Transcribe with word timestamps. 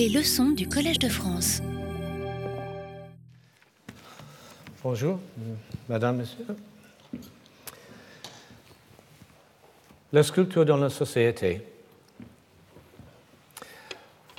Les 0.00 0.08
leçons 0.08 0.52
du 0.52 0.66
Collège 0.66 0.98
de 0.98 1.10
France. 1.10 1.60
Bonjour, 4.82 5.18
Madame, 5.90 6.16
Monsieur. 6.16 6.46
La 10.10 10.22
sculpture 10.22 10.64
dans 10.64 10.78
la 10.78 10.88
société. 10.88 11.60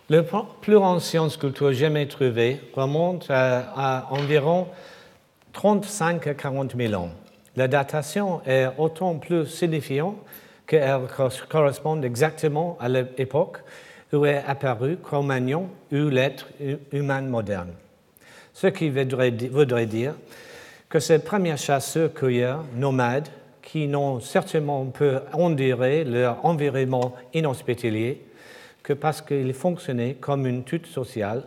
Le 0.09 0.25
plus 0.61 0.77
ancien 0.77 1.29
sculpture 1.29 1.73
jamais 1.73 2.07
trouvé 2.07 2.59
remonte 2.73 3.27
à, 3.29 4.07
environ 4.09 4.67
35 5.53 6.25
à 6.25 6.33
40 6.33 6.75
000 6.75 6.95
ans. 6.95 7.11
La 7.55 7.67
datation 7.67 8.41
est 8.47 8.65
autant 8.79 9.19
plus 9.19 9.45
signifiante 9.45 10.17
qu'elle 10.65 11.01
correspond 11.47 12.01
exactement 12.01 12.79
à 12.79 12.89
l'époque 12.89 13.59
où 14.13 14.25
est 14.25 14.43
apparu 14.45 14.97
Cro-Magnon 15.01 15.69
ou 15.91 16.09
l'être 16.09 16.47
humain 16.91 17.21
moderne. 17.21 17.73
Ce 18.53 18.67
qui 18.67 18.89
voudrait, 18.89 19.31
dire 19.85 20.13
que 20.89 20.99
ces 20.99 21.19
premiers 21.19 21.57
chasseurs-cueilleurs 21.57 22.65
nomades, 22.75 23.29
qui 23.61 23.87
n'ont 23.87 24.19
certainement 24.19 24.85
peu 24.85 25.19
enduré 25.33 26.03
leur 26.03 26.43
environnement 26.45 27.15
inhospitalier, 27.33 28.21
que 28.83 28.93
parce 28.93 29.21
qu'ils 29.21 29.53
fonctionnaient 29.53 30.15
comme 30.15 30.45
une 30.45 30.63
toute 30.63 30.87
sociale, 30.87 31.43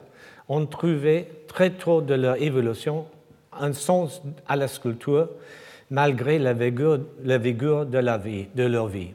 ont 0.48 0.64
trouvé 0.66 1.28
très 1.48 1.70
tôt 1.70 2.00
de 2.00 2.14
leur 2.14 2.40
évolution 2.40 3.06
un 3.52 3.72
sens 3.72 4.22
à 4.48 4.56
la 4.56 4.68
sculpture 4.68 5.28
malgré 5.90 6.38
la 6.38 6.52
vigueur, 6.54 6.98
de, 7.86 7.98
leur 7.98 8.88
vie. 8.88 9.14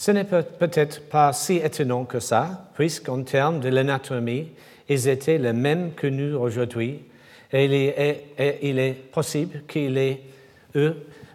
Ce 0.00 0.12
n'est 0.12 0.22
peut-être 0.22 1.08
pas 1.08 1.32
si 1.32 1.56
étonnant 1.56 2.04
que 2.04 2.20
ça, 2.20 2.68
puisqu'en 2.76 3.24
termes 3.24 3.58
de 3.58 3.68
l'anatomie, 3.68 4.46
ils 4.88 5.08
étaient 5.08 5.38
les 5.38 5.52
mêmes 5.52 5.90
que 5.96 6.06
nous 6.06 6.38
aujourd'hui, 6.38 7.00
et 7.52 7.64
il 7.64 8.78
est, 8.78 8.92
possible 9.10 9.64
qu'ils 9.66 9.98
aient 9.98 10.20
eu 10.76 10.90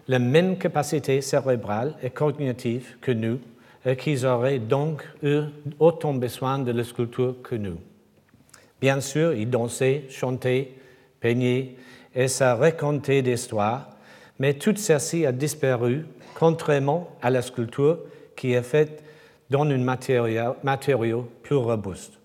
la 0.08 0.18
même 0.18 0.56
capacité 0.56 1.20
cérébrale 1.20 1.92
et 2.02 2.08
cognitive 2.08 2.96
que 3.02 3.12
nous, 3.12 3.38
et 3.84 3.96
qu'ils 3.96 4.24
auraient 4.24 4.60
donc 4.60 5.06
eu 5.22 5.40
autant 5.78 6.14
besoin 6.14 6.58
de 6.58 6.72
la 6.72 6.84
sculpture 6.84 7.42
que 7.42 7.56
nous. 7.56 7.76
Bien 8.80 9.02
sûr, 9.02 9.34
ils 9.34 9.50
dansaient, 9.50 10.04
chantaient, 10.08 10.70
peignaient, 11.20 11.74
et 12.14 12.28
ça 12.28 12.54
racontait 12.54 13.20
des 13.20 13.34
histoires, 13.34 13.90
mais 14.38 14.54
tout 14.54 14.74
ceci 14.74 15.26
a 15.26 15.32
disparu, 15.32 16.06
contrairement 16.34 17.10
à 17.20 17.28
la 17.28 17.42
sculpture 17.42 17.98
qui 18.36 18.52
est 18.52 18.62
faite 18.62 19.02
dans 19.50 19.64
un 19.64 19.78
matériau, 19.78 21.28
plus 21.42 21.56
robuste. 21.56 22.18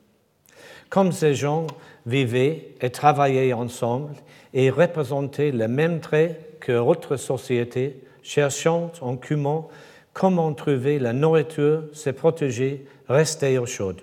Comme 0.90 1.12
ces 1.12 1.36
gens 1.36 1.68
vivaient 2.06 2.70
et 2.82 2.90
travaillaient 2.90 3.54
ensemble 3.54 4.14
et 4.54 4.70
représentaient 4.70 5.52
les 5.52 5.68
mêmes 5.68 6.00
traits 6.00 6.60
que 6.60 6.72
d'autres 6.72 7.18
sociétés, 7.18 8.02
cherchant 8.24 8.92
en 9.02 9.16
commun 9.16 9.66
comment 10.14 10.54
trouver 10.54 11.00
la 11.00 11.14
nourriture, 11.14 11.84
se 11.94 12.10
protéger, 12.10 12.86
rester 13.08 13.58
au 13.58 13.66
chaud. 13.66 13.94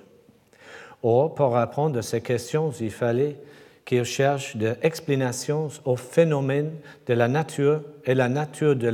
Or, 1.03 1.35
pour 1.35 1.55
répondre 1.55 1.99
à 1.99 2.03
ces 2.03 2.21
questions, 2.21 2.71
il 2.81 2.91
fallait 2.91 3.37
qu'ils 3.85 4.05
cherchent 4.05 4.57
des 4.57 4.75
explications 4.83 5.69
aux 5.85 5.97
phénomènes 5.97 6.73
de 7.07 7.15
la 7.15 7.29
nature 7.29 7.83
et 8.05 8.15
la 8.15 8.29
nature 8.29 8.75
de 8.75 8.93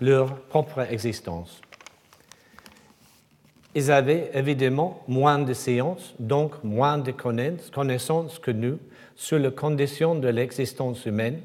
leur 0.00 0.34
propre 0.48 0.80
existence. 0.90 1.60
Ils 3.74 3.90
avaient 3.90 4.30
évidemment 4.34 5.02
moins 5.08 5.38
de 5.38 5.52
sciences, 5.52 6.14
donc 6.18 6.62
moins 6.62 6.98
de 6.98 7.12
connaissances 7.12 8.38
que 8.38 8.50
nous 8.50 8.78
sur 9.16 9.38
les 9.38 9.50
conditions 9.50 10.14
de 10.14 10.28
l'existence 10.28 11.04
humaine, 11.06 11.40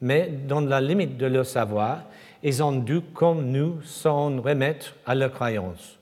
mais 0.00 0.28
dans 0.46 0.60
la 0.60 0.80
limite 0.80 1.16
de 1.16 1.26
leur 1.26 1.46
savoir, 1.46 2.02
ils 2.42 2.62
ont 2.62 2.72
dû, 2.72 3.00
comme 3.00 3.50
nous, 3.50 3.80
s'en 3.82 4.40
remettre 4.40 4.94
à 5.06 5.14
leurs 5.14 5.32
croyances, 5.32 5.98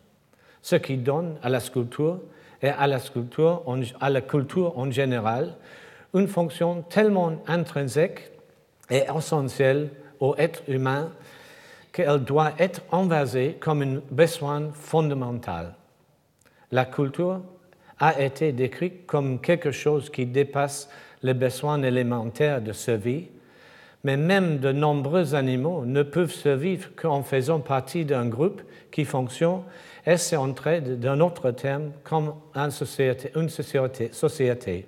ce 0.61 0.77
qui 0.77 0.97
donne 0.97 1.37
à 1.43 1.49
la 1.49 1.61
sculpture 1.61 2.19
et 2.61 2.69
à 2.69 2.87
la, 2.89 2.99
à 4.01 4.11
la 4.11 4.21
culture 4.21 4.77
en 4.77 4.91
général 4.91 5.55
une 6.15 6.29
fonction 6.29 6.83
tellement 6.83 7.33
intrinsèque 7.47 8.33
et 8.91 9.03
essentielle 9.17 9.91
au 10.21 10.35
être 10.37 10.63
humain 10.69 11.11
qu'elle 11.93 12.25
doit 12.25 12.53
être 12.59 12.81
envasée 12.91 13.57
comme 13.61 13.83
un 13.83 14.01
besoin 14.11 14.71
fondamental. 14.73 15.75
La 16.71 16.87
culture 16.87 17.43
a 17.99 18.21
été 18.21 18.53
décrite 18.53 19.07
comme 19.07 19.41
quelque 19.41 19.71
chose 19.71 20.11
qui 20.11 20.27
dépasse 20.27 20.89
les 21.23 21.35
besoins 21.35 21.83
élémentaires 21.83 22.63
de 22.63 22.73
survie, 22.73 23.29
mais 24.05 24.17
même 24.17 24.59
de 24.59 24.73
nombreux 24.73 25.35
animaux 25.35 25.85
ne 25.85 26.03
peuvent 26.03 26.33
survivre 26.33 26.89
qu'en 26.97 27.23
faisant 27.23 27.61
partie 27.61 28.05
d'un 28.05 28.27
groupe 28.27 28.63
qui 28.91 29.05
fonctionne 29.05 29.63
et 30.05 30.17
s'entraide 30.17 30.99
d'un 30.99 31.21
autre 31.21 31.53
terme 31.53 31.93
comme 32.03 32.35
une 32.55 32.71
société, 32.71 34.13
société. 34.13 34.87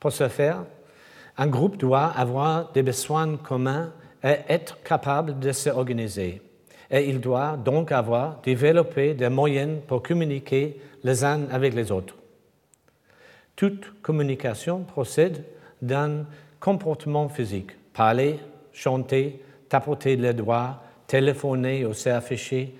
Pour 0.00 0.12
ce 0.12 0.28
faire, 0.28 0.64
un 1.36 1.46
groupe 1.46 1.76
doit 1.76 2.06
avoir 2.06 2.72
des 2.72 2.82
besoins 2.82 3.36
communs 3.36 3.92
être 4.22 4.82
capable 4.82 5.38
de 5.38 5.52
s'organiser. 5.52 6.42
Et 6.90 7.08
il 7.08 7.20
doit 7.20 7.56
donc 7.56 7.92
avoir 7.92 8.40
développé 8.42 9.14
des 9.14 9.28
moyens 9.28 9.78
pour 9.86 10.02
communiquer 10.02 10.80
les 11.04 11.24
uns 11.24 11.42
avec 11.50 11.74
les 11.74 11.92
autres. 11.92 12.14
Toute 13.54 14.00
communication 14.02 14.84
procède 14.84 15.44
d'un 15.82 16.24
comportement 16.60 17.28
physique. 17.28 17.72
Parler, 17.92 18.38
chanter, 18.72 19.42
tapoter 19.68 20.16
les 20.16 20.32
doigts, 20.32 20.82
téléphoner 21.06 21.84
ou 21.84 21.92
s'afficher, 21.92 22.74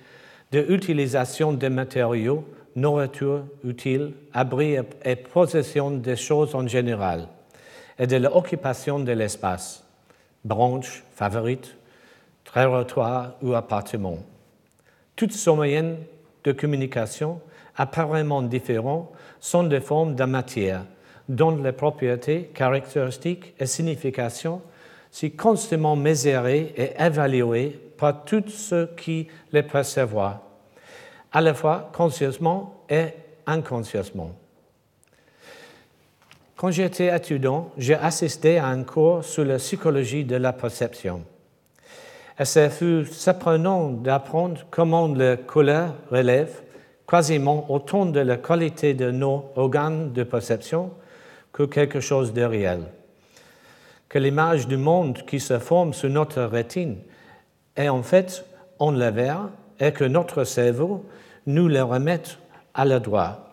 de 0.51 0.59
l'utilisation 0.59 1.53
des 1.53 1.69
matériaux, 1.69 2.45
nourriture 2.75 3.43
utile, 3.63 4.13
abri 4.33 4.77
et 5.05 5.15
possession 5.15 5.91
des 5.91 6.15
choses 6.15 6.55
en 6.55 6.67
général, 6.67 7.27
et 7.97 8.07
de 8.07 8.17
l'occupation 8.17 8.99
de 8.99 9.11
l'espace 9.11 9.83
branche, 10.43 11.03
favorite, 11.15 11.75
trottoir 12.43 13.35
ou 13.41 13.53
appartement. 13.53 14.17
Toutes 15.15 15.33
ces 15.33 15.53
moyens 15.53 15.97
de 16.43 16.51
communication 16.51 17.41
apparemment 17.75 18.41
différents 18.41 19.11
sont 19.39 19.63
des 19.63 19.81
formes 19.81 20.15
de 20.15 20.23
matière 20.23 20.85
dont 21.29 21.55
les 21.55 21.71
propriétés, 21.71 22.49
caractéristiques 22.53 23.53
et 23.59 23.67
significations 23.67 24.61
sont 25.11 25.29
constamment 25.37 25.95
mesurées 25.95 26.73
et 26.75 26.91
évaluées 26.99 27.79
par 27.97 28.25
tous 28.25 28.49
ceux 28.49 28.89
qui 28.97 29.27
les 29.51 29.63
perçoivent, 29.63 30.37
à 31.31 31.41
la 31.41 31.53
fois 31.53 31.91
consciencement 31.93 32.83
et 32.89 33.09
inconsciemment. 33.45 34.31
Quand 36.59 36.71
j'étais 36.71 37.15
étudiant, 37.15 37.71
j'ai 37.77 37.95
assisté 37.95 38.57
à 38.57 38.67
un 38.67 38.83
cours 38.83 39.23
sur 39.23 39.45
la 39.45 39.55
psychologie 39.59 40.25
de 40.25 40.35
la 40.35 40.51
perception. 40.51 41.23
Et 42.37 42.43
ce 42.43 42.67
fut 42.67 43.05
surprenant 43.05 43.91
d'apprendre 43.91 44.59
comment 44.69 45.07
la 45.07 45.37
couleur 45.37 45.95
relève 46.11 46.51
quasiment 47.07 47.71
autant 47.71 48.05
de 48.05 48.19
la 48.19 48.35
qualité 48.35 48.93
de 48.93 49.09
nos 49.09 49.53
organes 49.55 50.11
de 50.11 50.23
perception 50.23 50.91
que 51.53 51.63
quelque 51.63 52.01
chose 52.01 52.33
de 52.33 52.43
réel. 52.43 52.81
Que 54.09 54.19
l'image 54.19 54.67
du 54.67 54.75
monde 54.75 55.19
qui 55.25 55.39
se 55.39 55.59
forme 55.59 55.93
sur 55.93 56.09
notre 56.09 56.41
rétine 56.41 56.97
est 57.77 57.87
en 57.87 58.03
fait 58.03 58.43
en 58.79 58.91
l'envers 58.91 59.47
et 59.79 59.93
que 59.93 60.03
notre 60.03 60.43
cerveau 60.43 61.05
nous 61.45 61.69
le 61.69 61.83
remette 61.83 62.37
à 62.73 62.83
la 62.83 62.99
droite 62.99 63.48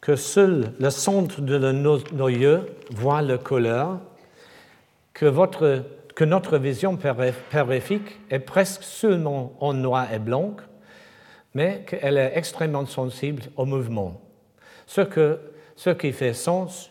que 0.00 0.16
seul 0.16 0.72
le 0.78 0.90
centre 0.90 1.40
de 1.40 1.72
nos, 1.72 2.28
yeux 2.28 2.66
voit 2.90 3.22
la 3.22 3.38
couleur, 3.38 3.98
que, 5.14 6.24
notre 6.24 6.58
vision 6.58 6.96
périphérique 6.96 8.20
est 8.30 8.38
presque 8.38 8.82
seulement 8.82 9.54
en 9.60 9.74
noir 9.74 10.12
et 10.12 10.18
blanc, 10.18 10.56
mais 11.54 11.84
qu'elle 11.86 12.18
est 12.18 12.32
extrêmement 12.36 12.86
sensible 12.86 13.42
au 13.56 13.64
mouvement. 13.64 14.20
Ce, 14.86 15.00
ce 15.74 15.90
qui 15.90 16.12
fait 16.12 16.34
sens, 16.34 16.90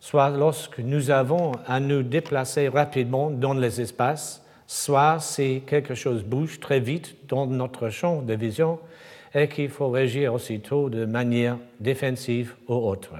soit 0.00 0.30
lorsque 0.30 0.78
nous 0.78 1.10
avons 1.10 1.52
à 1.66 1.80
nous 1.80 2.02
déplacer 2.02 2.68
rapidement 2.68 3.30
dans 3.30 3.54
les 3.54 3.80
espaces, 3.80 4.44
soit 4.66 5.20
si 5.20 5.62
quelque 5.66 5.94
chose 5.94 6.24
bouge 6.24 6.60
très 6.60 6.80
vite 6.80 7.16
dans 7.28 7.46
notre 7.46 7.88
champ 7.88 8.22
de 8.22 8.34
vision, 8.34 8.78
et 9.36 9.48
qu'il 9.48 9.68
faut 9.68 9.90
réagir 9.90 10.32
aussitôt 10.32 10.88
de 10.88 11.04
manière 11.04 11.58
défensive 11.78 12.54
ou 12.68 12.74
autre. 12.74 13.12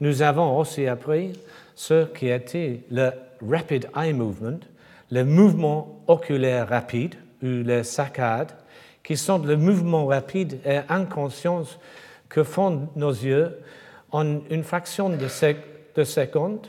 Nous 0.00 0.22
avons 0.22 0.58
aussi 0.58 0.88
appris 0.88 1.32
ce 1.76 2.06
qui 2.06 2.28
était 2.28 2.80
le 2.90 3.10
rapid 3.48 3.88
eye 3.96 4.12
movement, 4.12 4.58
le 5.12 5.24
mouvement 5.24 6.02
oculaire 6.08 6.68
rapide 6.68 7.14
ou 7.44 7.62
les 7.62 7.84
saccades, 7.84 8.50
qui 9.04 9.16
sont 9.16 9.38
le 9.38 9.56
mouvement 9.56 10.06
rapide 10.06 10.58
et 10.66 10.80
inconscient 10.88 11.62
que 12.28 12.42
font 12.42 12.88
nos 12.96 13.12
yeux 13.12 13.56
en 14.10 14.40
une 14.50 14.64
fraction 14.64 15.10
de, 15.10 15.28
de 15.94 16.04
seconde 16.04 16.66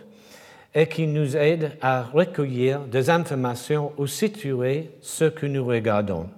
et 0.76 0.88
qui 0.88 1.08
nous 1.08 1.36
aide 1.36 1.72
à 1.82 2.04
recueillir 2.04 2.82
des 2.82 3.10
informations 3.10 3.92
ou 3.98 4.06
situer 4.06 4.92
ce 5.02 5.26
que 5.26 5.48
nous 5.48 5.66
regardons. 5.66 6.30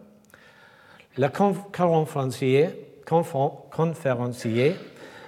Le 1.18 1.30
conférencier, 1.30 2.70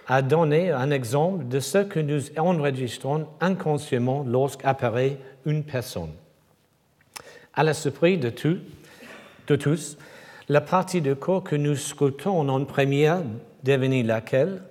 a 0.08 0.22
donné 0.24 0.72
un 0.72 0.92
exemple 0.92 1.48
de 1.48 1.60
ce 1.60 1.80
que 1.80 2.00
nous 2.00 2.22
enregistrons 2.38 3.28
inconsciemment 3.40 4.24
lorsqu'apparaît 4.28 5.18
une 5.46 5.64
personne. 5.64 6.12
À 7.54 7.64
la 7.64 7.74
surprise 7.74 8.20
de, 8.20 8.30
tous, 8.30 9.98
la 10.48 10.62
partie 10.62 11.02
du 11.02 11.16
corps 11.16 11.44
que 11.44 11.56
nous 11.56 11.76
scrutons 11.76 12.48
en 12.50 12.66
première 12.66 13.22
devine 13.64 14.06
laquelle? 14.06 14.64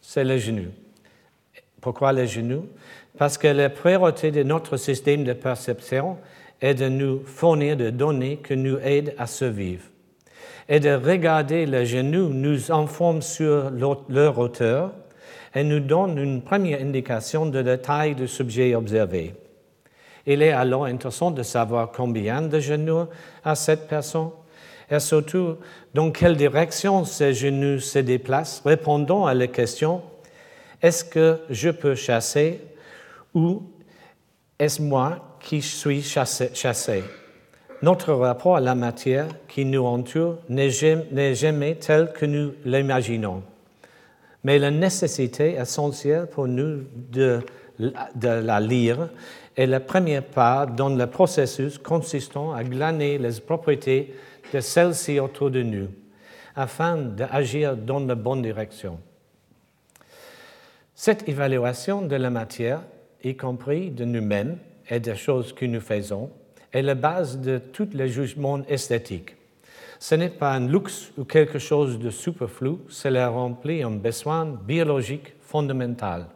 C'est 0.00 0.24
le 0.24 0.38
genou. 0.38 0.70
Pourquoi 1.80 2.12
le 2.12 2.26
genou? 2.26 2.66
Parce 3.16 3.38
que 3.38 3.48
la 3.48 3.70
priorité 3.70 4.30
de 4.30 4.42
notre 4.42 4.76
système 4.76 5.22
de 5.22 5.32
perception 5.32 6.18
est 6.60 6.74
de 6.74 6.88
nous 6.88 7.24
fournir 7.24 7.76
des 7.76 7.92
données 7.92 8.40
qui 8.44 8.56
nous 8.56 8.78
aident 8.78 9.14
à 9.18 9.26
survivre. 9.26 9.84
Et 10.72 10.80
de 10.80 10.94
regarder 10.94 11.66
le 11.66 11.84
genou 11.84 12.30
nous 12.30 12.72
informe 12.72 13.20
sur 13.20 13.70
leur 13.70 14.38
hauteur 14.38 14.92
et 15.54 15.64
nous 15.64 15.80
donne 15.80 16.16
une 16.16 16.40
première 16.40 16.80
indication 16.80 17.44
de 17.44 17.58
la 17.58 17.76
taille 17.76 18.14
du 18.14 18.26
sujet 18.26 18.74
observé. 18.74 19.34
Il 20.24 20.40
est 20.40 20.52
alors 20.52 20.86
intéressant 20.86 21.30
de 21.30 21.42
savoir 21.42 21.92
combien 21.92 22.40
de 22.40 22.58
genoux 22.58 23.04
a 23.44 23.54
cette 23.54 23.86
personne 23.86 24.30
et 24.90 24.98
surtout 24.98 25.58
dans 25.92 26.10
quelle 26.10 26.38
direction 26.38 27.04
ces 27.04 27.34
genoux 27.34 27.78
se 27.78 27.98
déplacent, 27.98 28.62
répondant 28.64 29.26
à 29.26 29.34
la 29.34 29.48
question 29.48 30.00
est-ce 30.80 31.04
que 31.04 31.40
je 31.50 31.68
peux 31.68 31.94
chasser 31.94 32.62
ou 33.34 33.62
est-ce 34.58 34.80
moi 34.80 35.36
qui 35.38 35.60
suis 35.60 36.00
chassé, 36.00 37.04
Notre 37.82 38.12
rapport 38.12 38.56
à 38.56 38.60
la 38.60 38.76
matière 38.76 39.26
qui 39.48 39.64
nous 39.64 39.84
entoure 39.84 40.38
n'est 40.48 40.70
jamais, 40.70 41.74
tel 41.74 42.12
que 42.12 42.24
nous 42.24 42.52
l'imaginons. 42.64 43.42
Mais 44.44 44.60
la 44.60 44.70
nécessité 44.70 45.54
essentielle 45.54 46.28
pour 46.28 46.46
nous 46.46 46.84
de, 47.10 47.40
la 47.80 48.60
lire 48.60 49.08
est 49.56 49.66
la 49.66 49.80
première 49.80 50.22
part 50.22 50.68
dans 50.68 50.90
le 50.90 51.06
processus 51.08 51.76
consistant 51.76 52.52
à 52.52 52.62
glaner 52.62 53.18
les 53.18 53.40
propriétés 53.40 54.14
de 54.54 54.60
celle-ci 54.60 55.18
autour 55.18 55.50
de 55.50 55.62
nous, 55.62 55.88
afin 56.54 56.96
d'agir 56.96 57.76
dans 57.76 57.98
la 57.98 58.14
bonne 58.14 58.42
direction. 58.42 59.00
Cette 60.94 61.28
évaluation 61.28 62.02
de 62.02 62.14
la 62.14 62.30
matière, 62.30 62.82
y 63.24 63.36
compris 63.36 63.90
de 63.90 64.04
nous-mêmes 64.04 64.58
et 64.88 65.00
des 65.00 65.16
choses 65.16 65.52
que 65.52 65.66
nous 65.66 65.80
faisons, 65.80 66.30
est 66.72 66.82
la 66.82 66.94
base 66.94 67.38
de 67.40 67.58
tous 67.58 67.88
les 67.92 68.08
jugements 68.08 68.62
esthétiques. 68.68 69.36
Ce 69.98 70.14
n'est 70.14 70.30
pas 70.30 70.52
un 70.52 70.66
luxe 70.66 71.12
ou 71.16 71.24
quelque 71.24 71.58
chose 71.58 71.98
de 71.98 72.10
superflu, 72.10 72.76
cela 72.88 73.28
remplit 73.28 73.82
un 73.82 73.90
besoin 73.90 74.46
biologique 74.46 75.34
fondamental. 75.40 76.26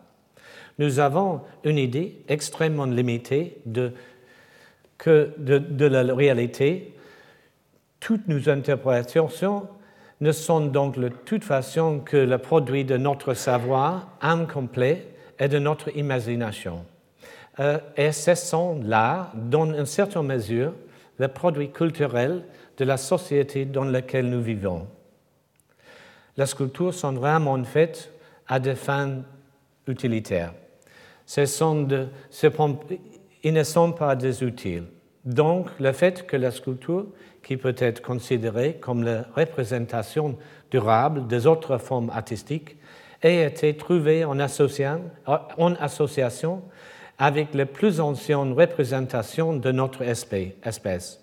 Nous 0.79 1.01
avons 1.01 1.41
une 1.65 1.79
idée 1.79 2.19
extrêmement 2.29 2.85
limitée 2.85 3.59
de, 3.65 3.93
que 4.99 5.33
de 5.39 5.87
la 5.87 6.15
réalité 6.15 6.93
toutes 8.07 8.29
nos 8.29 8.49
interprétations 8.49 9.69
ne 10.21 10.33
sont 10.33 10.61
donc 10.61 10.99
de 10.99 11.09
toute 11.09 11.45
façon 11.45 12.01
que 12.01 12.17
le 12.17 12.39
produit 12.39 12.85
de 12.85 12.97
notre 12.97 13.35
savoir 13.35 14.17
incomplet 14.21 15.09
et 15.39 15.49
de 15.49 15.59
notre 15.59 15.95
imagination. 15.97 16.85
Euh, 17.59 17.79
et 17.97 18.13
ce 18.13 18.35
sont 18.35 18.81
là, 18.83 19.33
dans 19.35 19.67
une 19.73 19.87
certaine 19.87 20.27
mesure, 20.27 20.73
le 21.19 21.29
produit 21.29 21.71
culturel 21.71 22.45
de 22.77 22.85
la 22.85 22.97
société 22.97 23.65
dans 23.65 23.85
laquelle 23.85 24.29
nous 24.29 24.43
vivons. 24.43 24.87
Les 26.37 26.47
sculptures 26.47 26.93
sont 26.93 27.13
vraiment 27.13 27.63
faites 27.65 28.13
à 28.47 28.61
des 28.61 28.75
fins 28.75 29.23
utilitaires. 29.87 30.53
Ce 31.25 31.47
sont 31.47 31.83
de, 31.83 32.09
ils 33.43 33.55
ne 33.55 33.63
sont 33.63 33.93
pas 33.93 34.15
des 34.15 34.45
utiles. 34.45 34.85
Donc, 35.25 35.69
le 35.81 35.93
fait 35.93 36.27
que 36.27 36.37
la 36.37 36.51
sculpture 36.51 37.07
qui 37.43 37.57
peut 37.57 37.75
être 37.79 38.03
considérée 38.03 38.75
comme 38.81 39.03
la 39.03 39.25
représentation 39.35 40.37
durable 40.71 41.27
des 41.27 41.47
autres 41.47 41.79
formes 41.79 42.11
artistiques, 42.11 42.77
ait 43.23 43.47
été 43.47 43.77
trouvée 43.77 44.25
en 44.25 44.39
association 44.41 45.03
avec 47.19 47.55
les 47.55 47.65
plus 47.65 48.01
anciennes 48.01 48.53
représentations 48.53 49.55
de 49.55 49.73
notre 49.73 50.03
espèce. 50.03 51.21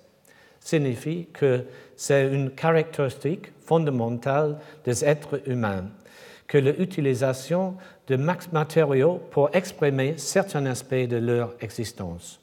Signifie 0.60 1.28
que 1.34 1.66
c'est 1.96 2.28
une 2.34 2.52
caractéristique 2.52 3.52
fondamentale 3.60 4.58
des 4.86 5.04
êtres 5.06 5.42
humains, 5.48 5.86
que 6.48 6.58
l'utilisation 6.58 7.76
de 8.08 8.16
matériaux 8.16 9.22
pour 9.32 9.50
exprimer 9.54 10.16
certains 10.18 10.66
aspects 10.66 10.96
de 10.96 11.18
leur 11.18 11.54
existence. 11.62 12.40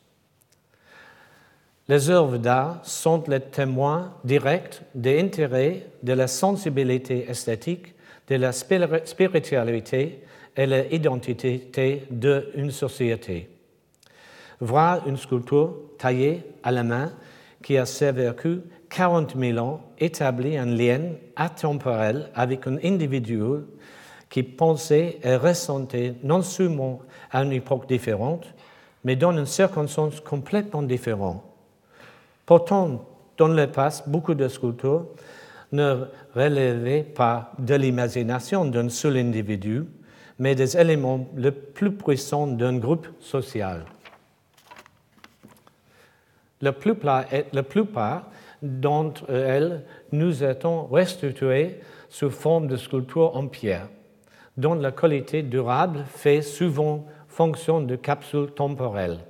Les 1.89 2.09
œuvres 2.09 2.39
d'art 2.39 2.79
sont 2.85 3.25
les 3.27 3.41
témoins 3.41 4.15
directs 4.23 4.81
des 4.95 5.21
intérêts, 5.21 5.87
de 6.03 6.13
la 6.13 6.29
sensibilité 6.29 7.29
esthétique, 7.29 7.95
de 8.29 8.37
la 8.37 8.53
spiritualité 8.53 10.23
et 10.61 10.67
de 10.67 10.85
l'identité 10.91 12.07
d'une 12.11 12.71
société. 12.71 13.49
Voir 14.61 15.09
une 15.09 15.17
sculpture 15.17 15.75
taillée 15.97 16.43
à 16.63 16.71
la 16.71 16.85
main 16.85 17.13
qui 17.63 17.79
a 17.79 17.87
survécu 17.87 18.61
40 18.91 19.37
000 19.39 19.59
ans 19.59 19.81
établit 19.99 20.59
un 20.59 20.67
lien 20.67 21.01
atemporel 21.35 22.29
avec 22.35 22.67
un 22.67 22.77
individu 22.85 23.41
qui 24.29 24.43
pensait 24.43 25.19
et 25.23 25.37
ressentait 25.37 26.17
non 26.23 26.43
seulement 26.43 27.01
à 27.31 27.43
une 27.43 27.53
époque 27.53 27.89
différente, 27.89 28.47
mais 29.03 29.17
dans 29.17 29.33
une 29.33 29.47
circonstance 29.47 30.21
complètement 30.21 30.83
différente 30.83 31.43
Pourtant, 32.45 33.07
dans 33.39 33.49
le 33.49 33.67
passé, 33.67 34.03
beaucoup 34.07 34.35
de 34.35 34.47
sculptures 34.49 35.07
ne 35.73 36.05
relevaient 36.35 37.05
pas 37.05 37.53
de 37.59 37.77
l'imagination 37.77 38.67
d'un 38.67 38.91
seul 38.91 39.17
individu, 39.17 39.85
mais 40.41 40.57
des 40.57 40.77
éléments 40.77 41.29
les 41.37 41.53
plus 41.53 41.93
puissants 41.93 42.49
d'un 42.49 42.79
groupe 42.79 43.07
social. 43.21 43.85
La 46.61 46.73
plupart, 46.73 47.27
la 47.53 47.63
plupart 47.63 48.31
d'entre 48.61 49.31
elles 49.31 49.85
nous 50.11 50.43
étant 50.43 50.87
restituées 50.87 51.81
sous 52.09 52.31
forme 52.31 52.67
de 52.67 52.77
sculptures 52.77 53.37
en 53.37 53.47
pierre, 53.47 53.89
dont 54.57 54.75
la 54.75 54.91
qualité 54.91 55.43
durable 55.43 56.05
fait 56.09 56.43
souvent 56.43 57.07
fonction 57.29 57.81
de 57.81 57.95
capsule 57.95 58.51
temporelle 58.51 59.21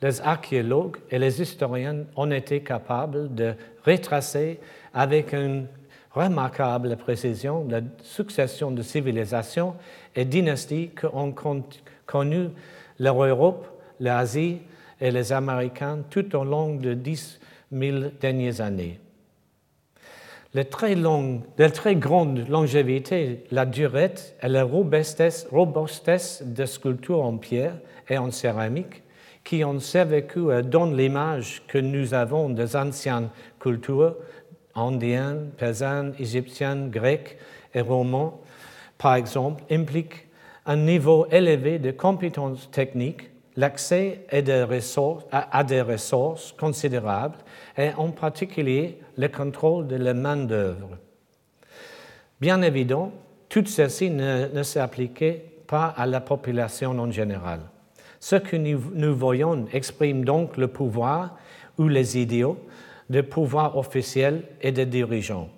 les 0.00 0.20
archéologues 0.20 0.96
et 1.10 1.18
les 1.18 1.42
historiens 1.42 2.04
ont 2.16 2.30
été 2.30 2.62
capables 2.62 3.34
de 3.34 3.54
retracer 3.84 4.60
avec 4.94 5.32
une 5.32 5.66
remarquable 6.12 6.96
précision 6.96 7.66
la 7.68 7.80
succession 8.02 8.70
de 8.70 8.82
civilisations 8.82 9.74
et 10.14 10.24
dynasties 10.24 10.90
qu'ont 10.90 11.34
connu 12.06 12.48
l'Europe, 12.98 13.66
l'Asie 14.00 14.58
et 15.00 15.10
les 15.10 15.32
Américains 15.32 16.00
tout 16.10 16.34
au 16.36 16.44
long 16.44 16.74
de 16.74 16.94
dix 16.94 17.40
mille 17.70 18.12
dernières 18.20 18.60
années. 18.60 18.98
La 20.54 20.64
très, 20.64 21.94
grande 21.96 22.48
longévité, 22.48 23.44
la 23.50 23.66
durée 23.66 24.14
et 24.42 24.48
la 24.48 24.64
robustesse, 24.64 25.46
robustesse 25.50 26.42
de 26.42 26.64
sculptures 26.64 27.22
en 27.22 27.36
pierre 27.36 27.76
et 28.08 28.16
en 28.16 28.30
céramique 28.30 29.02
qui 29.44 29.62
ont 29.64 29.78
survécu 29.78 30.50
euh, 30.50 30.62
donnent 30.62 30.96
l'image 30.96 31.62
que 31.68 31.78
nous 31.78 32.12
avons 32.12 32.50
des 32.50 32.76
anciennes 32.76 33.28
cultures 33.58 34.16
indiennes, 34.74 35.50
persanes, 35.56 36.14
égyptiennes, 36.18 36.90
grecques 36.90 37.38
et 37.74 37.80
romanes, 37.80 38.32
par 38.96 39.14
exemple, 39.14 39.62
impliquent 39.70 40.26
un 40.66 40.76
niveau 40.76 41.26
élevé 41.30 41.78
de 41.78 41.90
compétences 41.90 42.70
techniques, 42.70 43.30
l'accès 43.56 44.26
à 44.30 45.64
des 45.64 45.82
ressources 45.82 46.52
considérables 46.52 47.38
et 47.76 47.90
en 47.96 48.10
particulier 48.10 48.98
le 49.16 49.28
contrôle 49.28 49.86
de 49.86 49.96
la 49.96 50.14
main-d'œuvre. 50.14 50.98
Bien 52.40 52.62
évidemment, 52.62 53.12
tout 53.48 53.66
ceci 53.66 54.10
ne 54.10 54.62
s'appliquait 54.62 55.44
pas 55.66 55.86
à 55.86 56.06
la 56.06 56.20
population 56.20 56.90
en 56.90 57.10
général. 57.10 57.60
Ce 58.20 58.36
que 58.36 58.56
nous, 58.56 59.16
voyons 59.16 59.66
exprime 59.72 60.24
donc 60.24 60.56
le 60.56 60.68
pouvoir 60.68 61.36
ou 61.78 61.88
les 61.88 62.18
idéaux 62.18 62.58
de 63.10 63.20
pouvoir 63.20 63.76
officiel 63.76 64.42
et 64.60 64.72
de 64.72 64.84
dirigeants. 64.84 65.48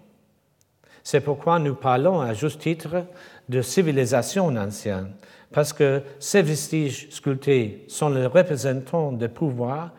C'est 1.02 1.20
pourquoi 1.20 1.58
nous 1.58 1.74
parlons 1.74 2.20
à 2.20 2.34
juste 2.34 2.60
titre 2.60 3.04
de 3.48 3.62
civilisation 3.62 4.48
ancienne, 4.56 5.12
parce 5.52 5.72
que 5.72 6.02
ces 6.18 6.42
vestiges 6.42 7.08
sculptés 7.10 7.84
sont 7.88 8.10
les 8.10 8.26
représentants 8.26 9.12
de 9.12 9.26
pouvoirs 9.26 9.90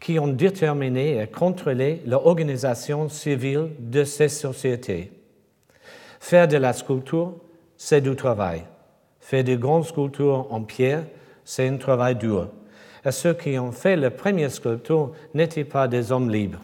qui 0.00 0.18
ont 0.18 0.28
déterminé 0.28 1.20
et 1.20 1.26
contrôlé 1.26 2.02
l'organisation 2.06 3.08
civile 3.08 3.70
de 3.78 4.04
ces 4.04 4.28
sociétés. 4.28 5.12
Faire 6.20 6.48
de 6.48 6.56
la 6.56 6.72
sculpture, 6.72 7.34
c'est 7.76 8.00
du 8.00 8.14
travail. 8.14 8.64
Faire 9.20 9.44
de 9.44 9.56
grandes 9.56 9.84
sculptures 9.84 10.46
en 10.50 10.62
pierre, 10.62 11.04
c'est 11.44 11.68
un 11.68 11.76
travail 11.76 12.16
dur. 12.16 12.48
Et 13.04 13.10
ceux 13.10 13.34
qui 13.34 13.58
ont 13.58 13.72
fait 13.72 13.96
la 13.96 14.10
première 14.10 14.50
sculpture 14.50 15.12
n'étaient 15.34 15.64
pas 15.64 15.88
des 15.88 16.10
hommes 16.12 16.30
libres. 16.30 16.60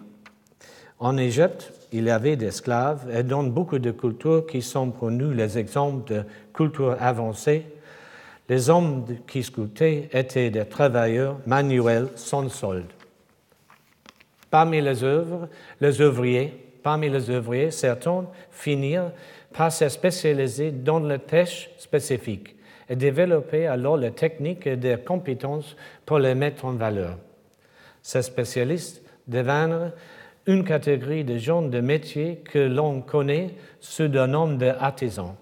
En 1.02 1.16
Égypte, 1.16 1.72
il 1.90 2.04
y 2.04 2.10
avait 2.10 2.36
des 2.36 2.46
esclaves 2.46 3.10
et 3.12 3.24
dans 3.24 3.42
beaucoup 3.42 3.80
de 3.80 3.90
cultures 3.90 4.46
qui 4.46 4.62
sont 4.62 4.92
pour 4.92 5.10
nous 5.10 5.32
les 5.32 5.58
exemples 5.58 6.12
de 6.12 6.22
cultures 6.54 6.96
avancées, 7.00 7.66
les 8.48 8.70
hommes 8.70 9.04
qui 9.26 9.42
sculptaient 9.42 10.08
étaient 10.12 10.50
des 10.50 10.64
travailleurs 10.64 11.40
manuels 11.44 12.06
sans 12.14 12.48
solde. 12.48 12.86
Parmi 14.48 14.80
les 14.80 15.02
œuvres, 15.02 15.48
les 15.80 16.00
ouvriers, 16.00 16.54
parmi 16.84 17.10
les 17.10 17.30
ouvriers, 17.30 17.72
certains 17.72 18.26
finirent 18.52 19.10
par 19.52 19.72
se 19.72 19.88
spécialiser 19.88 20.70
dans 20.70 21.00
la 21.00 21.18
pêche 21.18 21.68
spécifique 21.78 22.54
et 22.88 22.94
développer 22.94 23.66
alors 23.66 23.96
les 23.96 24.12
techniques 24.12 24.68
et 24.68 24.76
des 24.76 24.98
compétences 25.04 25.74
pour 26.06 26.20
les 26.20 26.36
mettre 26.36 26.64
en 26.64 26.74
valeur. 26.74 27.18
Ces 28.02 28.22
spécialistes 28.22 29.02
devinrent 29.26 29.90
une 30.46 30.64
catégorie 30.64 31.24
de 31.24 31.38
gens 31.38 31.62
de 31.62 31.80
métier 31.80 32.42
que 32.44 32.58
l'on 32.58 33.00
connaît 33.00 33.54
sous 33.80 34.08
le 34.08 34.26
nom 34.26 34.48
d'artisans. 34.48 35.34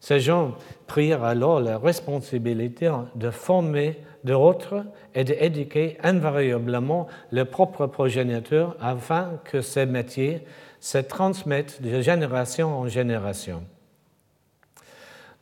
Ces 0.00 0.20
gens 0.20 0.54
prirent 0.86 1.24
alors 1.24 1.60
la 1.60 1.78
responsabilité 1.78 2.90
de 3.14 3.30
former 3.30 3.98
d'autres 4.22 4.84
et 5.14 5.24
d'éduquer 5.24 5.96
invariablement 6.02 7.06
leurs 7.32 7.48
propres 7.48 7.86
progéniteurs 7.86 8.76
afin 8.80 9.40
que 9.44 9.60
ces 9.60 9.86
métiers 9.86 10.42
se 10.80 10.98
transmettent 10.98 11.80
de 11.80 12.02
génération 12.02 12.78
en 12.80 12.88
génération. 12.88 13.62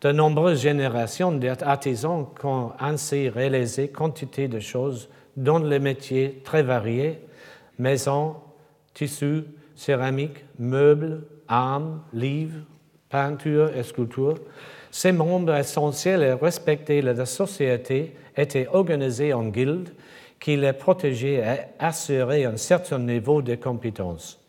De 0.01 0.11
nombreuses 0.11 0.61
générations 0.61 1.33
d'artisans 1.33 2.27
ont 2.43 2.71
ainsi 2.79 3.29
réalisé 3.29 3.89
quantité 3.89 4.49
de 4.49 4.59
choses 4.59 5.09
dans 5.37 5.59
les 5.59 5.79
métiers 5.79 6.41
très 6.45 6.63
variés, 6.63 7.21
maisons, 7.79 8.35
tissus, 8.95 9.45
céramique, 9.75 10.45
meubles, 10.59 11.23
armes, 11.49 12.03
livres, 12.13 12.61
peinture 13.09 13.75
et 13.77 13.83
sculpture. 13.83 14.39
Ces 14.91 15.13
membres 15.13 15.55
essentiels 15.55 16.23
et 16.23 16.33
respectés 16.33 17.03
de 17.03 17.11
la 17.11 17.27
société 17.27 18.15
étaient 18.37 18.69
organisés 18.73 19.33
en 19.33 19.45
guildes 19.45 19.91
qui 20.41 20.57
les 20.57 20.73
protégeaient 20.73 21.37
et 21.37 21.61
assuraient 21.79 22.45
un 22.45 22.57
certain 22.57 22.99
niveau 22.99 23.43
de 23.43 23.55
compétence. 23.55 24.41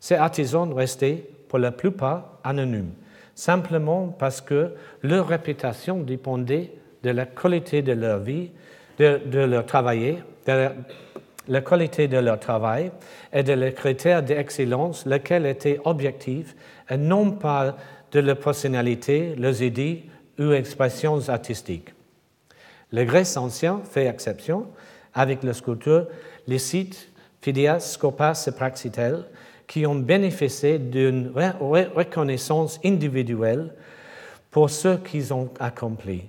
Ces 0.00 0.16
artisans 0.16 0.72
restaient 0.72 1.24
pour 1.48 1.58
la 1.58 1.70
plupart 1.70 2.40
anonymes, 2.42 2.92
simplement 3.34 4.08
parce 4.08 4.40
que 4.40 4.72
leur 5.02 5.28
réputation 5.28 6.00
dépendait 6.00 6.72
de 7.02 7.10
la 7.10 7.24
qualité 7.26 7.82
de 7.82 7.92
leur 7.92 8.18
vie, 8.18 8.50
de, 8.98 9.38
leur 9.38 9.64
travail, 9.64 10.22
de 10.46 10.68
la, 11.48 11.60
qualité 11.60 12.08
de 12.08 12.18
leur 12.18 12.38
travail 12.38 12.90
et 13.32 13.42
de 13.42 13.52
les 13.52 13.72
critères 13.72 14.22
d'excellence, 14.22 15.06
lesquels 15.06 15.46
étaient 15.46 15.80
objectifs 15.84 16.54
et 16.88 16.96
non 16.96 17.32
pas 17.32 17.76
de 18.12 18.20
leur 18.20 18.38
personnalité, 18.38 19.34
leurs 19.36 19.62
idées 19.62 20.04
ou 20.38 20.52
expressions 20.52 21.28
artistiques. 21.28 21.94
Le 22.92 23.04
Grèce 23.04 23.36
ancien 23.36 23.80
fait 23.84 24.06
exception 24.06 24.66
avec 25.14 25.42
la 25.42 25.52
sculpture, 25.52 26.06
les 26.46 26.58
sites 26.58 27.10
Phidias, 27.40 27.80
Scopas 27.80 28.46
et 28.46 28.52
Praxitèle, 28.52 29.24
qui 29.66 29.86
ont 29.86 29.94
bénéficié 29.94 30.78
d'une 30.78 31.32
reconnaissance 31.34 32.80
individuelle 32.84 33.74
pour 34.50 34.70
ce 34.70 34.96
qu'ils 34.96 35.34
ont 35.34 35.50
accompli. 35.58 36.22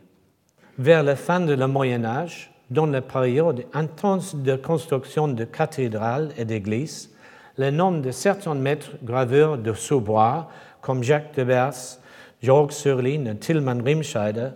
Vers 0.78 1.04
la 1.04 1.16
fin 1.16 1.40
de 1.40 1.54
le 1.54 1.68
Moyen 1.68 2.04
Âge, 2.04 2.52
dans 2.70 2.86
la 2.86 3.02
période 3.02 3.66
intense 3.74 4.36
de 4.36 4.56
construction 4.56 5.28
de 5.28 5.44
cathédrales 5.44 6.32
et 6.38 6.46
d'églises, 6.46 7.12
le 7.58 7.72
nom 7.72 7.92
de 7.92 8.12
certains 8.12 8.56
maîtres 8.56 8.92
graveurs 9.04 9.58
de 9.58 9.74
sous-bois, 9.74 10.50
comme 10.82 11.04
Jacques 11.04 11.36
de 11.36 11.44
Bers, 11.44 12.00
Georg 12.42 12.72
Surlin 12.72 13.26
et 13.26 13.38
Tilman 13.38 13.82
Rimscheider, 13.82 14.50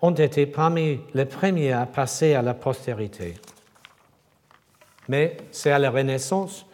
ont 0.00 0.12
été 0.12 0.46
parmi 0.46 1.00
les 1.14 1.24
premiers 1.24 1.72
à 1.72 1.86
passer 1.86 2.34
à 2.34 2.42
la 2.42 2.54
postérité. 2.54 3.34
Mais 5.08 5.36
c'est 5.50 5.72
à 5.72 5.78
la 5.78 5.90
Renaissance 5.90 6.66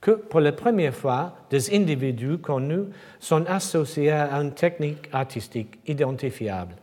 que 0.00 0.12
pour 0.12 0.40
la 0.40 0.52
première 0.52 0.94
fois, 0.94 1.36
des 1.50 1.74
individus 1.74 2.38
connus 2.38 2.86
sont 3.18 3.44
associés 3.46 4.10
à 4.10 4.34
une 4.34 4.52
technique 4.52 5.08
artistique 5.12 5.78
identifiable. 5.86 6.74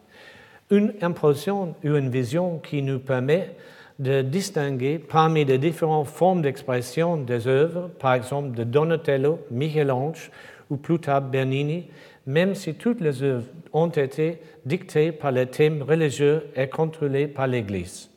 Une 0.72 0.94
impression 1.02 1.76
ou 1.84 1.96
une 1.96 2.10
vision 2.10 2.60
qui 2.60 2.82
nous 2.82 3.00
permet 3.00 3.56
de 3.98 4.22
distinguer 4.22 5.00
parmi 5.00 5.44
les 5.44 5.58
différentes 5.58 6.08
formes 6.08 6.42
d'expression 6.42 7.18
des 7.18 7.48
œuvres, 7.48 7.90
par 8.00 8.14
exemple 8.14 8.56
de 8.56 8.64
Donatello, 8.64 9.40
Michel-Ange 9.52 10.32
ou 10.70 10.78
Plutarque 10.78 11.30
Bernini, 11.30 11.88
même 12.26 12.56
si 12.56 12.76
toutes 12.76 13.02
les 13.02 13.24
œuvres 13.24 13.48
ont 13.74 13.90
été 13.90 14.40
dictées 14.66 15.12
par 15.12 15.32
les 15.32 15.48
thèmes 15.48 15.82
religieux 15.82 16.46
et 16.56 16.70
contrôlées 16.70 17.28
par 17.28 17.48
l'Église. 17.48 18.10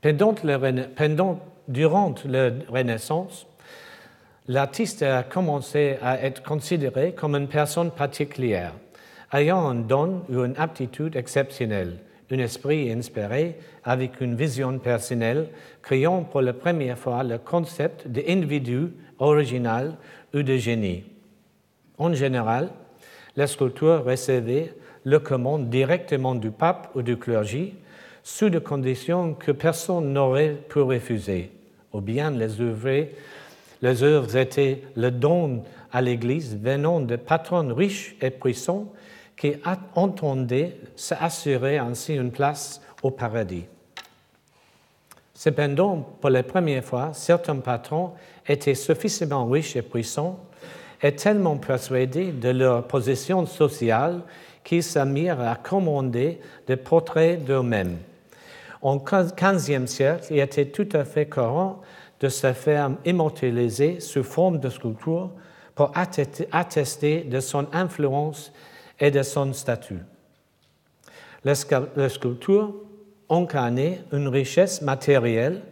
Pendant, 0.00 0.34
pendant 0.96 1.40
durant 1.66 2.14
la 2.26 2.50
Renaissance, 2.68 3.46
l'artiste 4.46 5.02
a 5.02 5.22
commencé 5.22 5.96
à 6.02 6.22
être 6.22 6.42
considéré 6.42 7.12
comme 7.12 7.34
une 7.34 7.48
personne 7.48 7.90
particulière, 7.90 8.72
ayant 9.34 9.68
un 9.68 9.74
don 9.74 10.22
ou 10.28 10.44
une 10.44 10.56
aptitude 10.56 11.16
exceptionnelle, 11.16 11.98
un 12.30 12.38
esprit 12.38 12.90
inspiré 12.90 13.58
avec 13.82 14.20
une 14.20 14.36
vision 14.36 14.78
personnelle, 14.78 15.48
créant 15.82 16.22
pour 16.22 16.40
la 16.40 16.52
première 16.52 16.96
fois 16.96 17.24
le 17.24 17.38
concept 17.38 18.06
d'individu 18.06 18.90
original 19.18 19.96
ou 20.32 20.42
de 20.42 20.56
génie. 20.56 21.04
En 21.98 22.14
général, 22.14 22.70
la 23.36 23.46
sculpture 23.46 24.04
recevait 24.04 24.72
le 25.04 25.18
commande 25.18 25.68
directement 25.68 26.34
du 26.34 26.50
pape 26.50 26.90
ou 26.94 27.02
du 27.02 27.16
clergé 27.16 27.74
sous 28.22 28.48
des 28.48 28.60
conditions 28.60 29.34
que 29.34 29.52
personne 29.52 30.12
n'aurait 30.12 30.56
pu 30.68 30.78
refuser, 30.78 31.50
ou 31.92 32.00
bien 32.00 32.30
les 32.30 32.60
œuvres, 32.60 33.08
les 33.82 34.02
œuvres 34.02 34.36
étaient 34.36 34.82
le 34.96 35.10
don 35.10 35.62
à 35.92 36.00
l'Église 36.00 36.56
venant 36.56 37.00
de 37.00 37.16
patrons 37.16 37.74
riches 37.74 38.16
et 38.22 38.30
puissants 38.30 38.92
qui 39.36 39.54
entendaient 39.94 40.76
s'assurer 40.96 41.78
ainsi 41.78 42.14
une 42.14 42.30
place 42.30 42.80
au 43.02 43.10
paradis. 43.10 43.64
Cependant, 45.34 46.16
pour 46.20 46.30
la 46.30 46.42
première 46.42 46.84
fois, 46.84 47.10
certains 47.12 47.56
patrons 47.56 48.12
étaient 48.46 48.74
suffisamment 48.74 49.46
riches 49.46 49.76
et 49.76 49.82
puissants 49.82 50.38
et 51.02 51.14
tellement 51.14 51.56
persuadés 51.56 52.32
de 52.32 52.50
leur 52.50 52.86
position 52.86 53.44
sociale 53.44 54.22
qu'ils 54.62 54.82
s'amirent 54.82 55.40
à 55.40 55.56
commander 55.56 56.40
des 56.66 56.76
portraits 56.76 57.44
d'eux-mêmes 57.44 57.98
au 58.84 58.98
XVe 58.98 59.86
siècle, 59.86 60.26
il 60.30 60.38
était 60.38 60.66
tout 60.66 60.88
à 60.92 61.04
fait 61.04 61.26
courant 61.26 61.80
de 62.20 62.28
se 62.28 62.52
faire 62.52 62.90
immortaliser 63.04 63.98
sous 63.98 64.22
forme 64.22 64.60
de 64.60 64.68
sculpture 64.68 65.30
pour 65.74 65.90
attester 65.94 67.22
de 67.22 67.40
son 67.40 67.66
influence 67.72 68.52
et 69.00 69.10
de 69.10 69.22
son 69.22 69.52
statut. 69.52 70.00
La 71.44 71.54
sculpture 71.54 72.74
incarnait 73.28 74.00
une 74.12 74.28
richesse 74.28 74.82
matérielle 74.82 75.62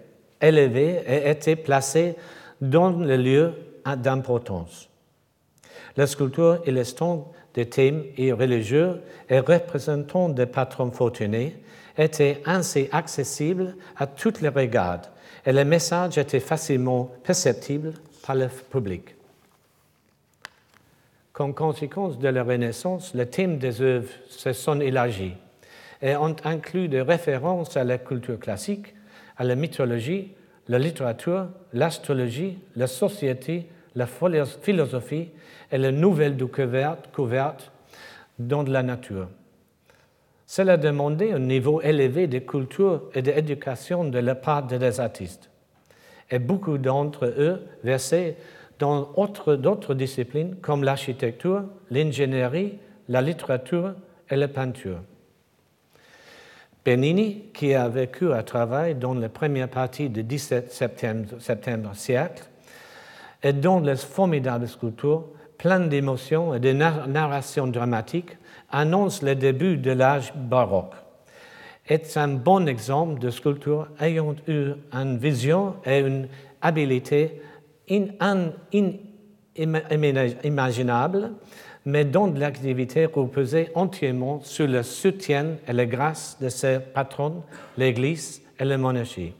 élevée 0.40 1.02
et 1.06 1.30
était 1.30 1.56
placée 1.56 2.16
dans 2.60 2.90
le 2.90 3.16
lieu 3.16 3.52
d'importance. 3.96 4.88
La 5.96 6.06
sculpture 6.06 6.62
illustrant 6.66 7.32
des 7.54 7.68
thèmes 7.68 8.04
religieux 8.18 9.00
et 9.28 9.40
représentant 9.40 10.28
des 10.28 10.46
patrons 10.46 10.90
fortunés 10.90 11.56
était 11.98 12.42
ainsi 12.46 12.88
accessible 12.92 13.76
à 13.96 14.06
toutes 14.06 14.40
les 14.40 14.48
regards 14.48 15.02
et 15.44 15.52
le 15.52 15.64
message 15.64 16.18
était 16.18 16.40
facilement 16.40 17.10
perceptible 17.22 17.92
par 18.24 18.36
le 18.36 18.48
public. 18.48 19.14
Comme 21.32 21.54
conséquence 21.54 22.18
de 22.18 22.28
la 22.28 22.42
Renaissance, 22.42 23.14
le 23.14 23.24
thème 23.24 23.58
des 23.58 23.80
œuvres 23.80 24.10
se 24.28 24.52
sont 24.52 24.80
élargis 24.80 25.34
et 26.02 26.14
ont 26.16 26.36
inclus 26.44 26.88
des 26.88 27.00
références 27.00 27.76
à 27.76 27.84
la 27.84 27.96
culture 27.96 28.38
classique, 28.38 28.94
à 29.38 29.44
la 29.44 29.54
mythologie, 29.54 30.32
la 30.68 30.78
littérature, 30.78 31.48
l'astrologie, 31.72 32.58
la 32.76 32.86
société, 32.86 33.66
la 33.94 34.06
philosophie 34.06 35.30
et 35.70 35.78
la 35.78 35.90
nouvelle 35.90 36.36
découverte 36.36 37.72
dans 38.38 38.62
la 38.62 38.82
nature. 38.82 39.28
Cela 40.46 40.76
demandait 40.76 41.32
un 41.32 41.38
niveau 41.38 41.80
élevé 41.80 42.26
de 42.26 42.40
culture 42.40 43.04
et 43.14 43.22
d'éducation 43.22 44.04
de 44.04 44.18
la 44.18 44.34
part 44.34 44.66
des 44.66 45.00
artistes. 45.00 45.50
Et 46.30 46.38
beaucoup 46.38 46.76
d'entre 46.76 47.26
eux 47.26 47.62
versaient 47.84 48.36
dans 48.82 49.12
d'autres 49.58 49.94
disciplines 49.94 50.56
comme 50.60 50.82
l'architecture, 50.82 51.62
l'ingénierie, 51.92 52.78
la 53.08 53.22
littérature 53.22 53.94
et 54.28 54.34
la 54.34 54.48
peinture. 54.48 54.98
Bernini, 56.84 57.44
qui 57.54 57.74
a 57.74 57.88
vécu 57.88 58.32
à 58.32 58.42
travail 58.42 58.96
dans 58.96 59.14
la 59.14 59.28
première 59.28 59.68
partie 59.68 60.08
du 60.08 60.24
17 60.24 60.72
septembre, 60.72 61.94
siècle, 61.94 62.42
et 63.40 63.52
dont 63.52 63.78
les 63.78 63.94
formidables 63.94 64.66
sculptures, 64.66 65.26
pleines 65.58 65.88
d'émotions 65.88 66.52
et 66.52 66.58
de 66.58 66.72
narrations 66.72 67.68
dramatiques, 67.68 68.36
annonce 68.72 69.22
le 69.22 69.36
début 69.36 69.76
de 69.76 69.92
l'âge 69.92 70.34
baroque. 70.34 70.94
Est 71.86 72.16
un 72.16 72.28
bon 72.28 72.66
exemple 72.66 73.20
de 73.20 73.30
sculpture 73.30 73.86
ayant 74.00 74.34
eu 74.48 74.72
une 74.92 75.18
vision 75.18 75.76
et 75.86 76.00
une 76.00 76.26
habileté 76.60 77.40
inimaginables, 78.72 81.32
mais 81.84 82.04
dont 82.04 82.32
l'activité 82.32 83.06
reposait 83.06 83.72
entièrement 83.74 84.40
sur 84.42 84.66
le 84.66 84.82
soutien 84.82 85.56
et 85.66 85.72
la 85.72 85.86
grâce 85.86 86.36
de 86.40 86.48
ses 86.48 86.78
patrons, 86.78 87.42
l'Église 87.76 88.42
et 88.58 88.64
la 88.64 88.78
monarchie. 88.78 89.34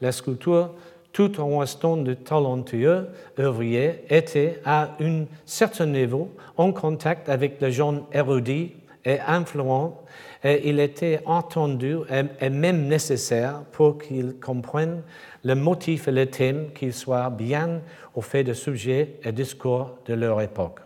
La 0.00 0.12
sculpture, 0.12 0.70
tout 1.12 1.40
en 1.40 1.58
restant 1.58 1.96
de 1.96 2.14
talentueux 2.14 3.08
ouvriers, 3.38 4.04
était 4.08 4.60
à 4.64 4.96
un 5.00 5.24
certain 5.44 5.86
niveau 5.86 6.30
en 6.56 6.72
contact 6.72 7.28
avec 7.28 7.60
les 7.60 7.72
gens 7.72 8.06
érudits 8.12 8.72
et 9.04 9.18
influents, 9.20 10.02
et 10.42 10.68
il 10.68 10.80
était 10.80 11.20
entendu 11.26 11.98
et 12.40 12.50
même 12.50 12.86
nécessaire 12.86 13.62
pour 13.72 13.98
qu'ils 13.98 14.36
comprennent 14.40 15.02
le 15.44 15.54
motif 15.54 16.08
et 16.08 16.12
le 16.12 16.26
thème 16.26 16.72
qu'ils 16.74 16.94
soient 16.94 17.30
bien 17.30 17.82
au 18.14 18.22
fait 18.22 18.44
des 18.44 18.54
sujets 18.54 19.16
et 19.22 19.32
discours 19.32 19.98
de 20.06 20.14
leur 20.14 20.40
époque. 20.40 20.80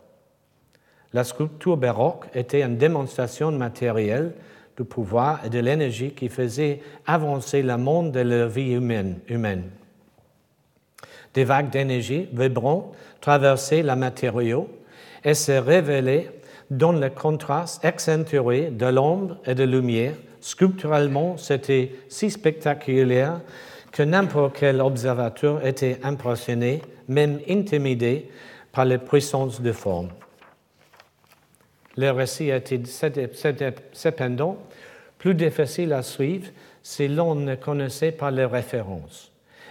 La 1.12 1.22
sculpture 1.22 1.76
baroque 1.76 2.26
était 2.34 2.62
une 2.62 2.76
démonstration 2.76 3.52
matérielle 3.52 4.32
du 4.76 4.84
pouvoir 4.84 5.44
et 5.44 5.50
de 5.50 5.60
l'énergie 5.60 6.10
qui 6.10 6.28
faisait 6.28 6.80
avancer 7.06 7.62
le 7.62 7.76
monde 7.76 8.10
de 8.10 8.20
la 8.20 8.48
vie 8.48 8.72
humaine. 8.72 9.70
Des 11.32 11.44
vagues 11.44 11.70
d'énergie 11.70 12.28
vibrantes 12.32 12.94
traversaient 13.20 13.82
la 13.82 13.94
matériau 13.94 14.68
et 15.22 15.34
se 15.34 15.52
révélaient 15.52 16.30
dans 16.78 16.92
le 16.92 17.10
contraste 17.10 17.84
accentué 17.84 18.70
de 18.70 18.86
l'ombre 18.86 19.38
et 19.46 19.54
de 19.54 19.64
la 19.64 19.70
lumière. 19.70 20.14
Sculpturalement, 20.40 21.36
c'était 21.36 21.92
si 22.08 22.30
spectaculaire 22.30 23.40
que 23.92 24.02
n'importe 24.02 24.56
quel 24.58 24.80
observateur 24.80 25.64
était 25.64 25.98
impressionné, 26.02 26.82
même 27.08 27.38
intimidé 27.48 28.28
par 28.72 28.84
les 28.84 28.98
puissances 28.98 29.60
de 29.60 29.72
forme. 29.72 30.08
Le 31.96 32.10
récit 32.10 32.50
a 32.50 32.56
été 32.56 32.82
cependant 33.92 34.58
plus 35.16 35.34
difficile 35.34 35.92
à 35.92 36.02
suivre 36.02 36.48
si 36.82 37.06
l'on 37.06 37.36
ne 37.36 37.54
connaissait 37.54 38.12
pas 38.12 38.32
les 38.32 38.44
références. 38.44 39.30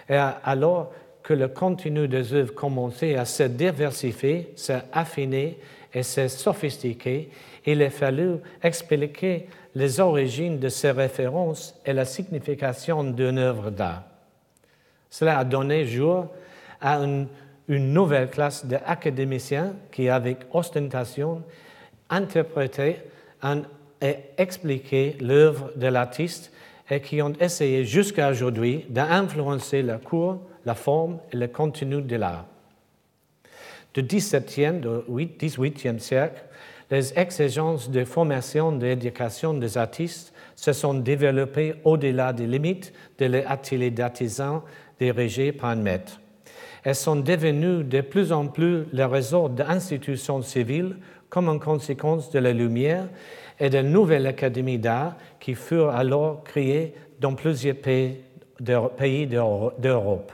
Et 0.10 0.16
alors 0.16 0.92
que 1.22 1.34
le 1.34 1.50
contenu 1.50 2.08
des 2.08 2.34
œuvres 2.34 2.54
commençait 2.54 3.16
à 3.16 3.26
se 3.26 3.44
diversifier, 3.44 4.54
s'affiner 4.56 5.60
et 5.94 6.04
se 6.04 6.28
sophistiquer, 6.28 7.30
il 7.66 7.82
a 7.82 7.90
fallu 7.90 8.38
expliquer 8.62 9.48
les 9.76 10.00
origines 10.00 10.60
de 10.60 10.70
ces 10.70 10.92
références 10.92 11.80
et 11.86 11.94
la 11.94 12.06
signification 12.06 13.04
d'une 13.04 13.38
œuvre 13.38 13.70
d'art. 13.70 14.04
Cela 15.10 15.40
a 15.40 15.44
donné 15.44 15.86
jour 15.86 16.28
à 16.82 16.98
une, 16.98 17.28
une 17.68 17.94
nouvelle 17.94 18.30
classe 18.30 18.66
d'académiciens 18.66 19.76
qui, 19.92 20.10
avec 20.10 20.40
ostentation, 20.52 21.44
interprété 22.10 22.98
et 24.02 24.16
expliqué 24.38 25.18
l'œuvre 25.22 25.72
de 25.76 25.88
l'artiste 25.88 26.52
et 26.90 27.00
qui 27.00 27.22
ont 27.22 27.34
essayé 27.40 27.86
jusqu'à 27.86 28.30
aujourd'hui 28.30 28.86
d'influencer 28.90 29.82
la 29.82 29.98
cours, 29.98 30.40
la 30.66 30.76
forme 30.76 31.20
et 31.32 31.38
le 31.38 31.48
contenu 31.48 32.02
de 32.02 32.16
l'art. 32.16 32.46
Du 33.94 34.02
XVIIe 34.02 34.82
au 35.08 35.18
XVIIIe 35.18 36.00
siècle, 36.00 36.44
les 36.90 37.18
exigences 37.18 37.90
de 37.90 38.04
formation 38.04 38.76
et 38.76 38.96
d'éducation 38.96 39.54
des 39.54 39.78
artistes 39.78 40.34
se 40.56 40.74
sont 40.74 40.94
développées 40.96 41.76
au-delà 41.84 42.34
des 42.34 42.48
limites 42.48 42.94
de 43.20 43.26
l'atelier 43.26 43.92
d'artisans 43.92 44.62
dirigé 45.00 45.52
par 45.52 45.72
un 45.72 45.76
maître. 45.76 46.20
Elles 46.84 46.96
sont 46.96 47.16
devenues 47.16 47.84
de 47.84 48.02
plus 48.02 48.32
en 48.32 48.48
plus 48.48 48.84
le 48.92 49.06
réseau 49.06 49.48
d'institutions 49.48 50.42
civiles 50.42 50.98
comme 51.30 51.50
en 51.50 51.60
conséquence 51.60 52.30
de 52.32 52.40
la 52.40 52.52
lumière 52.52 53.08
et 53.60 53.70
de 53.70 53.82
nouvelles 53.82 54.28
académies 54.28 54.80
d'art 54.80 55.16
qui 55.40 55.56
furent 55.56 55.90
alors 55.90 56.44
créées 56.44 56.94
dans 57.20 57.34
plusieurs 57.34 57.78
pays 57.78 58.18
d'Europe. 58.60 60.32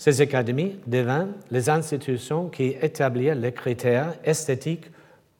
Ces 0.00 0.22
académies 0.22 0.78
devinrent 0.86 1.34
les 1.50 1.68
institutions 1.68 2.48
qui 2.48 2.68
établirent 2.80 3.34
les 3.34 3.52
critères 3.52 4.14
esthétiques 4.24 4.86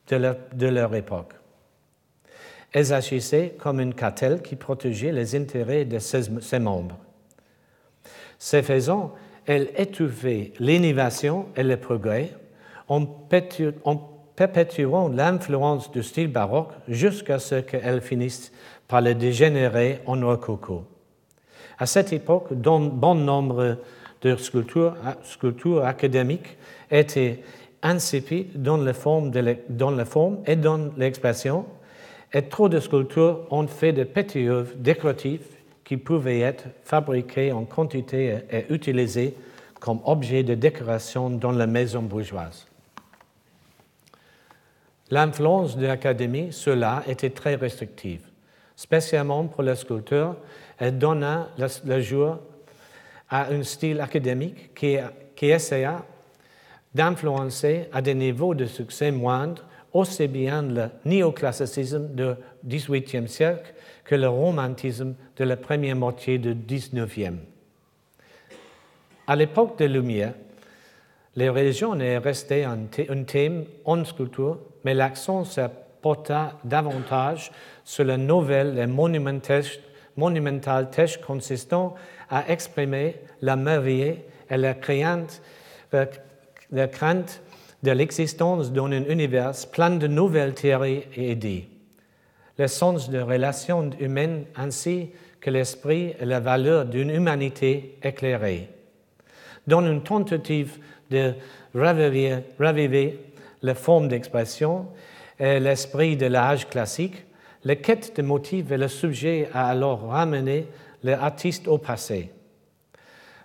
de 0.08 0.66
leur, 0.66 0.94
époque. 0.94 1.32
Elles 2.70 2.92
agissaient 2.92 3.54
comme 3.58 3.80
une 3.80 3.94
cartelle 3.94 4.42
qui 4.42 4.56
protégeait 4.56 5.12
les 5.12 5.34
intérêts 5.34 5.86
de 5.86 5.98
ses, 5.98 6.58
membres. 6.58 6.98
Ce 8.38 8.60
faisant, 8.60 9.14
elles 9.46 9.70
étouffaient 9.78 10.52
l'innovation 10.58 11.46
et 11.56 11.62
le 11.62 11.78
progrès 11.78 12.34
en 12.86 13.06
perpétuant 14.36 15.08
l'influence 15.08 15.90
du 15.90 16.02
style 16.02 16.30
baroque 16.30 16.74
jusqu'à 16.86 17.38
ce 17.38 17.54
qu'elle 17.62 18.02
finisse 18.02 18.52
par 18.86 19.00
le 19.00 19.14
dégénérer 19.14 20.00
en 20.04 20.20
rococo. 20.20 20.84
À 21.78 21.86
cette 21.86 22.12
époque, 22.12 22.52
bon 22.52 23.14
nombre 23.14 23.78
de 24.22 24.36
sculptures, 24.36 24.94
sculptures 25.24 25.84
académiques 25.84 26.56
étaient 26.90 27.42
insipides 27.82 28.60
dans 28.60 28.76
la 28.76 28.92
forme, 28.92 29.30
dans 29.68 29.90
la 29.90 30.04
forme 30.04 30.38
et 30.46 30.56
dans 30.56 30.90
l'expression, 30.96 31.64
et 32.32 32.42
trop 32.42 32.68
de 32.68 32.78
sculptures 32.78 33.46
ont 33.50 33.66
fait 33.66 33.92
de 33.92 34.04
petites 34.04 34.48
œuvres 34.48 34.74
décoratives 34.76 35.46
qui 35.84 35.96
pouvaient 35.96 36.40
être 36.40 36.64
fabriquées 36.84 37.50
en 37.50 37.64
quantité 37.64 38.38
et 38.50 38.66
utilisées 38.72 39.34
comme 39.80 40.00
objets 40.04 40.42
de 40.42 40.54
décoration 40.54 41.30
dans 41.30 41.50
la 41.50 41.66
maison 41.66 42.02
bourgeoise. 42.02 42.66
L'influence 45.10 45.76
de 45.76 45.86
l'Académie 45.86 46.50
l'art 46.66 47.02
était 47.08 47.30
très 47.30 47.56
restrictive, 47.56 48.20
spécialement 48.76 49.46
pour 49.46 49.64
les 49.64 49.74
sculpteurs. 49.74 50.36
Elle 50.78 50.98
donna 50.98 51.48
le 51.84 52.00
jour 52.00 52.38
à 53.30 53.48
un 53.48 53.62
style 53.62 54.00
académique 54.00 54.74
qui, 54.74 54.98
essaya 55.42 56.04
d'influencer 56.94 57.88
à 57.92 58.02
des 58.02 58.14
niveaux 58.14 58.54
de 58.54 58.66
succès 58.66 59.10
moindres 59.10 59.64
aussi 59.92 60.28
bien 60.28 60.62
le 60.62 60.88
néoclassicisme 61.04 62.08
du 62.14 62.24
XVIIIe 62.66 63.28
siècle 63.28 63.72
que 64.04 64.14
le 64.16 64.28
romantisme 64.28 65.14
de 65.36 65.44
la 65.44 65.56
première 65.56 65.96
moitié 65.96 66.38
du 66.38 66.54
XIXe. 66.54 67.38
À 69.26 69.36
l'époque 69.36 69.78
des 69.78 69.88
Lumières, 69.88 70.34
les 71.36 71.48
religions 71.48 71.98
est 72.00 72.18
resté 72.18 72.64
un, 72.64 72.86
thème 73.24 73.64
en 73.84 74.04
sculpture, 74.04 74.58
mais 74.84 74.94
l'accent 74.94 75.44
se 75.44 75.60
porta 76.02 76.58
davantage 76.64 77.52
sur 77.84 78.04
la 78.04 78.16
nouvelle 78.16 78.78
et 78.78 78.86
monumentale 78.86 79.64
tâche 80.90 81.20
consistant 81.20 81.94
à 82.28 82.50
exprimer 82.50 83.16
la 83.40 83.56
merveille 83.56 84.18
et 84.50 84.56
la 84.56 84.74
crainte, 84.74 85.42
la 85.92 86.88
crainte 86.88 87.42
de 87.82 87.90
l'existence 87.92 88.72
dans 88.72 88.86
un 88.86 89.04
univers 89.04 89.52
plein 89.72 89.90
de 89.90 90.06
nouvelles 90.06 90.54
théories 90.54 91.04
et 91.16 91.32
idées. 91.32 91.68
Le 92.58 92.66
sens 92.66 93.08
de 93.08 93.20
relations 93.20 93.90
humaines 93.98 94.44
ainsi 94.54 95.10
que 95.40 95.50
l'esprit 95.50 96.14
et 96.20 96.26
la 96.26 96.40
valeur 96.40 96.84
d'une 96.84 97.10
humanité 97.10 97.96
éclairée. 98.02 98.68
Dans 99.66 99.80
une 99.80 100.02
tentative 100.02 100.78
de 101.10 101.34
raviver, 101.74 103.18
la 103.62 103.74
forme 103.74 104.08
d'expression 104.08 104.88
et 105.38 105.58
l'esprit 105.60 106.16
de 106.16 106.26
l'âge 106.26 106.68
classique, 106.68 107.24
la 107.64 107.76
quête 107.76 108.16
de 108.16 108.22
motifs 108.22 108.70
et 108.70 108.76
le 108.76 108.88
sujet 108.88 109.48
a 109.52 109.68
alors 109.68 110.08
ramené 110.08 110.66
l'artiste 111.02 111.68
au 111.68 111.78
passé. 111.78 112.30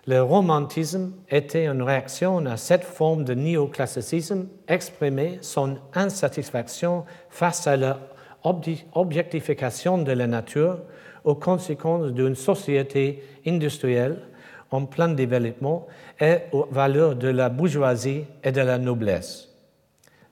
Le 0.06 0.22
romantisme 0.22 1.12
était 1.28 1.66
une 1.66 1.82
réaction 1.82 2.44
à 2.46 2.56
cette 2.56 2.84
forme 2.84 3.24
de 3.24 3.34
néoclassicisme 3.34 4.46
exprimait 4.68 5.38
son 5.40 5.78
insatisfaction 5.94 7.04
face 7.28 7.66
à 7.66 7.76
l'objectification 7.76 9.98
de 9.98 10.12
la 10.12 10.28
nature 10.28 10.78
aux 11.24 11.34
conséquences 11.34 12.12
d'une 12.12 12.36
société 12.36 13.24
industrielle 13.46 14.22
en 14.70 14.86
plein 14.86 15.08
développement 15.08 15.88
et 16.20 16.36
aux 16.52 16.68
valeurs 16.70 17.16
de 17.16 17.28
la 17.28 17.48
bourgeoisie 17.48 18.24
et 18.44 18.52
de 18.52 18.60
la 18.60 18.78
noblesse. 18.78 19.48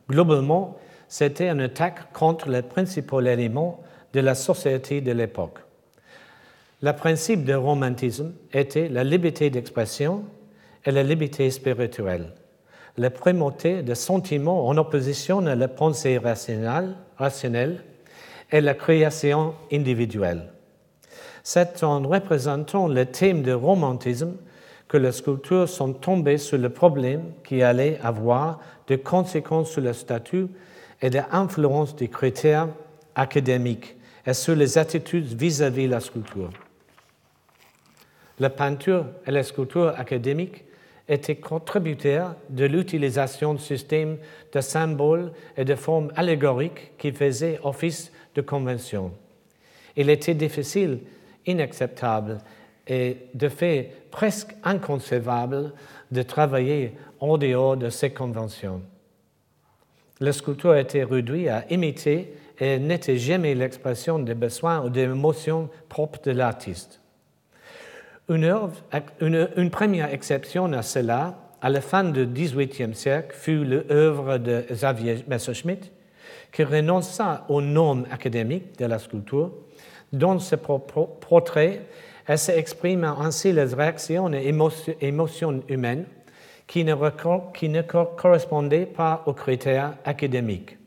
Globalement, 0.09 0.77
c'était 1.09 1.49
une 1.49 1.61
attaque 1.61 2.13
contre 2.13 2.49
les 2.49 2.63
principaux 2.63 3.21
éléments 3.21 3.83
de 4.13 4.21
la 4.21 4.35
société 4.35 5.01
de 5.01 5.13
l'époque. 5.13 5.59
Le 6.83 6.93
principe 6.93 7.45
du 7.45 7.55
romantisme 7.55 8.33
était 8.53 8.89
la 8.89 9.05
liberté 9.05 9.51
d'expression 9.51 10.25
et 10.85 10.91
la 10.91 11.03
liberté 11.03 11.51
spirituelle, 11.51 12.33
la 12.97 13.11
primauté 13.11 13.83
des 13.83 13.95
sentiments 13.95 14.67
en 14.69 14.77
opposition 14.77 15.47
à 15.47 15.55
la 15.55 15.69
pensée 15.69 16.19
rationnelle, 16.19 17.85
et 18.53 18.61
la 18.61 18.75
création 18.75 19.55
individuelle. 19.73 20.53
C'est 21.43 21.83
en 21.83 22.03
représentant 22.03 22.87
le 22.87 23.07
thème 23.07 23.43
du 23.43 23.53
romantisme 23.53 24.37
que 24.87 24.97
les 24.97 25.13
sculptures 25.13 25.69
sont 25.69 25.93
tombées 25.93 26.39
sur 26.39 26.59
le 26.59 26.71
problème 26.71 27.33
qui 27.43 27.63
allait 27.63 27.99
avoir 28.03 28.61
des 28.87 28.99
conséquences 28.99 29.73
sur 29.73 29.81
le 29.81 29.93
statut 29.93 30.47
et 31.05 31.11
l'influence 31.11 31.95
des 31.95 32.09
critères 32.09 32.69
académiques 33.15 33.95
et 34.27 34.33
sur 34.33 34.57
les 34.57 34.79
attitudes 34.79 35.27
vis-à-vis 35.39 35.85
de 35.85 35.91
la 35.91 36.01
sculpture. 36.01 36.49
La 38.41 38.49
peinture 38.49 39.05
et 39.27 39.31
la 39.31 39.43
sculpture 39.43 39.93
académique 39.99 40.65
étaient 41.07 41.37
contributaires 41.37 42.35
de 42.49 42.65
l'utilisation 42.65 43.53
de 43.53 43.59
systèmes 43.59 44.17
de 44.51 44.61
symboles 44.63 45.33
et 45.59 45.67
de 45.67 45.75
formes 45.75 46.11
allégoriques 46.17 46.97
qui 46.97 47.13
faisaient 47.13 47.61
office 47.63 48.11
de 48.35 48.41
convention. 48.41 49.13
Il 49.97 50.09
était 50.09 50.33
difficile, 50.33 51.01
inacceptable 51.45 52.39
et 52.89 53.19
de 53.35 53.51
fait 53.51 53.93
presque 54.11 54.55
inconcevable 54.65 55.75
de 56.11 56.23
travailler 56.23 56.95
en 57.21 57.37
dehors 57.37 57.77
de 57.77 57.91
ces 57.91 58.09
conventions. 58.09 58.81
La 60.21 60.33
sculpture 60.33 60.77
était 60.77 61.05
réduite 61.05 61.49
à 61.49 61.65
imiter 61.71 62.35
et 62.59 62.79
n'était 62.79 63.19
jamais 63.19 63.55
l'expression 63.55 64.19
des 64.19 64.35
besoins 64.35 64.85
ou 64.85 64.91
des 64.91 65.03
émotions 65.03 65.69
propres 65.89 66.21
de 66.23 66.31
l'artiste. 66.31 67.01
Une, 68.29 69.71
première 69.71 70.13
exception 70.15 70.73
à 70.73 70.83
cela, 70.83 71.35
à 71.61 71.69
la 71.69 71.81
fin 71.81 72.05
du 72.05 72.27
XVIIIe 72.27 72.95
siècle, 72.95 73.35
fut 73.35 73.65
l'œuvre 73.65 74.39
de 74.39 74.65
Xavier 74.71 75.25
Messerschmitt, 75.27 75.93
qui 76.53 76.63
renonça 76.63 77.45
aux 77.49 77.61
normes 77.61 78.07
académiques 78.11 78.79
de 78.79 78.87
la 78.87 78.99
sculpture. 78.99 79.53
Dans 80.13 80.39
ce 80.39 80.55
portrait, 80.55 81.83
s'exprime 82.37 83.05
ainsi 83.05 83.53
les 83.53 83.75
réactions 83.75 84.33
et 84.33 84.55
émotions 85.01 85.63
humaines 85.69 86.07
qui 86.67 86.85
ne, 86.85 87.83
correspondaient 87.83 88.87
pas 88.87 89.23
aux 89.27 89.33
critères 89.33 89.95
académiques, 90.05 90.79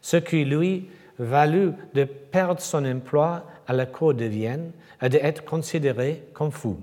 ce 0.00 0.16
qui 0.16 0.44
lui 0.44 0.88
valut 1.18 1.72
de 1.94 2.04
perdre 2.04 2.60
son 2.60 2.84
emploi 2.84 3.44
à 3.66 3.72
la 3.72 3.86
cour 3.86 4.14
de 4.14 4.24
Vienne 4.24 4.72
et 5.00 5.08
d'être 5.08 5.44
considéré 5.44 6.24
comme 6.32 6.50
fou. 6.50 6.78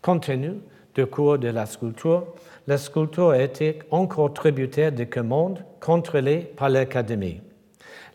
Compte 0.00 0.26
tenu 0.26 0.52
du 0.94 1.06
cours 1.06 1.38
de 1.38 1.48
la 1.48 1.66
sculpture, 1.66 2.26
la 2.66 2.78
sculpture 2.78 3.34
était 3.34 3.80
encore 3.90 4.32
tributaire 4.32 4.92
des 4.92 5.06
commandes 5.06 5.64
contrôlées 5.80 6.52
par 6.56 6.68
l'Académie. 6.68 7.40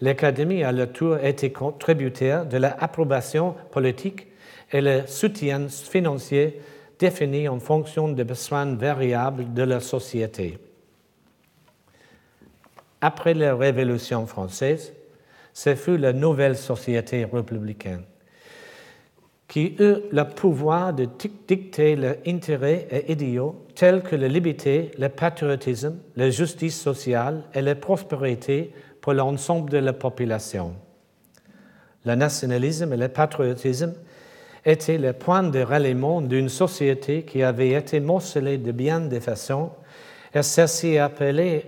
L'Académie, 0.01 0.63
à 0.63 0.71
leur 0.71 0.91
tour, 0.91 1.17
était 1.17 1.53
tributaire 1.77 2.45
de 2.45 2.57
l'approbation 2.57 3.53
politique 3.71 4.27
et 4.71 4.81
le 4.81 5.01
soutien 5.07 5.67
financier 5.67 6.61
défini 6.99 7.47
en 7.47 7.59
fonction 7.59 8.09
des 8.09 8.23
besoins 8.23 8.75
variables 8.75 9.53
de 9.53 9.63
la 9.63 9.79
société. 9.79 10.57
Après 13.01 13.33
la 13.33 13.55
Révolution 13.55 14.27
française, 14.27 14.93
ce 15.53 15.75
fut 15.75 15.97
la 15.97 16.13
nouvelle 16.13 16.57
société 16.57 17.25
républicaine 17.25 18.03
qui 19.49 19.75
eut 19.79 19.97
le 20.11 20.23
pouvoir 20.23 20.93
de 20.93 21.07
dicter 21.47 21.95
leurs 21.95 22.17
intérêts 22.25 22.87
et 22.91 23.11
idéaux 23.11 23.65
tels 23.75 24.03
que 24.03 24.15
la 24.15 24.27
liberté, 24.27 24.91
le 24.97 25.09
patriotisme, 25.09 25.97
la 26.15 26.29
justice 26.29 26.79
sociale 26.79 27.41
et 27.55 27.63
la 27.63 27.73
prospérité 27.73 28.71
pour 29.01 29.13
l'ensemble 29.13 29.71
de 29.71 29.79
la 29.79 29.91
population. 29.91 30.75
Le 32.05 32.13
nationalisme 32.13 32.93
et 32.93 32.97
le 32.97 33.07
patriotisme 33.07 33.93
étaient 34.69 34.97
le 34.97 35.13
point 35.13 35.43
de 35.43 35.59
ralliement 35.59 36.21
d'une 36.21 36.49
société 36.49 37.23
qui 37.23 37.43
avait 37.43 37.71
été 37.71 37.99
morcelée 37.99 38.57
de 38.57 38.71
bien 38.71 38.99
des 38.99 39.19
façons 39.19 39.71
et 40.33 40.43
ceci 40.43 40.97
appelait 40.97 41.65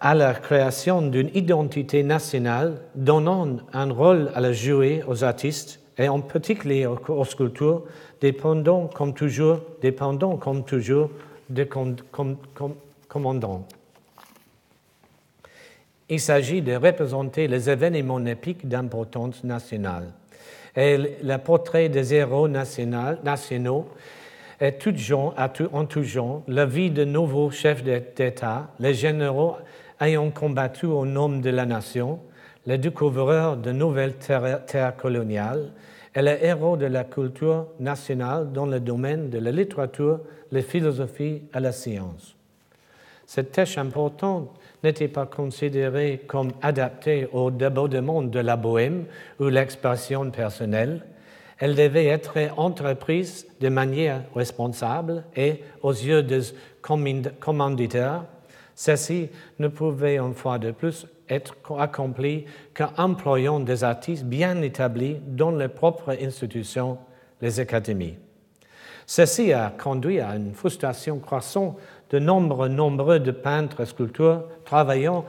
à 0.00 0.14
la 0.14 0.34
création 0.34 1.02
d'une 1.02 1.30
identité 1.34 2.02
nationale 2.02 2.80
donnant 2.94 3.56
un 3.72 3.92
rôle 3.92 4.30
à 4.34 4.40
la 4.40 4.52
jouer 4.52 5.02
aux 5.06 5.24
artistes 5.24 5.80
et 5.96 6.08
en 6.08 6.20
particulier 6.20 6.86
aux 6.86 7.24
sculptures, 7.24 7.82
dépendant 8.20 8.86
comme 8.86 9.14
toujours, 9.14 9.60
dépendant 9.82 10.36
comme 10.36 10.64
toujours 10.64 11.10
des 11.50 11.68
commandants. 13.08 13.66
Il 16.08 16.20
s'agit 16.20 16.62
de 16.62 16.74
représenter 16.74 17.48
les 17.48 17.68
événements 17.68 18.24
épiques 18.24 18.66
d'importance 18.68 19.42
nationale. 19.44 20.12
Et 20.76 20.96
le 21.22 21.36
portrait 21.38 21.88
des 21.88 22.14
héros 22.14 22.48
nationaux 22.48 23.86
est 24.60 24.78
tout 24.78 24.94
en 25.72 25.84
tout 25.86 26.02
genre 26.02 26.42
la 26.48 26.66
vie 26.66 26.90
de 26.90 27.04
nouveaux 27.04 27.50
chefs 27.50 27.82
d'État, 27.82 28.68
les 28.78 28.94
généraux 28.94 29.56
ayant 30.00 30.30
combattu 30.30 30.86
au 30.86 31.04
nom 31.04 31.28
de 31.28 31.50
la 31.50 31.66
nation, 31.66 32.20
les 32.66 32.78
découvreurs 32.78 33.56
de 33.56 33.72
nouvelles 33.72 34.14
terres 34.14 34.96
coloniales, 34.96 35.70
et 36.14 36.22
les 36.22 36.38
héros 36.42 36.76
de 36.76 36.86
la 36.86 37.04
culture 37.04 37.66
nationale 37.78 38.50
dans 38.52 38.66
le 38.66 38.80
domaine 38.80 39.30
de 39.30 39.38
la 39.38 39.52
littérature, 39.52 40.20
la 40.50 40.62
philosophie 40.62 41.42
et 41.54 41.60
la 41.60 41.72
science. 41.72 42.34
Cette 43.26 43.52
tâche 43.52 43.78
importante 43.78 44.57
n'était 44.84 45.08
pas 45.08 45.26
considérée 45.26 46.22
comme 46.26 46.52
adaptée 46.62 47.28
au 47.32 47.50
débordement 47.50 48.22
de 48.22 48.38
la 48.38 48.56
bohème 48.56 49.04
ou 49.40 49.48
l'expression 49.48 50.30
personnelle. 50.30 51.04
Elle 51.58 51.74
devait 51.74 52.06
être 52.06 52.36
entreprise 52.56 53.46
de 53.60 53.68
manière 53.68 54.22
responsable 54.34 55.24
et, 55.34 55.62
aux 55.82 55.92
yeux 55.92 56.22
des 56.22 56.42
commanditaires, 57.40 58.24
ceci 58.76 59.28
ne 59.58 59.66
pouvait 59.66 60.18
une 60.18 60.34
fois 60.34 60.58
de 60.58 60.70
plus 60.70 61.06
être 61.28 61.56
accompli 61.78 62.46
qu'en 62.74 62.92
employant 62.96 63.60
des 63.60 63.82
artistes 63.82 64.24
bien 64.24 64.62
établis 64.62 65.16
dans 65.26 65.50
les 65.50 65.68
propres 65.68 66.16
institutions, 66.22 66.98
les 67.42 67.58
académies. 67.58 68.16
Ceci 69.10 69.52
a 69.52 69.70
conduit 69.70 70.20
à 70.20 70.36
une 70.36 70.52
frustration 70.52 71.18
croissante 71.18 71.78
de 72.10 72.18
nombre 72.18 72.68
nombreux 72.68 73.20
de 73.20 73.30
peintres 73.30 73.84
sculpteurs 73.84 74.44
travaillant 74.64 75.24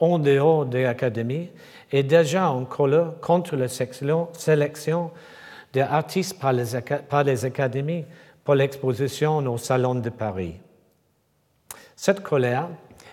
en 0.00 0.18
dehors 0.18 0.66
des 0.66 0.84
académies 0.84 1.48
et 1.90 2.02
déjà 2.02 2.50
en 2.50 2.64
colère 2.64 3.12
contre 3.20 3.56
la 3.56 3.68
sélection 3.68 5.10
des 5.72 5.80
artistes 5.80 6.38
par 6.38 6.52
les, 6.52 7.44
académies 7.44 8.04
pour 8.44 8.54
l'exposition 8.54 9.38
au 9.38 9.58
Salon 9.58 9.96
de 9.96 10.10
Paris. 10.10 10.54
Cette 11.96 12.22
colère 12.22 12.68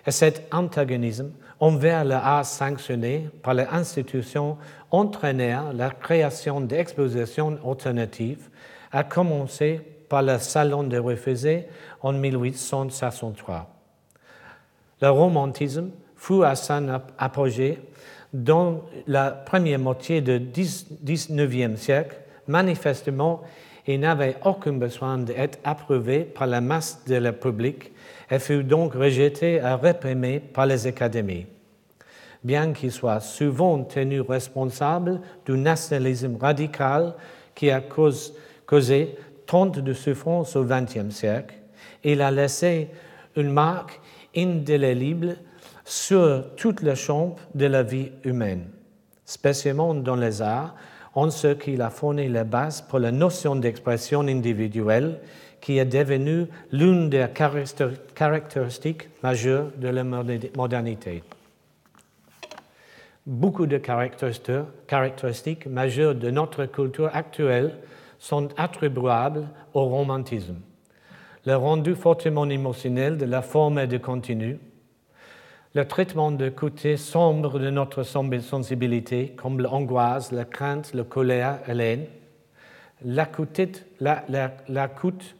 et 0.05 0.11
cet 0.11 0.53
antagonisme 0.53 1.31
envers 1.59 2.05
le 2.05 2.13
art 2.13 2.45
sanctionné 2.45 3.29
par 3.41 3.53
les 3.53 3.65
institutions 3.71 4.57
entraînèrent 4.91 5.73
la 5.73 5.89
création 5.89 6.61
d'expositions 6.61 7.57
alternatives, 7.65 8.49
à 8.91 9.03
commencer 9.03 9.81
par 10.09 10.21
le 10.21 10.37
Salon 10.39 10.83
de 10.83 10.97
Refusés 10.97 11.65
en 12.01 12.13
1863. 12.13 13.69
Le 15.01 15.09
romantisme 15.09 15.89
fut 16.15 16.43
à 16.43 16.55
son 16.55 17.01
apogée 17.17 17.79
dans 18.33 18.81
la 19.07 19.31
première 19.31 19.79
moitié 19.79 20.21
du 20.21 20.39
XIXe 20.39 21.79
siècle. 21.79 22.17
Manifestement, 22.47 23.41
il 23.87 23.99
n'avait 23.99 24.37
aucun 24.43 24.73
besoin 24.73 25.17
d'être 25.17 25.59
approuvé 25.63 26.21
par 26.21 26.47
la 26.47 26.61
masse 26.61 27.03
de 27.05 27.15
la 27.15 27.33
public 27.33 27.91
et 28.29 28.39
fut 28.39 28.63
donc 28.63 28.93
rejeté 28.93 29.55
et 29.55 29.61
réprimé 29.61 30.39
par 30.39 30.65
les 30.65 30.87
académies. 30.87 31.45
Bien 32.43 32.73
qu'il 32.73 32.91
soit 32.91 33.19
souvent 33.19 33.83
tenu 33.83 34.21
responsable 34.21 35.21
du 35.45 35.53
nationalisme 35.53 36.37
radical 36.39 37.15
qui 37.53 37.71
a 37.71 37.81
causé 37.81 39.15
tente 39.45 39.79
de 39.79 39.93
souffrance 39.93 40.55
au 40.55 40.63
XXe 40.63 41.09
siècle. 41.09 41.55
Il 42.03 42.21
a 42.21 42.31
laissé 42.31 42.89
une 43.35 43.51
marque 43.51 43.99
indélébile 44.35 45.37
sur 45.83 46.55
toute 46.55 46.81
le 46.81 46.95
champ 46.95 47.35
de 47.53 47.65
la 47.67 47.83
vie 47.83 48.11
humaine, 48.23 48.65
spécialement 49.23 49.93
dans 49.93 50.15
les 50.15 50.41
arts, 50.41 50.75
en 51.13 51.29
ce 51.29 51.47
qu'il 51.53 51.81
a 51.81 51.89
fourni 51.89 52.27
les 52.27 52.43
bases 52.43 52.81
pour 52.81 52.99
la 52.99 53.11
notion 53.11 53.55
d'expression 53.55 54.21
individuelle 54.21 55.19
qui 55.61 55.77
est 55.77 55.85
devenue 55.85 56.45
l'une 56.71 57.09
des 57.09 57.25
caractéristiques 58.13 59.09
majeures 59.23 59.71
de 59.77 59.87
la 59.87 60.03
modernité. 60.03 61.23
Beaucoup 63.25 63.65
de 63.65 63.79
caractéristiques 63.79 65.65
majeures 65.65 66.13
de 66.13 66.29
notre 66.29 66.65
culture 66.65 67.09
actuelle 67.13 67.71
sont 68.25 68.49
attribuables 68.57 69.47
au 69.75 69.85
romantisme. 69.85 70.55
Le 71.45 71.55
rendu 71.55 71.93
fortement 71.93 72.49
émotionnel 72.49 73.17
de 73.17 73.25
la 73.25 73.43
forme 73.43 73.77
et 73.77 73.85
du 73.85 73.99
contenu, 73.99 74.57
le 75.75 75.85
traitement 75.85 76.31
de 76.31 76.49
côté 76.49 76.97
sombre 76.97 77.59
de 77.59 77.69
notre 77.69 78.01
sensibilité, 78.01 79.35
comme 79.37 79.61
l'angoisse, 79.61 80.31
la 80.31 80.43
crainte, 80.43 80.91
la 80.95 81.03
colère 81.03 81.59
et 81.67 81.75
l'aine, 81.75 82.07
la, 83.03 83.29
la, 83.99 84.87
coûte 84.87 85.35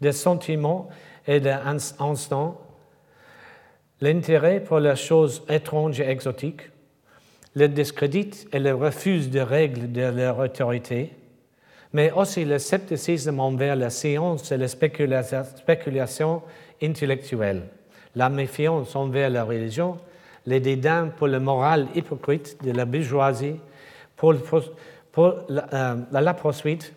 des 0.00 0.12
sentiments 0.12 0.90
et 1.26 1.40
des 1.40 1.56
instants, 1.98 2.60
l'intérêt 4.00 4.60
pour 4.60 4.78
les 4.78 4.94
choses 4.94 5.42
étranges 5.48 5.98
et 5.98 6.08
exotiques, 6.08 6.70
le 7.56 7.66
discrédit 7.66 8.46
et 8.52 8.60
le 8.60 8.74
refus 8.74 9.26
de 9.26 9.40
règles 9.40 9.90
de 9.90 10.02
leur 10.02 10.38
autorité, 10.38 11.10
mais 11.92 12.10
aussi 12.12 12.44
le 12.44 12.58
scepticisme 12.58 13.40
envers 13.40 13.76
la 13.76 13.90
science 13.90 14.52
et 14.52 14.56
la 14.56 14.68
spéculation 14.68 16.42
intellectuelle, 16.82 17.62
la 18.14 18.28
méfiance 18.28 18.94
envers 18.94 19.30
la 19.30 19.44
religion, 19.44 19.98
les 20.46 20.60
dédains 20.60 21.08
pour 21.08 21.28
le 21.28 21.40
moral 21.40 21.86
hypocrite 21.94 22.62
de 22.64 22.72
la 22.72 22.84
bourgeoisie, 22.84 23.56
pour, 24.16 24.34
la, 25.48 25.66
euh, 25.72 25.96
la 26.10 26.34
poursuite 26.34 26.92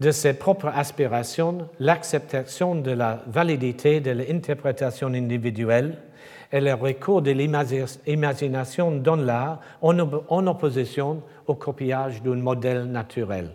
de 0.00 0.10
ses 0.10 0.34
propres 0.34 0.68
aspirations, 0.68 1.68
l'acceptation 1.80 2.74
de 2.74 2.90
la 2.90 3.22
validité 3.26 4.00
de 4.00 4.10
l'interprétation 4.10 5.08
individuelle 5.08 5.98
et 6.52 6.60
le 6.60 6.74
recours 6.74 7.22
de 7.22 7.32
l'imagination 7.32 8.90
dans 8.92 9.16
l'art 9.16 9.60
en 9.80 10.46
opposition 10.46 11.22
au 11.46 11.54
copiage 11.54 12.22
d'un 12.22 12.36
modèle 12.36 12.84
naturel. 12.84 13.50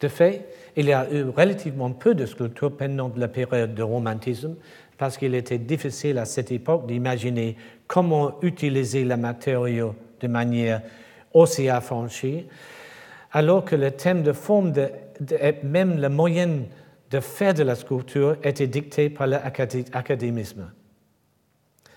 De 0.00 0.08
fait, 0.08 0.46
il 0.76 0.86
y 0.86 0.92
a 0.92 1.10
eu 1.10 1.24
relativement 1.24 1.90
peu 1.92 2.14
de 2.14 2.26
sculptures 2.26 2.76
pendant 2.76 3.10
la 3.16 3.28
période 3.28 3.74
du 3.74 3.82
romantisme 3.82 4.56
parce 4.98 5.16
qu'il 5.16 5.34
était 5.34 5.58
difficile 5.58 6.18
à 6.18 6.24
cette 6.24 6.52
époque 6.52 6.86
d'imaginer 6.86 7.56
comment 7.86 8.38
utiliser 8.42 9.04
le 9.04 9.16
matériau 9.16 9.94
de 10.20 10.28
manière 10.28 10.82
aussi 11.32 11.68
affranchie 11.68 12.46
alors 13.32 13.64
que 13.64 13.76
le 13.76 13.90
thème 13.90 14.22
de 14.22 14.32
forme 14.32 14.72
et 14.78 15.54
même 15.62 16.00
le 16.00 16.08
moyen 16.08 16.62
de 17.10 17.20
faire 17.20 17.54
de 17.54 17.62
la 17.62 17.74
sculpture 17.74 18.36
était 18.42 18.66
dicté 18.66 19.10
par 19.10 19.26
l'académisme. 19.26 20.70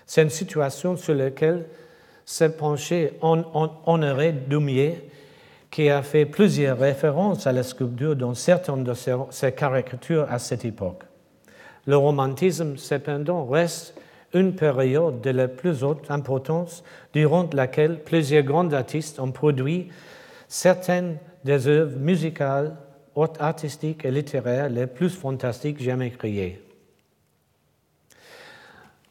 C'est 0.06 0.22
une 0.22 0.30
situation 0.30 0.96
sur 0.96 1.14
laquelle 1.14 1.66
s'est 2.24 2.56
penché 2.56 3.12
Honoré 3.22 4.32
Doumier, 4.32 5.02
qui 5.70 5.88
a 5.88 6.02
fait 6.02 6.26
plusieurs 6.26 6.78
références 6.78 7.46
à 7.46 7.52
la 7.52 7.62
sculpture 7.62 8.16
dans 8.16 8.34
certaines 8.34 8.84
de 8.84 8.94
ses 9.30 9.52
caricatures 9.52 10.26
à 10.28 10.38
cette 10.38 10.64
époque. 10.64 11.04
Le 11.86 11.96
romantisme, 11.96 12.76
cependant, 12.76 13.46
reste 13.46 13.94
une 14.34 14.54
période 14.54 15.20
de 15.20 15.30
la 15.30 15.48
plus 15.48 15.82
haute 15.82 16.10
importance 16.10 16.84
durant 17.12 17.48
laquelle 17.52 18.02
plusieurs 18.02 18.44
grands 18.44 18.72
artistes 18.72 19.18
ont 19.18 19.32
produit 19.32 19.88
certaines 20.46 21.18
des 21.44 21.66
œuvres 21.66 21.98
musicales, 21.98 22.76
artistiques 23.38 24.04
et 24.04 24.10
littéraires 24.10 24.70
les 24.70 24.86
plus 24.86 25.10
fantastiques 25.10 25.82
jamais 25.82 26.10
créées. 26.10 26.62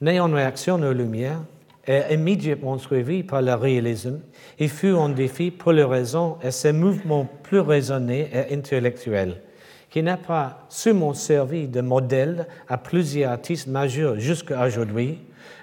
Né 0.01 0.19
en 0.19 0.31
réaction 0.31 0.75
aux 0.75 0.93
Lumières 0.93 1.41
et 1.89 2.13
immédiatement 2.13 2.78
suivi 2.78 3.23
par 3.23 3.41
le 3.41 3.56
réalisme, 3.56 4.19
il 4.60 4.69
fut 4.69 4.93
un 4.93 5.10
défi 5.10 5.49
pour 5.49 5.71
les 5.71 5.84
raisons 5.84 6.38
et 6.43 6.52
ses 6.52 6.71
mouvements 6.71 7.28
plus 7.41 7.62
raisonnés 7.62 8.30
et 8.32 8.54
intellectuels, 8.54 9.41
qui 9.89 10.04
n'a 10.04 10.17
pas 10.17 10.67
seulement 10.69 11.15
servi 11.15 11.67
de 11.67 11.82
modèle 11.82 12.45
à 12.67 12.78
plusieurs 12.78 13.32
artistes 13.32 13.67
majeurs 13.67 14.19
jusqu'à 14.19 14.67
aujourd'hui, 14.67 15.17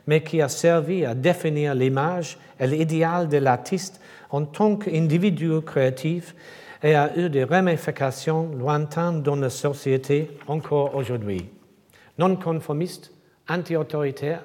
mais 0.08 0.24
qui 0.24 0.42
a 0.42 0.48
servi 0.48 1.04
à 1.04 1.14
définir 1.14 1.76
l'image 1.76 2.38
et 2.58 2.66
l'idéal 2.66 3.28
de 3.28 3.36
l'artiste 3.36 4.00
en 4.30 4.44
tant 4.44 4.74
qu'individu 4.74 5.60
créatif 5.64 6.34
et 6.82 6.96
a 6.96 7.16
eu 7.16 7.30
des 7.30 7.44
ramifications 7.44 8.50
lointaines 8.58 9.22
dans 9.22 9.36
la 9.36 9.50
société 9.50 10.28
encore 10.48 10.96
aujourd'hui. 10.96 11.48
Non 12.18 12.34
conformiste, 12.34 13.12
anti-autoritaire, 13.48 14.42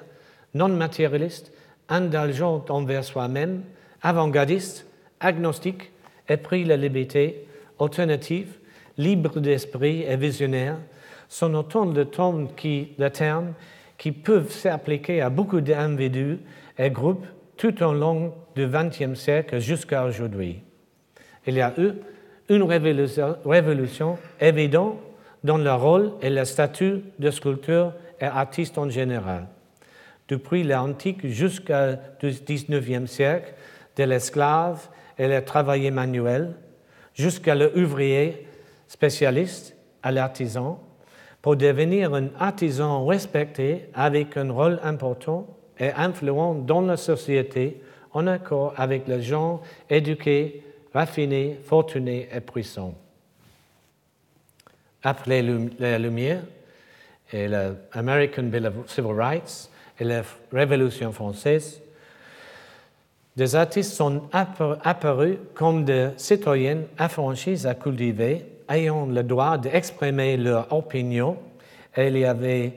non 0.54 0.68
matérialiste, 0.68 1.51
indulgent 1.92 2.64
envers 2.70 3.04
soi-même, 3.04 3.62
avant-gardiste, 4.00 4.86
agnostique, 5.20 5.92
épris 6.28 6.64
la 6.64 6.76
liberté, 6.76 7.46
alternative, 7.78 8.56
libre 8.96 9.38
d'esprit 9.40 10.02
et 10.02 10.16
visionnaire 10.16 10.78
sont 11.28 11.54
autant 11.54 11.86
de 11.86 12.02
termes 12.04 12.48
qui, 12.56 12.88
qui 13.98 14.12
peuvent 14.12 14.50
s'appliquer 14.50 15.20
à 15.20 15.30
beaucoup 15.30 15.60
d'individus 15.60 16.38
et 16.78 16.90
groupes 16.90 17.26
tout 17.56 17.82
au 17.82 17.92
long 17.92 18.34
du 18.54 18.66
XXe 18.66 19.18
siècle 19.18 19.58
jusqu'à 19.58 20.04
aujourd'hui. 20.04 20.60
Il 21.46 21.54
y 21.54 21.60
a 21.60 21.72
eu 21.78 21.92
une 22.48 22.62
révolution, 22.64 24.18
évidente 24.40 24.96
dans 25.44 25.58
le 25.58 25.72
rôle 25.72 26.12
et 26.20 26.30
le 26.30 26.44
statut 26.44 27.02
de 27.18 27.30
sculpteur 27.30 27.94
et 28.20 28.24
artiste 28.24 28.78
en 28.78 28.88
général. 28.88 29.46
Depuis 30.28 30.62
l'antique 30.62 31.26
jusqu'au 31.26 31.96
XIXe 32.22 33.10
siècle, 33.10 33.54
de 33.96 34.04
l'esclave 34.04 34.88
et 35.18 35.28
le 35.28 35.44
travailleur 35.44 35.92
manuel, 35.92 36.54
jusqu'à 37.14 37.54
l'ouvrier 37.54 38.46
spécialiste, 38.88 39.76
à 40.02 40.10
l'artisan, 40.10 40.82
pour 41.40 41.56
devenir 41.56 42.14
un 42.14 42.28
artisan 42.38 43.04
respecté 43.06 43.88
avec 43.94 44.36
un 44.36 44.50
rôle 44.50 44.80
important 44.82 45.46
et 45.78 45.90
influent 45.92 46.54
dans 46.54 46.80
la 46.80 46.96
société 46.96 47.80
en 48.12 48.26
accord 48.26 48.74
avec 48.76 49.08
les 49.08 49.22
gens 49.22 49.60
éduqués, 49.90 50.62
raffinés, 50.94 51.58
fortunés 51.64 52.28
et 52.32 52.40
puissants. 52.40 52.94
Après 55.02 55.42
la 55.78 55.98
Lumière 55.98 56.42
et 57.32 57.48
l'American 57.48 58.44
Bill 58.44 58.66
of 58.66 58.88
Civil 58.88 59.14
Rights 59.14 59.70
et 59.98 60.04
la 60.04 60.22
Révolution 60.52 61.12
française, 61.12 61.82
des 63.34 63.56
artistes 63.56 63.94
sont 63.94 64.22
apparus 64.32 65.38
comme 65.54 65.84
des 65.84 66.10
citoyens 66.16 66.82
affranchis 66.98 67.66
à 67.66 67.74
cultiver, 67.74 68.44
ayant 68.68 69.06
le 69.06 69.22
droit 69.22 69.56
d'exprimer 69.56 70.36
leur 70.36 70.70
opinion, 70.72 71.36
et 71.96 72.08
il 72.08 72.18
y 72.18 72.24
avait 72.24 72.74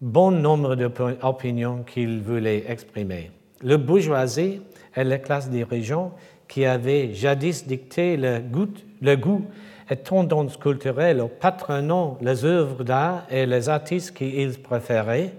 bon 0.00 0.30
nombre 0.30 0.74
d'opinions 0.74 1.82
qu'ils 1.82 2.22
voulaient 2.22 2.64
exprimer. 2.66 3.30
Le 3.62 3.76
bourgeoisie 3.76 4.62
et 4.96 5.04
les 5.04 5.20
classes 5.20 5.50
dirigeantes 5.50 6.14
qui 6.48 6.64
avaient 6.64 7.12
jadis 7.12 7.66
dicté 7.66 8.16
le 8.16 8.38
goût, 8.40 8.68
le 9.02 9.16
goût 9.16 9.44
et 9.90 9.96
tendance 9.96 10.56
culturelle 10.56 11.20
au 11.20 11.28
patronant 11.28 12.16
les 12.22 12.44
œuvres 12.44 12.84
d'art 12.84 13.26
et 13.30 13.44
les 13.44 13.68
artistes 13.68 14.12
qu'ils 14.12 14.58
préféraient, 14.58 15.32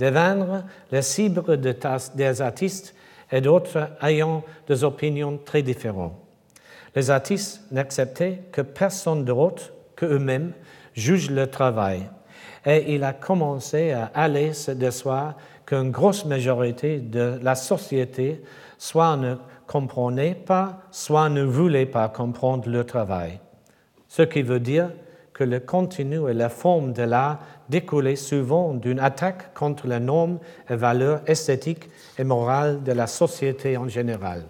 devinrent 0.00 0.64
les 0.90 1.02
cibles 1.02 1.60
des 1.60 2.42
artistes 2.42 2.94
et 3.30 3.40
d'autres 3.40 3.90
ayant 4.02 4.42
des 4.66 4.82
opinions 4.82 5.38
très 5.44 5.62
différentes. 5.62 6.16
Les 6.96 7.10
artistes 7.10 7.60
n'acceptaient 7.70 8.40
que 8.50 8.62
personne 8.62 9.24
d'autre 9.24 9.72
qu'eux-mêmes 9.94 10.52
juge 10.94 11.30
le 11.30 11.46
travail. 11.46 12.08
Et 12.66 12.94
il 12.94 13.04
a 13.04 13.12
commencé 13.12 13.92
à 13.92 14.10
aller 14.14 14.52
se 14.52 14.72
décevoir 14.72 15.36
qu'une 15.66 15.90
grosse 15.90 16.24
majorité 16.24 16.98
de 16.98 17.38
la 17.42 17.54
société 17.54 18.42
soit 18.76 19.16
ne 19.16 19.36
comprenait 19.66 20.34
pas, 20.34 20.80
soit 20.90 21.28
ne 21.28 21.42
voulait 21.42 21.86
pas 21.86 22.08
comprendre 22.08 22.68
le 22.68 22.84
travail. 22.84 23.38
Ce 24.08 24.22
qui 24.22 24.42
veut 24.42 24.58
dire 24.58 24.90
que 25.40 25.44
le 25.44 25.58
contenu 25.58 26.28
et 26.28 26.34
la 26.34 26.50
forme 26.50 26.92
de 26.92 27.02
l'art 27.02 27.38
découlaient 27.70 28.14
souvent 28.14 28.74
d'une 28.74 29.00
attaque 29.00 29.54
contre 29.54 29.86
les 29.86 29.98
normes 29.98 30.38
et 30.68 30.76
valeurs 30.76 31.22
esthétiques 31.26 31.88
et 32.18 32.24
morales 32.24 32.82
de 32.82 32.92
la 32.92 33.06
société 33.06 33.78
en 33.78 33.88
général. 33.88 34.44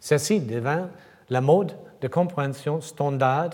Ceci 0.00 0.40
devint 0.40 0.88
la 1.30 1.40
mode 1.40 1.70
de 2.00 2.08
compréhension 2.08 2.80
standard 2.80 3.50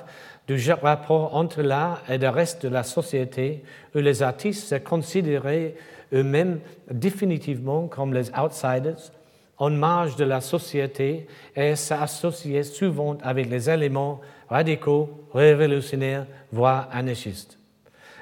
du 0.47 0.59
rapport 0.73 1.37
entre 1.37 1.61
l'art 1.61 2.03
et 2.09 2.17
le 2.17 2.31
reste 2.31 2.63
de 2.63 2.71
la 2.71 2.83
société, 2.83 3.63
où 3.95 3.99
les 3.99 4.23
artistes 4.23 4.69
se 4.69 4.77
considéraient 4.77 5.75
eux-mêmes 6.15 6.61
définitivement 6.91 7.89
comme 7.89 8.15
les 8.15 8.31
outsiders, 8.31 9.13
en 9.59 9.69
marge 9.69 10.17
de 10.17 10.25
la 10.25 10.41
société 10.41 11.27
et 11.55 11.77
s'associaient 11.77 12.63
souvent 12.63 13.19
avec 13.23 13.51
les 13.51 13.69
éléments 13.69 14.21
radicaux, 14.49 15.11
révolutionnaires, 15.33 16.27
voire 16.53 16.89
anarchistes. 16.93 17.59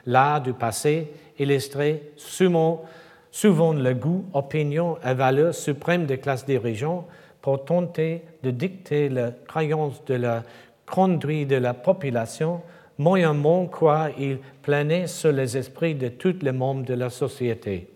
L'art 0.07 0.41
du 0.41 0.53
passé 0.53 1.13
illustrait 1.39 2.03
souvent, 2.17 2.85
souvent 3.31 3.73
le 3.73 3.95
goût, 3.95 4.25
opinion 4.33 4.99
et 5.05 5.15
valeur 5.15 5.55
suprême 5.55 6.07
des 6.07 6.19
classes 6.19 6.47
dirigeantes 6.47 7.07
pour 7.43 7.65
tenter 7.65 8.23
de 8.43 8.51
dicter 8.51 9.09
la 9.09 9.31
croyance 9.47 10.05
de 10.05 10.15
la 10.15 10.43
conduite 10.87 11.49
de 11.49 11.57
la 11.57 11.75
population, 11.75 12.63
moyennement 12.99 13.67
quoi 13.67 14.09
il 14.19 14.39
planait 14.63 15.07
sur 15.07 15.33
les 15.33 15.57
esprits 15.57 15.95
de 15.95 16.09
tous 16.09 16.37
les 16.43 16.53
membres 16.53 16.85
de 16.85 16.95
la 16.95 17.11
société. 17.11 17.91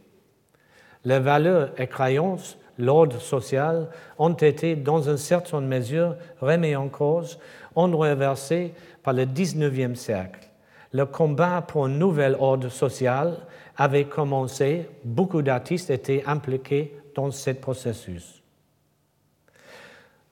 Les 1.04 1.18
valeurs 1.18 1.70
et 1.78 1.86
croyances, 1.86 2.58
l'ordre 2.78 3.20
social, 3.20 3.88
ont 4.18 4.34
été 4.34 4.76
dans 4.76 5.08
une 5.08 5.16
certaine 5.16 5.66
mesure 5.66 6.16
remis 6.40 6.76
en 6.76 6.88
cause, 6.88 7.38
en 7.74 7.90
reversés 7.96 8.72
par 9.02 9.14
le 9.14 9.24
XIXe 9.24 9.98
siècle. 9.98 10.48
Le 10.92 11.06
combat 11.06 11.62
pour 11.62 11.84
un 11.84 11.88
nouvel 11.88 12.36
ordre 12.38 12.68
social 12.68 13.36
avait 13.76 14.04
commencé, 14.04 14.88
beaucoup 15.04 15.42
d'artistes 15.42 15.90
étaient 15.90 16.24
impliqués 16.26 16.96
dans 17.14 17.30
ce 17.30 17.50
processus. 17.50 18.42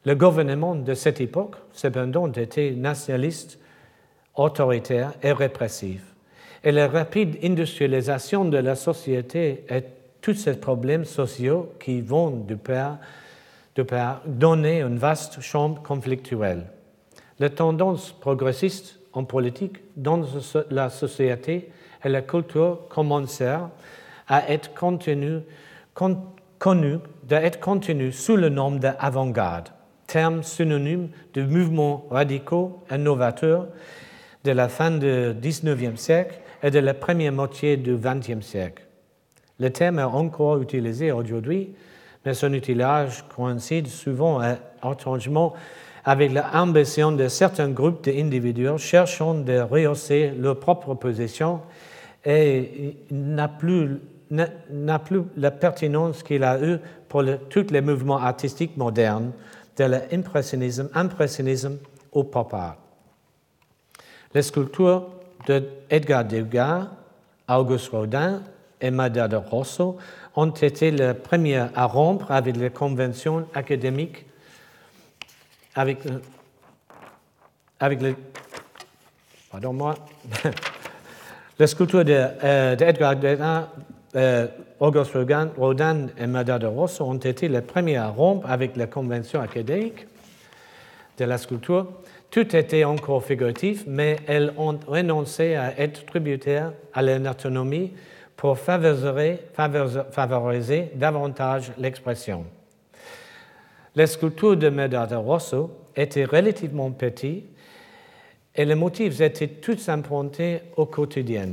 Le 0.05 0.15
gouvernement 0.15 0.75
de 0.75 0.95
cette 0.95 1.21
époque, 1.21 1.57
cependant, 1.73 2.31
était 2.33 2.73
nationaliste, 2.73 3.59
autoritaire 4.35 5.13
et 5.23 5.33
répressif. 5.33 6.03
Et 6.65 6.73
la 6.73 6.89
rapide 6.89 7.39
industrialisation 7.43 8.45
de 8.45 8.59
la 8.59 8.75
société 8.75 9.65
et 9.69 9.85
tous 10.21 10.35
ces 10.35 10.59
problèmes 10.59 11.05
sociaux 11.05 11.73
qui 11.79 12.01
vont 12.01 12.31
de 12.31 12.55
pair, 12.55 12.99
de 13.77 13.83
pair 13.83 14.21
donner 14.27 14.83
une 14.83 14.99
vaste 14.99 15.41
chambre 15.41 15.83
conflictuelle. 15.83 16.67
La 17.41 17.51
tendance 17.51 18.13
progressiste 18.13 18.99
en 19.13 19.25
politique 19.25 19.79
dans 19.97 20.23
la 20.71 20.91
société 20.91 21.71
et 22.05 22.09
la 22.09 22.23
culture 22.23 22.89
commencèrent 22.89 23.71
à 24.27 24.51
être 24.51 24.75
connues 24.75 25.43
sous 28.13 28.37
le 28.37 28.49
nom 28.49 28.73
d'avant-garde 28.73 29.71
terme 30.09 30.43
synonyme 30.43 31.11
de 31.35 31.43
mouvements 31.43 32.07
radicaux 32.11 32.83
et 32.91 32.97
novateurs 32.97 33.69
de 34.43 34.51
la 34.51 34.69
fin 34.69 34.91
du 34.91 35.35
XIXe 35.41 36.01
siècle 36.01 36.41
et 36.63 36.71
de 36.71 36.79
la 36.79 36.95
première 36.95 37.33
moitié 37.33 37.77
du 37.77 37.97
XXe 37.97 38.45
siècle. 38.45 38.85
Le 39.61 39.71
terme 39.71 39.99
est 39.99 40.05
encore 40.05 40.61
utilisé 40.63 41.13
aujourd'hui, 41.13 41.75
mais 42.25 42.33
son 42.33 42.53
utilisation 42.55 43.25
coïncide 43.37 43.87
souvent 43.87 44.43
et 44.43 44.55
étrangement 44.91 45.53
avec 46.09 46.33
l'ambition 46.33 47.13
de 47.13 47.29
certains 47.29 47.69
groupes 47.69 48.03
d'individus 48.03 48.79
cherchant 48.79 49.35
de 49.35 49.61
rehausser 49.61 50.33
leur 50.39 50.59
propre 50.59 50.95
position 50.95 51.61
et 52.25 52.97
n'a 53.11 53.47
plus, 53.47 54.01
plus 55.05 55.23
la 55.37 55.51
pertinence 55.51 56.23
qu'il 56.23 56.45
a 56.45 56.59
eue 56.63 56.79
pour 57.11 57.25
tous 57.51 57.67
les 57.71 57.83
mouvements 57.83 58.17
artistiques 58.17 58.75
modernes 58.79 59.33
de 59.77 59.85
l'impressionnisme 59.85 60.89
impressionnisme 60.95 61.77
au 62.13 62.25
pop 62.25 62.55
art. 62.55 62.79
Les 64.33 64.41
sculptures 64.41 65.09
d'Edgar 65.47 66.25
Degas, 66.25 66.89
Auguste 67.51 67.91
Rodin 67.91 68.41
et 68.81 68.91
Madame 68.91 69.29
de 69.29 69.37
Rosso 69.37 69.99
ont 70.37 70.51
été 70.53 70.91
les 70.91 71.13
premières 71.13 71.69
à 71.75 71.85
rompre 71.85 72.31
avec 72.31 72.57
les 72.57 72.71
conventions 72.71 73.47
académiques, 73.53 74.25
avec, 75.79 76.05
euh, 76.07 76.19
avec 77.81 78.03
les. 78.03 78.15
Pardon-moi. 79.51 79.95
les 81.59 81.67
sculptures 81.67 82.05
d'Edgar 82.05 83.17
de, 83.17 83.21
Degas, 83.21 83.69
euh, 84.15 84.47
Auguste 84.79 85.17
Rodin 85.57 86.09
et 86.19 86.27
Madame 86.27 86.59
de 86.59 86.67
Rosso 86.67 87.03
ont 87.05 87.15
été 87.15 87.49
les 87.49 87.63
premiers 87.63 87.97
à 87.97 88.09
rompre 88.09 88.51
avec 88.51 88.77
la 88.77 88.87
convention 88.87 89.41
académique 89.41 90.07
de 91.17 91.25
la 91.25 91.39
sculpture. 91.39 91.87
Tout 92.31 92.55
était 92.55 92.85
encore 92.85 93.25
figuratif, 93.25 93.85
mais 93.87 94.19
elles 94.27 94.53
ont 94.59 94.79
renoncé 94.87 95.55
à 95.55 95.79
être 95.81 96.05
tributaires 96.05 96.73
à 96.93 97.01
l'anatomie 97.01 97.95
pour 98.37 98.59
favoriser 98.59 99.41
davantage 100.95 101.73
l'expression. 101.79 102.45
Les 103.99 104.07
sculptures 104.07 104.57
de 104.57 104.69
Madame 104.69 105.09
de 105.09 105.17
Rosso 105.17 105.73
étaient 105.97 106.25
relativement 106.25 106.93
petites 106.93 107.47
et 108.55 108.65
les 108.65 108.77
motifs 108.77 109.21
étaient 109.21 109.49
tous 109.49 109.89
improntés 109.89 110.61
au 110.77 110.87
quotidien. 110.87 111.49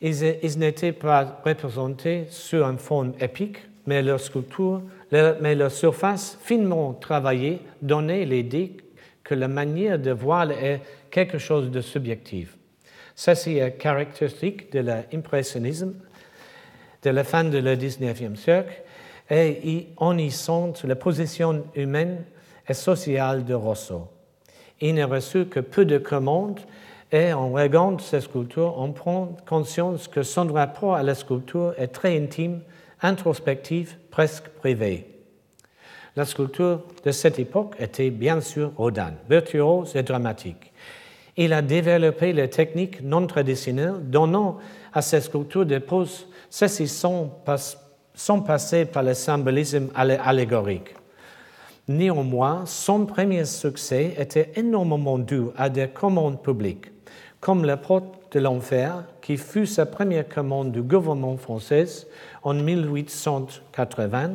Ils, 0.00 0.58
n'étaient 0.58 0.90
pas 0.90 1.40
représentés 1.44 2.24
sur 2.30 2.66
un 2.66 2.78
fond 2.78 3.12
épique, 3.20 3.58
mais 3.86 4.02
leur 4.02 4.18
sculpture, 4.18 4.82
mais 5.12 5.54
leur 5.54 5.70
surface 5.70 6.36
finement 6.42 6.94
travaillée 6.94 7.60
donnait 7.80 8.24
l'idée 8.24 8.72
que 9.22 9.36
la 9.36 9.46
manière 9.46 10.00
de 10.00 10.10
voir 10.10 10.50
est 10.50 10.80
quelque 11.12 11.38
chose 11.38 11.70
de 11.70 11.80
subjectif. 11.80 12.56
Ceci 13.14 13.58
est 13.58 13.78
caractéristique 13.78 14.72
de 14.72 14.80
l'impressionnisme 14.80 15.94
de 17.04 17.10
la 17.10 17.22
fin 17.22 17.44
du 17.44 17.62
XIXe 17.62 18.36
siècle 18.36 18.82
et 19.30 19.88
on 19.98 20.16
y 20.16 20.30
sent 20.30 20.72
la 20.84 20.96
position 20.96 21.64
humaine 21.74 22.24
et 22.68 22.74
sociale 22.74 23.44
de 23.44 23.54
Rousseau. 23.54 24.08
Il 24.80 24.94
n'a 24.94 25.06
reçu 25.06 25.46
que 25.46 25.60
peu 25.60 25.84
de 25.84 25.98
commandes 25.98 26.60
et 27.10 27.32
en 27.32 27.50
regardant 27.50 27.98
ces 27.98 28.20
sculptures, 28.20 28.74
on 28.76 28.92
prend 28.92 29.36
conscience 29.46 30.08
que 30.08 30.22
son 30.22 30.52
rapport 30.52 30.94
à 30.94 31.02
la 31.02 31.14
sculpture 31.14 31.74
est 31.78 31.88
très 31.88 32.18
intime, 32.18 32.60
introspectif, 33.00 33.98
presque 34.10 34.48
privé. 34.48 35.06
La 36.16 36.24
sculpture 36.24 36.82
de 37.04 37.10
cette 37.10 37.38
époque 37.38 37.76
était 37.78 38.10
bien 38.10 38.40
sûr 38.40 38.72
Rodin, 38.76 39.14
virtuose 39.28 39.96
et 39.96 40.02
dramatique. 40.02 40.72
Il 41.36 41.52
a 41.52 41.62
développé 41.62 42.32
les 42.32 42.50
techniques 42.50 43.00
non 43.00 43.26
traditionnelles, 43.26 44.00
donnant 44.02 44.58
à 44.92 45.00
ses 45.00 45.20
sculptures 45.20 45.64
des 45.64 45.80
poses 45.80 46.26
saisissantes 46.50 47.44
sans 48.18 48.40
passer 48.40 48.84
par 48.84 49.04
le 49.04 49.14
symbolisme 49.14 49.90
allégorique. 49.94 50.96
Néanmoins, 51.86 52.64
son 52.66 53.06
premier 53.06 53.44
succès 53.44 54.14
était 54.18 54.50
énormément 54.56 55.18
dû 55.18 55.42
à 55.56 55.68
des 55.68 55.86
commandes 55.86 56.42
publiques 56.42 56.90
comme 57.40 57.64
la 57.64 57.76
porte 57.76 58.32
de 58.32 58.40
l'enfer, 58.40 59.04
qui 59.22 59.36
fut 59.36 59.66
sa 59.66 59.86
première 59.86 60.28
commande 60.28 60.72
du 60.72 60.82
gouvernement 60.82 61.36
français 61.36 61.86
en 62.42 62.54
1880, 62.54 64.30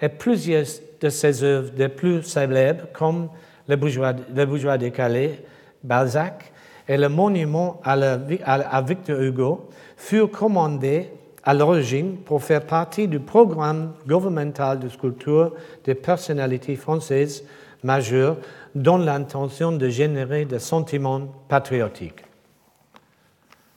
et 0.00 0.08
plusieurs 0.08 0.64
de 1.00 1.08
ses 1.08 1.42
œuvres 1.42 1.72
les 1.76 1.88
plus 1.88 2.22
célèbres, 2.22 2.84
comme 2.92 3.28
Le 3.68 3.74
bourgeois, 3.74 4.12
de 4.12 4.88
Calais, 4.90 5.44
Balzac 5.82 6.52
et 6.86 6.96
le 6.96 7.08
monument 7.08 7.80
à, 7.82 7.94
à 7.94 8.82
Victor 8.82 9.20
Hugo, 9.20 9.68
furent 9.96 10.30
commandés 10.30 11.10
à 11.46 11.54
l'origine 11.54 12.16
pour 12.16 12.42
faire 12.42 12.66
partie 12.66 13.06
du 13.06 13.20
programme 13.20 13.94
gouvernemental 14.06 14.80
de 14.80 14.88
sculpture 14.88 15.54
des 15.84 15.94
personnalités 15.94 16.74
françaises 16.74 17.44
majeures 17.84 18.36
dont 18.74 18.98
l'intention 18.98 19.70
de 19.70 19.88
générer 19.88 20.44
des 20.44 20.58
sentiments 20.58 21.20
patriotiques. 21.48 22.24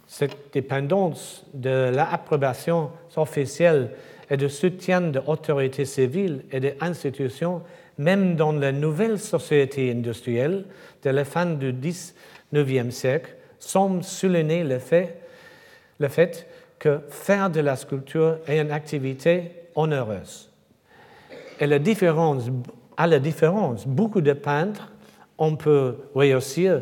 Cette 0.07 0.51
dépendance 0.51 1.45
de 1.53 1.91
l'approbation 1.93 2.89
officielle 3.15 3.91
et 4.32 4.38
de 4.38 4.47
soutien 4.47 5.01
de 5.01 5.20
l'autorité 5.20 5.86
civile 5.86 6.45
et 6.51 6.59
des 6.59 6.76
institutions, 6.82 7.61
même 7.99 8.36
dans 8.36 8.51
la 8.51 8.72
nouvelle 8.72 9.20
société 9.20 9.91
industrielle 9.91 10.65
de 11.03 11.09
la 11.11 11.24
fin 11.24 11.45
du 11.45 11.72
XIXe 11.72 12.95
siècle, 12.95 13.36
semble 13.59 14.03
souligner 14.03 14.63
le 14.63 14.80
fait 14.80 15.20
que 16.80 17.01
faire 17.09 17.49
de 17.49 17.59
la 17.59 17.75
sculpture 17.75 18.39
est 18.47 18.59
une 18.59 18.71
activité 18.71 19.51
onéreuse. 19.75 20.49
Et 21.59 21.65
à 21.65 21.67
la 23.07 23.19
différence, 23.19 23.86
beaucoup 23.86 24.21
de 24.21 24.34
peintres, 24.34 24.91
on 25.38 25.55
peut 25.55 25.97
réussir 26.15 26.82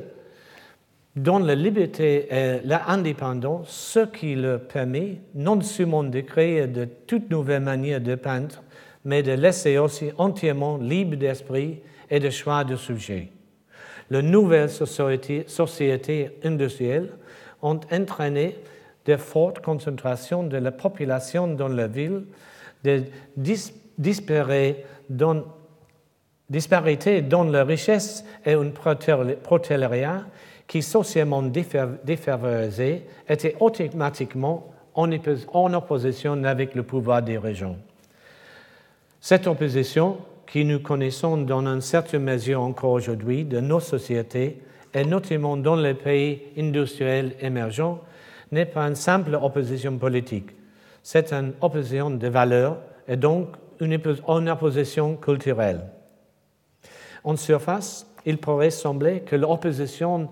dans 1.15 1.39
la 1.39 1.55
liberté 1.55 2.27
et 2.29 2.59
l'indépendance, 2.63 3.69
ce 3.69 4.01
qui 4.05 4.35
leur 4.35 4.61
permet 4.61 5.21
non 5.33 5.59
seulement 5.61 6.03
de 6.03 6.21
créer 6.21 6.67
de 6.67 6.85
toutes 6.85 7.31
nouvelles 7.31 7.63
manières 7.63 8.01
de 8.01 8.13
peindre, 8.13 8.61
mais 9.03 9.23
de 9.23 9.31
laisser 9.31 9.79
aussi 9.79 10.11
entièrement 10.17 10.77
libre 10.77 11.15
d'esprit 11.15 11.79
et 12.09 12.19
de 12.19 12.29
choix 12.29 12.63
de 12.63 12.75
sujet. 12.75 13.29
les 14.11 14.21
nouvelles 14.21 14.69
sociétés 14.69 16.39
industrielles 16.43 17.09
ont 17.61 17.79
entraîné 17.91 18.55
de 19.07 19.17
fortes 19.17 19.61
concentrations 19.61 20.43
de 20.43 20.57
la 20.57 20.71
population 20.71 21.47
dans 21.47 21.69
la 21.69 21.87
ville, 21.87 22.25
de 22.83 23.03
disparités 23.37 24.85
dans, 25.09 25.43
la 27.43 27.63
richesse 27.63 28.25
et 28.45 28.53
un 28.53 28.69
prolétariat 28.69 30.25
qui, 30.67 30.81
socialement 30.81 31.41
défavorisé, 31.41 33.05
était 33.27 33.55
automatiquement 33.59 34.73
en 34.93 35.73
opposition 35.73 36.43
avec 36.43 36.75
le 36.75 36.83
pouvoir 36.83 37.21
des 37.21 37.37
régions. 37.37 37.77
Cette 39.21 39.47
opposition, 39.47 40.17
que 40.45 40.59
nous 40.59 40.79
connaissons 40.79 41.37
dans 41.37 41.65
une 41.65 41.81
certaine 41.81 42.23
mesure 42.23 42.61
encore 42.61 42.91
aujourd'hui 42.91 43.43
de 43.43 43.59
nos 43.59 43.81
sociétés, 43.81 44.61
et 44.93 45.03
notamment 45.03 45.57
dans 45.57 45.75
les 45.75 45.93
pays 45.93 46.41
industriels 46.57 47.33
émergents, 47.41 48.01
n'est 48.51 48.65
pas 48.65 48.87
une 48.87 48.95
simple 48.95 49.35
opposition 49.35 49.97
politique. 49.97 50.51
C'est 51.03 51.31
une 51.33 51.53
opposition 51.61 52.09
de 52.09 52.27
valeurs 52.27 52.77
et 53.07 53.15
donc 53.15 53.55
une 53.79 53.99
opposition 54.27 55.15
culturelle. 55.15 55.81
En 57.23 57.35
surface, 57.35 58.05
il 58.25 58.37
pourrait 58.37 58.71
sembler 58.71 59.21
que 59.21 59.35
l'opposition 59.35 60.29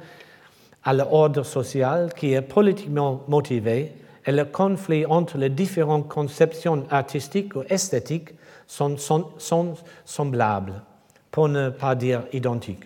à 0.83 0.93
l'ordre 0.93 1.43
social 1.43 2.13
qui 2.13 2.33
est 2.33 2.41
politiquement 2.41 3.23
motivé 3.27 3.93
et 4.25 4.31
le 4.31 4.45
conflit 4.45 5.05
entre 5.05 5.37
les 5.37 5.49
différentes 5.49 6.07
conceptions 6.07 6.85
artistiques 6.89 7.55
ou 7.55 7.63
esthétiques 7.69 8.29
sont, 8.67 8.97
sont 8.97 9.75
semblables, 10.03 10.81
pour 11.31 11.47
ne 11.47 11.69
pas 11.69 11.95
dire 11.95 12.23
identiques. 12.33 12.85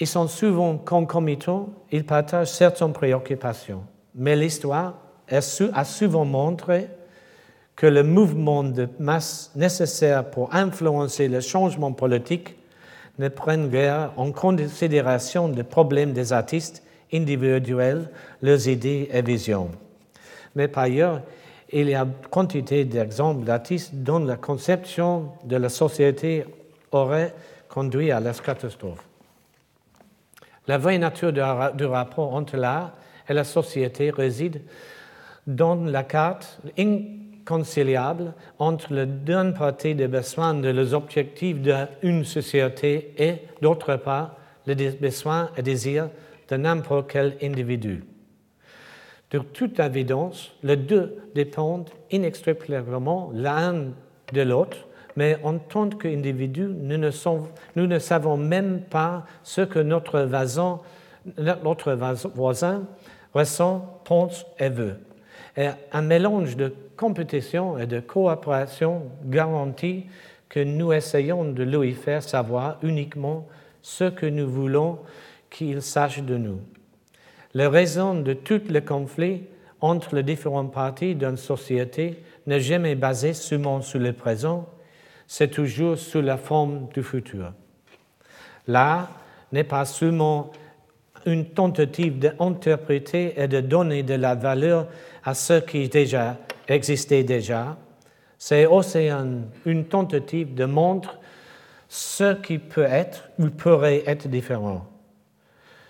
Ils 0.00 0.06
sont 0.06 0.26
souvent 0.26 0.76
concomitants, 0.76 1.68
ils 1.92 2.04
partagent 2.04 2.50
certaines 2.50 2.92
préoccupations, 2.92 3.84
mais 4.14 4.34
l'histoire 4.34 4.94
a 5.30 5.84
souvent 5.84 6.24
montré 6.24 6.88
que 7.76 7.86
le 7.86 8.02
mouvement 8.02 8.64
de 8.64 8.88
masse 8.98 9.52
nécessaire 9.54 10.30
pour 10.30 10.54
influencer 10.54 11.28
le 11.28 11.40
changement 11.40 11.92
politique 11.92 12.56
ne 13.18 13.28
prenne 13.28 13.68
guère 13.68 14.12
en 14.16 14.32
considération 14.32 15.48
les 15.48 15.62
problèmes 15.62 16.12
des 16.12 16.32
artistes 16.32 16.82
individuels, 17.12 18.10
leurs 18.42 18.66
idées 18.68 19.08
et 19.12 19.22
visions. 19.22 19.70
Mais 20.56 20.68
par 20.68 20.84
ailleurs, 20.84 21.22
il 21.72 21.88
y 21.88 21.94
a 21.94 22.06
quantité 22.30 22.84
d'exemples 22.84 23.44
d'artistes 23.44 23.94
dont 23.94 24.20
la 24.20 24.36
conception 24.36 25.30
de 25.44 25.56
la 25.56 25.68
société 25.68 26.44
aurait 26.92 27.34
conduit 27.68 28.10
à 28.10 28.20
la 28.20 28.32
catastrophe. 28.32 29.04
La 30.66 30.78
vraie 30.78 30.98
nature 30.98 31.32
du 31.32 31.84
rapport 31.84 32.34
entre 32.34 32.56
l'art 32.56 32.92
et 33.28 33.34
la 33.34 33.44
société 33.44 34.10
réside 34.10 34.62
dans 35.46 35.74
la 35.74 36.04
carte 36.04 36.58
inconciliable 36.78 38.32
entre 38.58 38.94
le 38.94 39.06
d'une 39.06 39.52
partie 39.52 39.94
des 39.94 40.08
besoins 40.08 40.54
de 40.54 40.68
les 40.70 40.94
objectifs 40.94 41.58
d'une 41.60 42.24
société 42.24 43.14
et, 43.18 43.42
d'autre 43.60 43.96
part, 43.96 44.36
les 44.66 44.74
besoins 44.74 45.50
et 45.56 45.62
désirs 45.62 46.08
de 46.48 46.56
n'importe 46.56 47.10
quel 47.10 47.36
individu. 47.42 48.04
De 49.30 49.38
toute 49.38 49.80
évidence, 49.80 50.52
les 50.62 50.76
deux 50.76 51.30
dépendent 51.34 51.90
inextricablement 52.10 53.30
l'un 53.34 53.92
de 54.32 54.42
l'autre 54.42 54.78
mais 55.16 55.38
en 55.42 55.58
tant 55.58 55.88
qu'individu, 55.88 56.68
nous, 56.68 56.98
ne 56.98 57.98
savons 57.98 58.36
même 58.36 58.82
pas 58.82 59.24
ce 59.42 59.60
que 59.60 59.78
notre 59.78 60.22
voisin, 60.22 60.80
ressent, 63.32 64.00
pense 64.04 64.46
et 64.58 64.68
veut. 64.68 64.96
Un 65.92 66.02
mélange 66.02 66.56
de 66.56 66.74
compétition 66.96 67.78
et 67.78 67.86
de 67.86 68.00
coopération 68.00 69.02
garantit 69.24 70.06
que 70.48 70.60
nous 70.60 70.92
essayons 70.92 71.44
de 71.44 71.62
lui 71.62 71.92
faire 71.92 72.22
savoir 72.22 72.78
uniquement 72.82 73.46
ce 73.82 74.04
que 74.04 74.26
nous 74.26 74.48
voulons 74.48 74.98
qu'il 75.50 75.82
sache 75.82 76.22
de 76.22 76.36
nous. 76.36 76.60
La 77.54 77.70
raison 77.70 78.14
de 78.14 78.32
tous 78.32 78.62
les 78.68 78.82
conflits 78.82 79.44
entre 79.80 80.16
les 80.16 80.22
différentes 80.22 80.72
parties 80.72 81.14
d'une 81.14 81.36
société 81.36 82.22
n'est 82.46 82.60
jamais 82.60 82.94
basée 82.94 83.32
seulement 83.32 83.80
sur 83.80 84.00
le 84.00 84.12
présent, 84.12 84.68
c'est 85.26 85.50
toujours 85.50 85.98
sous 85.98 86.20
la 86.20 86.36
forme 86.36 86.88
du 86.94 87.02
futur. 87.02 87.52
L'art 88.66 89.10
n'est 89.52 89.64
pas 89.64 89.84
seulement 89.84 90.50
une 91.26 91.46
tentative 91.46 92.18
d'interpréter 92.18 93.34
et 93.36 93.48
de 93.48 93.60
donner 93.60 94.02
de 94.02 94.14
la 94.14 94.34
valeur 94.34 94.88
à 95.24 95.34
ce 95.34 95.60
qui 95.60 95.88
déjà 95.88 96.36
existait 96.68 97.24
déjà, 97.24 97.76
c'est 98.38 98.66
aussi 98.66 99.08
une 99.64 99.84
tentative 99.86 100.54
de 100.54 100.64
montrer 100.64 101.16
ce 101.88 102.34
qui 102.34 102.58
peut 102.58 102.84
être 102.84 103.30
ou 103.38 103.48
pourrait 103.48 104.02
être 104.06 104.28
différent. 104.28 104.86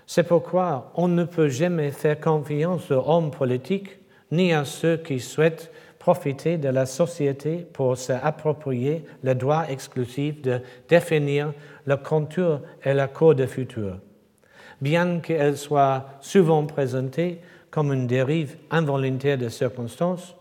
C'est 0.07 0.25
pourquoi 0.25 0.93
on 0.95 1.09
ne 1.09 1.25
peut 1.25 1.49
jamais 1.49 1.91
faire 1.91 2.21
confiance 2.21 2.91
aux 2.91 3.11
hommes 3.11 3.31
politiques 3.31 3.97
ni 4.31 4.53
à 4.53 4.65
ceux 4.65 4.99
qui 4.99 5.19
souhaitent 5.19 5.73
profiter 6.05 6.59
de 6.59 6.69
la 6.69 6.85
société 6.85 7.67
pour 7.73 7.97
s'approprier 7.97 9.07
le 9.23 9.35
droit 9.35 9.65
exclusif 9.71 10.43
de 10.43 10.61
définir 10.87 11.55
le 11.87 11.97
contour 11.97 12.61
et 12.85 12.93
la 12.93 13.09
code 13.09 13.47
futur. 13.47 13.97
Bien 14.83 15.21
qu'elle 15.21 15.57
soit 15.57 16.05
souvent 16.21 16.67
présentée 16.67 17.41
comme 17.71 17.91
une 17.91 18.07
dérive 18.07 18.55
involontaire 18.71 19.39
de 19.39 19.49
circonstances, 19.49 20.37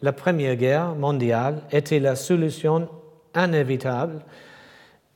la 0.00 0.12
Première 0.12 0.54
Guerre 0.54 0.94
mondiale 0.94 1.62
était 1.72 1.98
la 1.98 2.14
solution 2.14 2.88
inévitable, 3.34 4.20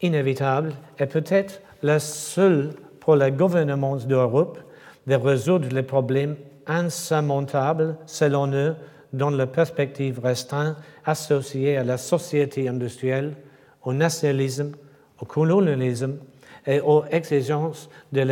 inévitable 0.03 0.73
et 0.99 1.07
peut-être 1.07 1.63
la 1.85 2.01
seule 2.01 2.71
pour 2.99 3.15
les 3.15 3.31
gouvernements 3.31 3.95
d'Europe 3.95 4.59
de 5.07 5.15
résoudre 5.15 5.69
les 5.73 5.85
problèmes 5.85 6.35
insurmontables, 6.67 7.97
selon 8.07 8.53
eux, 8.53 8.75
dans 9.13 9.31
la 9.31 9.47
perspective 9.47 10.21
restreinte 10.21 10.77
associée 11.05 11.77
à 11.77 11.85
la 11.85 11.97
société 11.97 12.69
industrielle, 12.69 13.35
au 13.83 13.93
nationalisme, 13.93 14.73
au 15.21 15.25
colonialisme 15.25 16.19
et 16.67 16.81
aux 16.81 17.05
exigences 17.11 17.89
de 18.13 18.23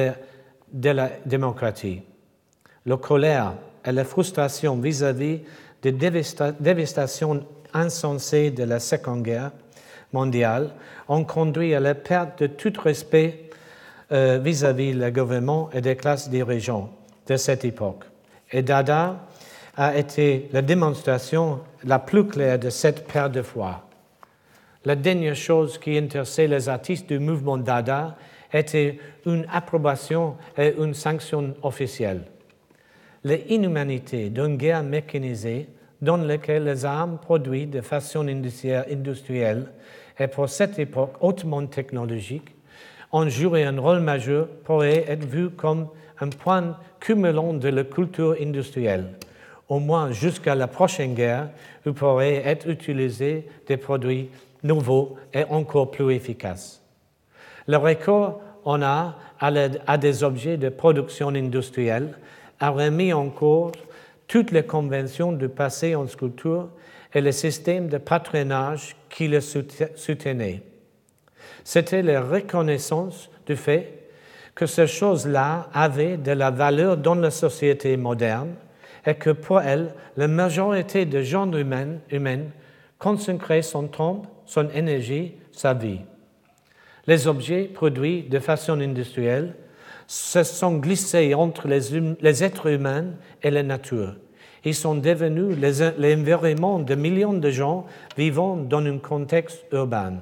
la, 0.91 1.11
démocratie. 1.25 2.03
La 2.85 2.97
colère 2.97 3.55
et 3.85 3.93
la 3.93 4.05
frustration 4.05 4.77
vis-à-vis 4.77 5.41
des 5.83 5.93
dévastations 5.93 7.47
insensées 7.73 8.51
de 8.51 8.65
la 8.65 8.81
Seconde 8.81 9.23
Guerre 9.23 9.53
mondiale 10.13 10.71
ont 11.09 11.25
conduit 11.25 11.75
à 11.75 11.81
la 11.81 11.95
perte 11.95 12.43
de 12.43 12.47
tout 12.47 12.73
respect 12.83 13.51
euh, 14.13 14.39
vis-à-vis 14.43 14.95
du 14.95 15.11
gouvernement 15.11 15.71
et 15.73 15.81
des 15.81 15.97
classes 15.97 16.29
dirigeantes 16.29 16.91
de 17.27 17.37
cette 17.37 17.65
époque. 17.65 18.05
Et 18.53 18.63
Dada 18.63 19.27
a 19.77 19.97
été 19.97 20.49
la 20.53 20.63
démonstration 20.63 21.61
la 21.85 21.99
plus 21.99 22.27
claire 22.27 22.59
de 22.59 22.71
cette 22.71 23.07
perte 23.07 23.33
de 23.33 23.43
foi. 23.43 23.83
La 24.85 24.97
dernière 24.97 25.37
chose 25.37 25.79
qui 25.79 25.99
intéressait 25.99 26.47
les 26.47 26.69
artistes 26.69 27.09
du 27.09 27.19
mouvement 27.19 27.59
Dada 27.59 28.17
était 28.53 28.99
une 29.27 29.45
approbation 29.53 30.37
et 30.57 30.75
une 30.79 30.95
sanction 30.95 31.55
officielle. 31.63 32.23
L'inhumanité 33.25 34.31
d'une 34.31 34.57
guerre 34.57 34.83
mécanisée 34.83 35.69
dans 36.01 36.17
laquelle 36.17 36.65
les 36.65 36.85
armes 36.85 37.19
produites 37.19 37.71
de 37.71 37.81
façon 37.81 38.27
industrielle 38.29 39.67
et 40.19 40.29
pour 40.29 40.49
cette 40.49 40.79
époque 40.79 41.15
hautement 41.21 41.67
technologique 41.67 42.55
ont 43.13 43.29
joué 43.29 43.65
un 43.65 43.79
rôle 43.79 44.01
majeur 44.01 44.47
pourrait 44.65 45.05
être 45.09 45.25
vu 45.25 45.51
comme 45.51 45.89
un 46.21 46.29
point 46.29 46.79
cumulant 47.01 47.53
de 47.53 47.69
la 47.69 47.85
culture 47.85 48.37
industrielle 48.41 49.09
au 49.69 49.79
moins 49.79 50.13
jusqu'à 50.13 50.55
la 50.55 50.69
prochaine 50.69 51.15
guerre, 51.15 51.49
où 51.85 51.93
pourraient 51.93 52.43
être 52.45 52.69
utilisés 52.69 53.49
des 53.67 53.77
produits 53.77 54.31
nouveaux 54.63 55.17
et 55.33 55.45
encore 55.45 55.91
plus 55.91 56.15
efficaces. 56.15 56.83
Le 57.67 57.77
recours 57.77 58.41
en 58.65 58.83
a 58.83 59.17
à 59.39 59.99
des 59.99 60.25
objets 60.25 60.57
de 60.57 60.69
production 60.69 61.29
industrielle 61.29 62.17
a 62.61 62.71
remis 62.71 63.13
en 63.13 63.29
cause 63.29 63.73
toutes 64.29 64.51
les 64.51 64.65
conventions 64.65 65.33
du 65.33 65.49
passé 65.49 65.95
en 65.95 66.07
sculpture 66.07 66.69
et 67.15 67.21
le 67.21 67.33
système 67.33 67.89
de 67.89 67.99
patronage 67.99 68.97
qui 69.09 69.29
le 69.29 69.41
soutenait. 69.41 70.63
C'était 71.65 72.03
la 72.03 72.23
reconnaissance 72.23 73.31
du 73.47 73.57
fait 73.57 74.09
que 74.55 74.67
ces 74.67 74.87
choses-là 74.87 75.69
avaient 75.73 76.17
de 76.17 76.33
la 76.33 76.51
valeur 76.51 76.97
dans 76.97 77.15
la 77.15 77.31
société 77.31 77.97
moderne 77.97 78.55
et 79.07 79.15
que 79.15 79.31
pour 79.31 79.61
elle, 79.61 79.95
la 80.17 80.29
majorité 80.29 81.07
des 81.07 81.25
gens 81.25 81.51
humains, 81.53 81.99
humains 82.11 82.47
consacraient 82.99 83.63
son 83.63 83.87
temps, 83.87 84.23
son 84.45 84.69
énergie, 84.71 85.35
sa 85.53 85.75
vie. 85.75 86.01
Les 87.07 87.29
objets 87.29 87.65
produits 87.65 88.25
de 88.25 88.41
façon 88.41 88.81
industrielle 88.81 89.55
se 90.09 90.43
sont 90.43 90.77
glissés 90.77 91.35
entre 91.35 91.69
les, 91.69 91.95
hum, 91.95 92.17
les 92.21 92.43
êtres 92.43 92.67
humains 92.67 93.07
et 93.43 93.51
la 93.51 93.63
nature. 93.63 94.17
Ils 94.65 94.75
sont 94.75 94.97
devenus 94.97 95.57
l'environnement 95.99 96.81
de 96.81 96.95
millions 96.97 97.35
de 97.35 97.51
gens 97.51 97.87
vivant 98.17 98.57
dans 98.57 98.85
un 98.85 98.99
contexte 98.99 99.65
urbain. 99.73 100.15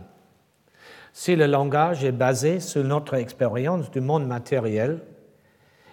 Si 1.15 1.37
le 1.37 1.47
langage 1.47 2.05
est 2.05 2.13
basé 2.13 2.61
sur 2.61 2.85
notre 2.85 3.15
expérience 3.15 3.91
du 3.91 4.01
monde 4.01 4.27
matériel, 4.27 5.01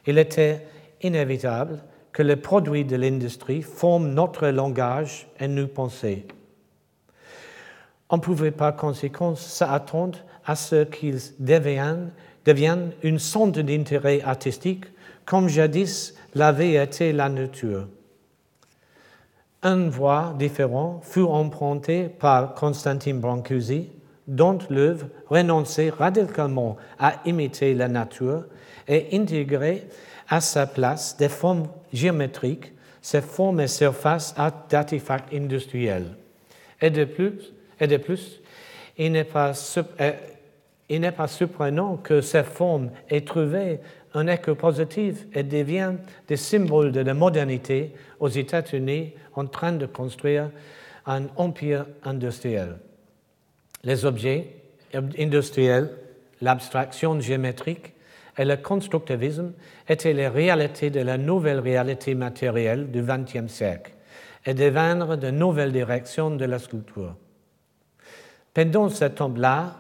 il 0.06 0.18
était 0.18 0.66
inévitable 1.02 1.80
que 2.14 2.24
les 2.24 2.36
produits 2.36 2.86
de 2.86 2.96
l'industrie 2.96 3.62
forment 3.62 4.14
notre 4.14 4.48
langage 4.48 5.28
et 5.40 5.48
nos 5.48 5.68
pensées. 5.68 6.26
On 8.10 8.20
pouvait 8.20 8.52
par 8.52 8.76
conséquent 8.76 9.36
s'attendre 9.36 10.20
à 10.46 10.56
ce 10.56 10.84
qu'ils 10.84 11.22
deviennent, 11.40 12.12
deviennent 12.46 12.92
une 13.04 13.20
sonde 13.20 13.58
d'intérêt 13.58 14.22
artistique 14.22 14.86
comme 15.26 15.48
jadis 15.48 16.16
l'avait 16.36 16.74
été 16.74 17.14
la 17.14 17.30
nature. 17.30 17.88
Une 19.64 19.90
voie 19.90 20.34
différente 20.38 21.04
fut 21.06 21.22
empruntée 21.22 22.10
par 22.10 22.56
Constantin 22.56 23.14
Brancusi, 23.14 23.90
dont 24.28 24.58
l'œuvre 24.70 25.08
renonçait 25.30 25.90
radicalement 25.90 26.78
à 27.00 27.14
imiter 27.26 27.74
la 27.76 27.88
nature 27.88 28.46
et 28.88 29.08
intégrait 29.14 29.88
à 30.28 30.42
sa 30.42 30.66
place 30.66 31.16
des 31.18 31.30
formes 31.30 31.68
géométriques, 31.94 32.74
ces 33.02 33.22
formes 33.22 33.62
et 33.62 33.68
surfaces 33.68 34.36
d'artefacts 34.70 35.34
industriels. 35.34 36.16
Et 36.82 36.90
de 36.90 37.06
plus, 37.06 37.54
et 37.80 37.88
de 37.88 37.98
plus 37.98 38.42
il 38.98 39.12
n'est 39.12 39.24
pas, 39.24 39.54
euh, 40.00 41.12
pas 41.12 41.28
surprenant 41.28 41.98
que 41.98 42.22
ces 42.22 42.44
formes 42.44 42.92
aient 43.10 43.22
trouvé 43.22 43.80
un 44.14 44.28
écho 44.28 44.56
positif 44.56 45.26
et 45.34 45.44
deviennent 45.44 46.00
des 46.28 46.38
symboles 46.38 46.92
de 46.92 47.00
la 47.00 47.14
modernité 47.14 47.94
aux 48.20 48.28
États-Unis 48.28 49.14
en 49.36 49.48
train 49.48 49.72
de 49.72 49.86
construire 49.86 50.52
un 51.06 51.24
empire 51.38 51.86
industriel. 52.04 52.78
Les 53.84 54.06
objets 54.06 54.56
industriels, 55.18 55.90
l'abstraction 56.42 57.20
géométrique 57.20 57.91
et 58.38 58.46
le 58.46 58.58
constructivisme 58.58 59.54
étaient 59.88 60.14
les 60.14 60.28
réalités 60.28 60.90
de 60.90 61.02
la 61.02 61.18
nouvelle 61.18 61.60
réalité 61.60 62.16
matérielle 62.16 62.90
du 62.92 63.02
XXe 63.02 63.52
siècle 63.52 63.92
et 64.46 64.54
devinrent 64.54 65.18
de 65.18 65.30
nouvelles 65.30 65.72
directions 65.72 66.32
de 66.32 66.46
la 66.46 66.60
sculpture. 66.60 67.16
Pendant 68.54 68.90
ce 68.90 69.06
temps-là, 69.06 69.76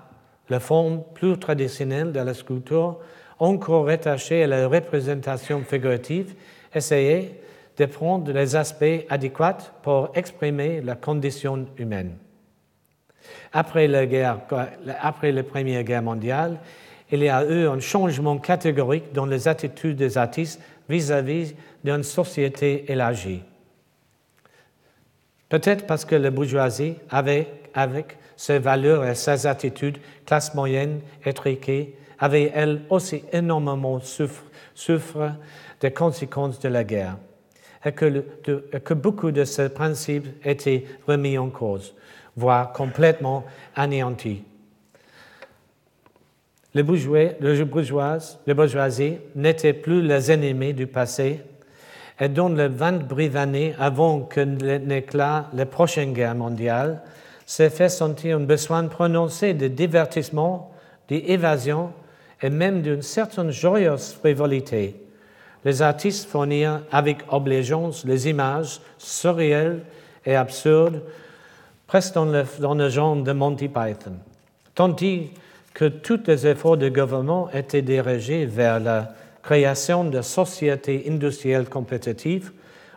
la 0.50 0.60
forme 0.60 1.04
plus 1.14 1.38
traditionnelle 1.38 2.12
de 2.12 2.20
la 2.20 2.34
sculpture, 2.34 3.00
encore 3.40 3.86
rattachée 3.86 4.44
à 4.44 4.48
la 4.48 4.68
représentation 4.68 5.62
figurative, 5.62 6.36
essayait 6.74 7.42
de 7.78 7.86
prendre 7.86 8.32
les 8.32 8.56
aspects 8.56 9.06
adéquats 9.10 9.74
pour 9.82 10.12
exprimer 10.14 10.82
la 10.82 10.96
condition 10.96 11.66
humaine. 11.78 12.18
Après 13.54 13.88
la, 13.88 14.06
guerre, 14.06 14.40
après 15.02 15.32
la 15.32 15.44
Première 15.44 15.84
Guerre 15.84 16.02
mondiale, 16.02 16.60
il 17.12 17.24
y 17.24 17.30
a 17.30 17.46
eu 17.46 17.68
un 17.68 17.80
changement 17.80 18.38
catégorique 18.38 19.14
dans 19.14 19.26
les 19.26 19.48
attitudes 19.48 19.98
des 19.98 20.18
artistes 20.18 20.62
vis-à-vis 20.90 21.56
d'une 21.84 22.04
société 22.04 22.92
élargie. 22.92 23.44
Peut-être 25.50 25.86
parce 25.86 26.06
que 26.06 26.16
la 26.16 26.32
bourgeoisie 26.32 26.96
avait, 27.10 27.48
avec 27.74 28.18
ses 28.38 28.60
valeurs 28.60 29.06
et 29.06 29.16
ses 29.16 29.46
attitudes, 29.46 29.98
classe 30.26 30.54
moyenne, 30.56 31.02
étriquée, 31.26 31.96
avait 32.20 32.52
elle 32.54 32.82
aussi 32.90 33.24
énormément 33.34 34.00
souffert 34.00 34.46
souffre 34.74 35.34
des 35.80 35.92
conséquences 35.92 36.60
de 36.60 36.70
la 36.70 36.84
guerre 36.84 37.18
et 37.86 37.92
que, 37.92 38.24
que 38.80 38.94
beaucoup 38.94 39.32
de 39.32 39.44
ces 39.44 39.70
principes 39.70 40.28
étaient 40.46 40.86
remis 41.08 41.38
en 41.38 41.50
cause, 41.50 41.96
voire 42.36 42.72
complètement 42.72 43.44
anéantis. 43.76 44.44
Les 46.74 46.84
bourgeois, 46.84 47.32
les 47.40 47.66
bourgeoises, 47.66 48.40
les 48.48 48.54
bourgeoisie 48.54 49.18
n'étaient 49.36 49.74
plus 49.74 50.02
les 50.02 50.32
ennemis 50.32 50.74
du 50.74 50.88
passé, 50.88 51.42
et 52.20 52.30
dans 52.30 52.50
les 52.50 52.68
20 52.68 53.08
brives 53.08 53.36
années 53.36 53.76
avant 53.80 54.22
que 54.22 54.40
n'éclate 54.40 55.48
la 55.54 55.66
prochaine 55.66 56.14
guerre 56.14 56.36
mondiale, 56.36 57.02
s'est 57.46 57.70
fait 57.70 57.90
sentir 57.90 58.38
un 58.38 58.42
besoin 58.42 58.86
prononcé 58.88 59.54
de 59.54 59.68
divertissement, 59.68 60.72
d'évasion 61.10 61.92
et 62.42 62.50
même 62.50 62.82
d'une 62.82 63.02
certaine 63.02 63.52
joyeuse 63.52 64.14
frivolité. 64.14 64.96
Les 65.66 65.82
artistes 65.82 66.30
fournirent 66.30 66.82
avec 66.92 67.18
obligeance 67.30 68.06
les 68.06 68.30
images 68.30 68.80
surréelles 68.98 69.82
et 70.26 70.36
absurdes, 70.36 71.02
presque 71.88 72.14
dans 72.14 72.26
le, 72.26 72.46
dans 72.60 72.76
le 72.76 72.88
genre 72.88 73.18
de 73.18 73.32
Monty 73.34 73.68
Python. 73.68 74.14
Tandis 74.74 75.32
que 75.74 75.86
tous 75.86 76.22
les 76.28 76.48
efforts 76.48 76.78
du 76.78 76.92
gouvernement 76.92 77.50
étaient 77.52 77.82
dirigés 77.82 78.46
vers 78.46 78.80
la 78.80 79.14
création 79.42 80.04
de 80.04 80.22
sociétés 80.22 81.06
industrielles 81.08 81.70
compétitives, 81.70 82.52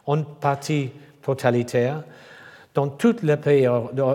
en 0.06 0.22
partie 0.22 0.90
totalitaires, 1.22 2.02
dans 2.74 2.88
tous 2.88 3.22
les 3.22 3.36
pays, 3.36 3.68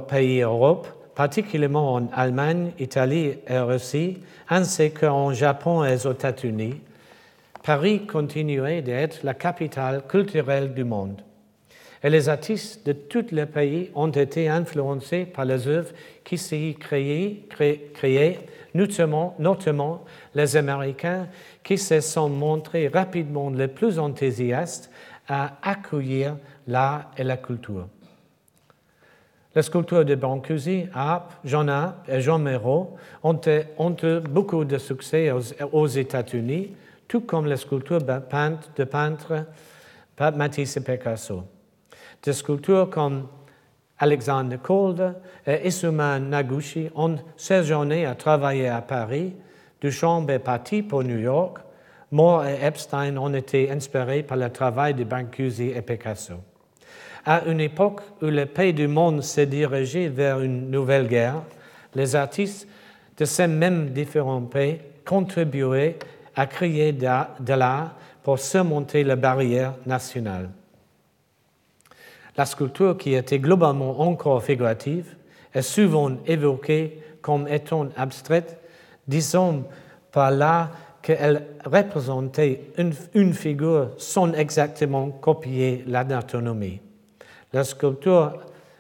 pays 0.07 0.39
d'Europe, 0.39 0.87
particulièrement 1.15 1.95
en 1.95 2.07
Allemagne, 2.13 2.71
Italie 2.77 3.33
et 3.47 3.59
Russie, 3.59 4.17
ainsi 4.49 4.91
qu'en 4.91 5.33
Japon 5.33 5.83
et 5.83 5.95
aux 6.05 6.11
États-Unis, 6.11 6.81
Paris 7.63 8.05
continuait 8.05 8.81
d'être 8.81 9.23
la 9.23 9.33
capitale 9.33 10.03
culturelle 10.07 10.73
du 10.73 10.83
monde. 10.83 11.21
Et 12.03 12.09
les 12.09 12.29
artistes 12.29 12.85
de 12.85 12.93
tous 12.93 13.31
les 13.31 13.45
pays 13.45 13.91
ont 13.93 14.09
été 14.09 14.47
influencés 14.47 15.25
par 15.25 15.45
les 15.45 15.67
œuvres 15.67 15.91
qui 16.23 16.37
s'y 16.37 16.75
créaient, 16.79 17.43
créaient 17.93 18.39
notamment, 18.73 19.35
notamment 19.37 20.05
les 20.33 20.55
Américains 20.55 21.27
qui 21.63 21.77
se 21.77 21.99
sont 21.99 22.29
montrés 22.29 22.87
rapidement 22.87 23.49
les 23.49 23.67
plus 23.67 23.99
enthousiastes 23.99 24.89
à 25.27 25.57
accueillir 25.61 26.37
l'art 26.67 27.11
et 27.17 27.23
la 27.23 27.37
culture. 27.37 27.87
Les 29.55 29.63
sculptures 29.63 30.05
de 30.05 30.15
Brancusi, 30.15 30.85
Arp, 30.93 31.33
Jean 31.43 31.67
Arp 31.67 32.07
et 32.07 32.21
Jean 32.21 32.39
Méraud 32.39 32.95
ont, 33.23 33.41
eu 33.43 34.19
beaucoup 34.21 34.63
de 34.63 34.77
succès 34.77 35.31
aux, 35.71 35.87
États-Unis, 35.87 36.75
tout 37.07 37.21
comme 37.21 37.47
les 37.47 37.57
sculptures 37.57 38.01
de 38.01 38.19
peintres 38.19 39.45
Matisse 40.35 40.77
et 40.77 40.81
Picasso. 40.81 41.43
Des 42.23 42.33
sculptures 42.33 42.89
comme 42.89 43.27
Alexander 43.97 44.57
Calder 44.65 45.11
et 45.45 45.67
Isuma 45.67 46.19
Naguchi 46.19 46.89
ont 46.95 47.17
séjourné 47.37 48.05
à 48.05 48.15
travailler 48.15 48.67
à 48.67 48.81
Paris. 48.81 49.33
Duchamp 49.81 50.27
est 50.27 50.39
parti 50.39 50.83
pour 50.83 51.03
New 51.03 51.17
York. 51.17 51.57
Moore 52.11 52.45
et 52.45 52.65
Epstein 52.65 53.17
ont 53.17 53.33
été 53.33 53.69
inspirés 53.71 54.23
par 54.23 54.37
le 54.37 54.49
travail 54.49 54.93
de 54.93 55.03
Brancusi 55.03 55.69
et 55.75 55.81
Picasso. 55.81 56.35
À 57.25 57.45
une 57.45 57.59
époque 57.59 58.01
où 58.21 58.25
le 58.25 58.45
pays 58.45 58.73
du 58.73 58.87
monde 58.87 59.21
s'est 59.21 59.45
dirigé 59.45 60.07
vers 60.07 60.39
une 60.39 60.71
nouvelle 60.71 61.07
guerre, 61.07 61.43
les 61.93 62.15
artistes 62.15 62.67
de 63.17 63.25
ces 63.25 63.47
mêmes 63.47 63.89
différents 63.89 64.41
pays 64.41 64.79
contribuaient 65.05 65.97
à 66.35 66.47
créer 66.47 66.93
de 66.93 67.53
l'art 67.53 67.95
pour 68.23 68.39
surmonter 68.39 69.03
les 69.03 69.15
barrières 69.15 69.75
nationales. 69.85 70.49
La 72.37 72.45
sculpture, 72.45 72.97
qui 72.97 73.13
était 73.13 73.39
globalement 73.39 73.99
encore 74.01 74.43
figurative, 74.43 75.15
est 75.53 75.61
souvent 75.61 76.11
évoquée 76.25 77.01
comme 77.21 77.47
étant 77.47 77.89
abstraite, 77.97 78.59
disons 79.07 79.65
par 80.11 80.31
là 80.31 80.71
qu'elle 81.01 81.45
représentait 81.65 82.61
une, 83.13 83.33
figure 83.33 83.91
sans 83.97 84.33
exactement 84.33 85.09
copier 85.09 85.83
l'anatomie. 85.87 86.81
La 87.53 87.63
sculpture, 87.63 88.37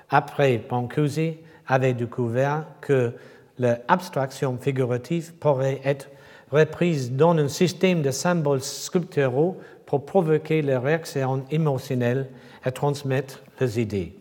après 0.09 0.57
Brancusi, 0.57 1.37
avait 1.67 1.93
découvert 1.93 2.65
que 2.81 3.13
l'abstraction 3.57 4.57
figurative 4.57 5.33
pourrait 5.35 5.81
être 5.83 6.09
reprise 6.51 7.11
dans 7.11 7.37
un 7.37 7.47
système 7.47 8.01
de 8.01 8.11
symboles 8.11 8.61
sculpturaux 8.61 9.57
pour 9.85 10.05
provoquer 10.05 10.61
les 10.61 10.77
réactions 10.77 11.45
émotionnelles 11.51 12.27
et 12.65 12.71
transmettre 12.71 13.41
les 13.59 13.79
idées. 13.79 14.15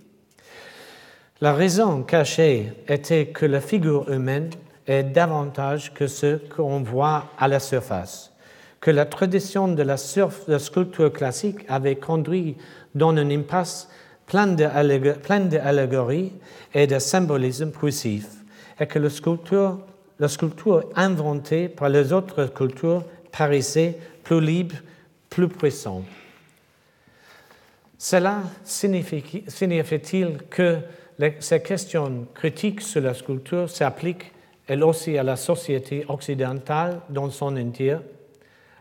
La 1.41 1.53
raison 1.53 2.03
cachée 2.03 2.72
était 2.89 3.26
que 3.26 3.47
la 3.47 3.61
figure 3.61 4.11
humaine 4.11 4.51
est 4.86 5.05
davantage 5.05 5.95
que 5.95 6.07
ce 6.07 6.36
qu'on 6.36 6.82
voit 6.82 7.26
à 7.39 7.47
la 7.47 7.61
surface, 7.61 8.32
que 8.80 8.91
la 8.91 9.05
tradition 9.05 9.68
de 9.68 9.82
la, 9.82 9.97
sculpture 9.97 11.12
classique 11.12 11.64
avait 11.68 11.97
conduit 11.97 12.57
dans 12.95 13.16
une 13.16 13.30
impasse 13.30 13.89
pleine 14.26 14.57
d'allégories 14.57 16.32
et 16.74 16.86
de 16.86 16.99
symbolisme 16.99 17.70
poussif, 17.70 18.26
et 18.80 18.86
que 18.86 19.09
sculpture 19.09 19.78
la 20.18 20.28
sculpture 20.28 20.84
inventée 20.97 21.68
par 21.68 21.89
les 21.89 22.12
autres 22.12 22.47
cultures 22.47 23.05
paraissait 23.30 23.97
plus 24.24 24.41
libre, 24.41 24.74
plus 25.30 25.49
puissante. 25.49 26.05
Cela 28.01 28.42
signifie-t-il 28.62 30.38
que 30.49 30.78
ces 31.40 31.61
questions 31.61 32.28
critiques 32.32 32.80
sur 32.80 33.01
la 33.01 33.12
sculpture 33.12 33.68
s'appliquent 33.68 34.32
elles 34.68 34.84
aussi 34.84 35.18
à 35.18 35.24
la 35.24 35.34
société 35.34 36.05
occidentale 36.09 37.01
dans 37.11 37.28
son 37.30 37.57
entier? 37.57 37.96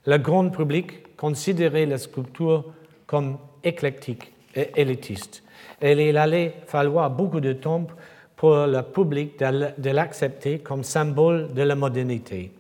Le 0.06 0.18
grand 0.18 0.50
public 0.50 1.18
considérait 1.18 1.88
la 1.88 1.98
sculpture 1.98 2.74
comme 3.08 3.40
éclectique 3.64 4.32
et 4.54 4.70
élitiste. 4.76 5.42
Et 5.82 5.94
il 6.10 6.18
allait 6.18 6.54
falloir 6.68 7.10
beaucoup 7.10 7.40
de 7.40 7.54
temps 7.54 7.88
pour 8.36 8.68
le 8.68 8.84
public 8.84 9.40
de 9.40 9.90
l'accepter 9.90 10.60
comme 10.60 10.84
symbole 10.84 11.52
de 11.56 11.64
la 11.64 11.74
modernité. 11.74 12.52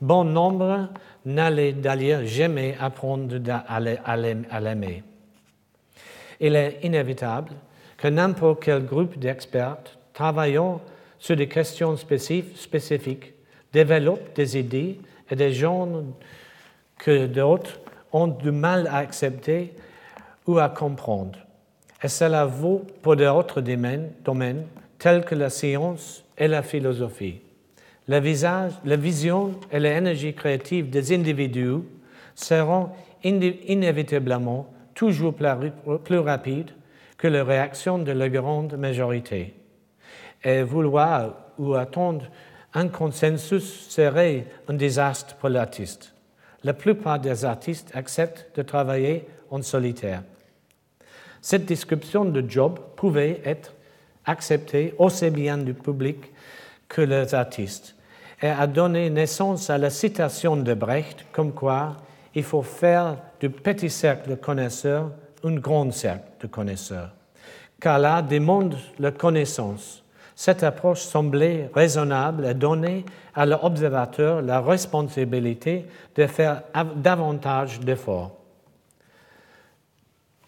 Bon 0.00 0.24
nombre 0.24 0.88
n'allaient 1.26 1.74
d'ailleurs 1.74 2.24
jamais 2.24 2.76
apprendre 2.80 3.36
à 3.68 4.60
l'aimer. 4.60 5.02
Il 6.40 6.56
est 6.56 6.78
inévitable 6.82 7.52
que 7.96 8.08
n'importe 8.08 8.62
quel 8.62 8.84
groupe 8.84 9.18
d'experts 9.18 9.98
travaillant 10.12 10.80
sur 11.18 11.36
des 11.36 11.48
questions 11.48 11.96
spécifiques 11.96 13.34
développe 13.72 14.34
des 14.34 14.58
idées 14.58 15.00
et 15.30 15.36
des 15.36 15.52
genres 15.52 16.02
que 16.96 17.26
d'autres 17.26 17.80
ont 18.12 18.28
du 18.28 18.50
mal 18.50 18.86
à 18.86 18.98
accepter 18.98 19.74
ou 20.46 20.58
à 20.58 20.68
comprendre. 20.68 21.38
Et 22.02 22.08
cela 22.08 22.46
vaut 22.46 22.84
pour 23.02 23.16
d'autres 23.16 23.60
domaines, 23.60 24.66
tels 24.98 25.24
que 25.24 25.34
la 25.34 25.50
science 25.50 26.24
et 26.36 26.48
la 26.48 26.62
philosophie. 26.62 27.40
La 28.06 28.20
vision 28.20 29.50
et 29.70 29.78
l'énergie 29.78 30.32
créative 30.32 30.88
des 30.88 31.14
individus 31.14 31.82
seront 32.34 32.90
inévitablement 33.22 34.66
toujours 34.98 35.32
plus 35.32 36.18
rapides 36.18 36.72
que 37.16 37.28
les 37.28 37.40
réactions 37.40 37.98
de 37.98 38.10
la 38.10 38.28
grande 38.28 38.76
majorité. 38.76 39.54
Et 40.42 40.64
vouloir 40.64 41.34
ou 41.56 41.74
attendre 41.74 42.26
un 42.74 42.88
consensus 42.88 43.88
serait 43.88 44.46
un 44.66 44.74
désastre 44.74 45.36
pour 45.36 45.50
l'artiste. 45.50 46.12
La 46.64 46.74
plupart 46.74 47.20
des 47.20 47.44
artistes 47.44 47.92
acceptent 47.94 48.56
de 48.56 48.62
travailler 48.62 49.24
en 49.52 49.62
solitaire. 49.62 50.24
Cette 51.40 51.66
description 51.66 52.24
de 52.24 52.42
job 52.50 52.80
pouvait 52.96 53.40
être 53.44 53.74
acceptée 54.26 54.94
aussi 54.98 55.30
bien 55.30 55.58
du 55.58 55.74
public 55.74 56.18
que 56.88 57.02
les 57.02 57.36
artistes 57.36 57.94
et 58.42 58.48
a 58.48 58.66
donné 58.66 59.10
naissance 59.10 59.70
à 59.70 59.78
la 59.78 59.90
citation 59.90 60.56
de 60.56 60.74
Brecht 60.74 61.24
comme 61.30 61.52
quoi 61.52 61.96
il 62.34 62.42
faut 62.42 62.62
faire 62.62 63.16
du 63.40 63.50
petit 63.50 63.90
cercle 63.90 64.30
de 64.30 64.34
connaisseurs 64.34 65.10
un 65.44 65.56
grand 65.56 65.92
cercle 65.92 66.26
de 66.40 66.46
connaisseurs, 66.46 67.10
car 67.80 67.98
là 67.98 68.22
demande 68.22 68.76
la 68.98 69.10
connaissance. 69.12 70.02
Cette 70.34 70.62
approche 70.62 71.00
semblait 71.00 71.70
raisonnable 71.74 72.46
et 72.46 72.54
donnait 72.54 73.04
à 73.34 73.44
l'observateur 73.44 74.40
la 74.40 74.60
responsabilité 74.60 75.86
de 76.14 76.26
faire 76.26 76.62
davantage 76.96 77.80
d'efforts. 77.80 78.36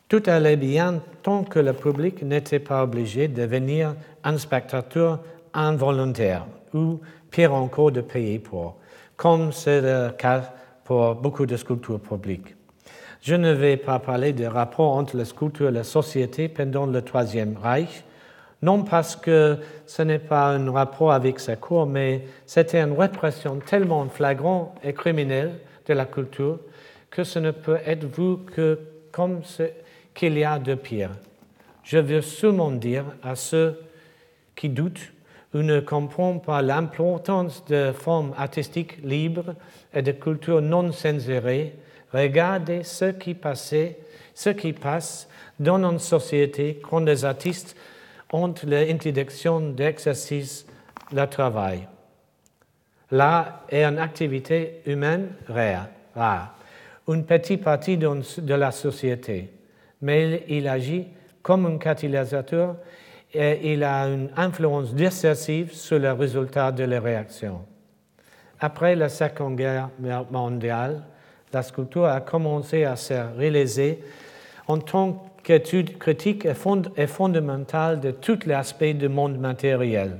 Tout 0.09 0.23
allait 0.27 0.57
bien 0.57 1.01
tant 1.23 1.45
que 1.45 1.59
le 1.59 1.73
public 1.73 2.23
n'était 2.23 2.59
pas 2.59 2.83
obligé 2.83 3.29
de 3.29 3.43
devenir 3.43 3.95
un 4.25 4.39
spectateur 4.39 5.21
involontaire 5.55 6.47
ou, 6.75 7.01
pire 7.31 7.55
encore, 7.55 7.93
de 7.93 8.01
payer 8.01 8.39
pour, 8.39 8.77
comme 9.17 9.53
c'est 9.53 9.81
le 9.81 10.11
cas 10.11 10.53
pour 10.91 11.15
beaucoup 11.15 11.47
de 11.47 11.57
sculptures 11.57 12.01
publiques. 12.01 12.57
Je 13.23 13.37
ne 13.37 13.53
vais 13.53 13.77
pas 13.77 14.01
parler 14.01 14.33
des 14.33 14.49
rapports 14.49 14.91
entre 14.91 15.17
la 15.17 15.25
sculpture 15.25 15.69
et 15.69 15.71
la 15.71 15.85
société 15.85 16.49
pendant 16.49 16.85
le 16.85 17.01
Troisième 17.01 17.57
Reich, 17.57 18.03
non 18.61 18.83
parce 18.83 19.15
que 19.15 19.59
ce 19.87 20.03
n'est 20.03 20.19
pas 20.19 20.49
un 20.49 20.69
rapport 20.69 21.13
avec 21.13 21.39
sa 21.39 21.55
cour, 21.55 21.87
mais 21.87 22.25
c'était 22.45 22.81
une 22.81 22.99
répression 22.99 23.61
tellement 23.61 24.09
flagrante 24.09 24.77
et 24.83 24.93
criminelle 24.93 25.61
de 25.87 25.95
la 25.95 26.07
culture 26.07 26.59
que 27.09 27.23
ce 27.23 27.39
ne 27.39 27.53
peut 27.53 27.79
être 27.87 28.07
vu 28.07 28.39
que 28.53 28.81
comme 29.13 29.45
ce 29.45 29.71
qu'il 30.13 30.37
y 30.37 30.43
a 30.43 30.59
de 30.59 30.75
pire. 30.75 31.13
Je 31.85 31.99
veux 31.99 32.21
seulement 32.21 32.73
dire 32.73 33.05
à 33.23 33.37
ceux 33.37 33.81
qui 34.57 34.69
doutent 34.69 35.13
ou 35.55 35.59
ne 35.59 35.81
comprennent 35.81 36.41
pas 36.41 36.63
l'importance 36.63 37.65
de 37.67 37.93
formes 37.93 38.33
artistiques 38.37 38.99
libres 39.03 39.55
et 39.93 40.03
de 40.03 40.13
culture 40.13 40.63
non 40.63 40.93
censurée, 40.93 41.75
regardez 42.13 42.83
ce 42.83 43.07
qui, 43.07 43.35
passait, 43.35 43.99
ce 44.35 44.51
qui 44.51 44.73
passe 44.73 45.29
dans 45.59 45.83
une 45.91 45.99
société 45.99 46.81
quand 46.89 47.01
les 47.01 47.25
artistes 47.25 47.77
ont 48.33 48.55
l'interdiction 48.65 49.61
d'exercice 49.61 50.67
le 51.13 51.27
travail. 51.27 51.89
Là 53.11 53.65
est 53.69 53.83
une 53.83 53.99
activité 53.99 54.83
humaine 54.87 55.31
rare 55.49 56.55
une 57.09 57.25
petite 57.25 57.63
partie 57.63 57.97
de 57.97 58.55
la 58.55 58.71
société. 58.71 59.51
Mais 60.03 60.45
il 60.49 60.69
agit 60.69 61.07
comme 61.43 61.67
un 61.67 61.79
catalyseur 61.79 62.77
et 63.33 63.73
il 63.73 63.85
a 63.85 64.07
une 64.09 64.31
influence 64.37 64.95
décisive 64.95 65.73
sur 65.73 65.99
le 65.99 66.13
résultat 66.13 66.73
de 66.73 66.85
la 66.85 67.01
réaction. 67.01 67.61
Après 68.59 68.95
la 68.95 69.09
Seconde 69.09 69.57
Guerre 69.57 69.91
mondiale, 70.31 71.03
la 71.53 71.63
sculpture 71.63 72.07
a 72.07 72.21
commencé 72.21 72.85
à 72.85 72.97
se 72.97 73.15
réaliser 73.37 74.03
en 74.67 74.79
tant 74.79 75.25
qu'étude 75.43 75.99
critique 75.99 76.47
et, 76.47 77.07
fondamentale 77.07 78.01
de 78.01 78.11
tous 78.11 78.41
les 78.47 78.55
aspects 78.55 78.85
du 78.85 79.09
monde 79.09 79.39
matériel. 79.39 80.19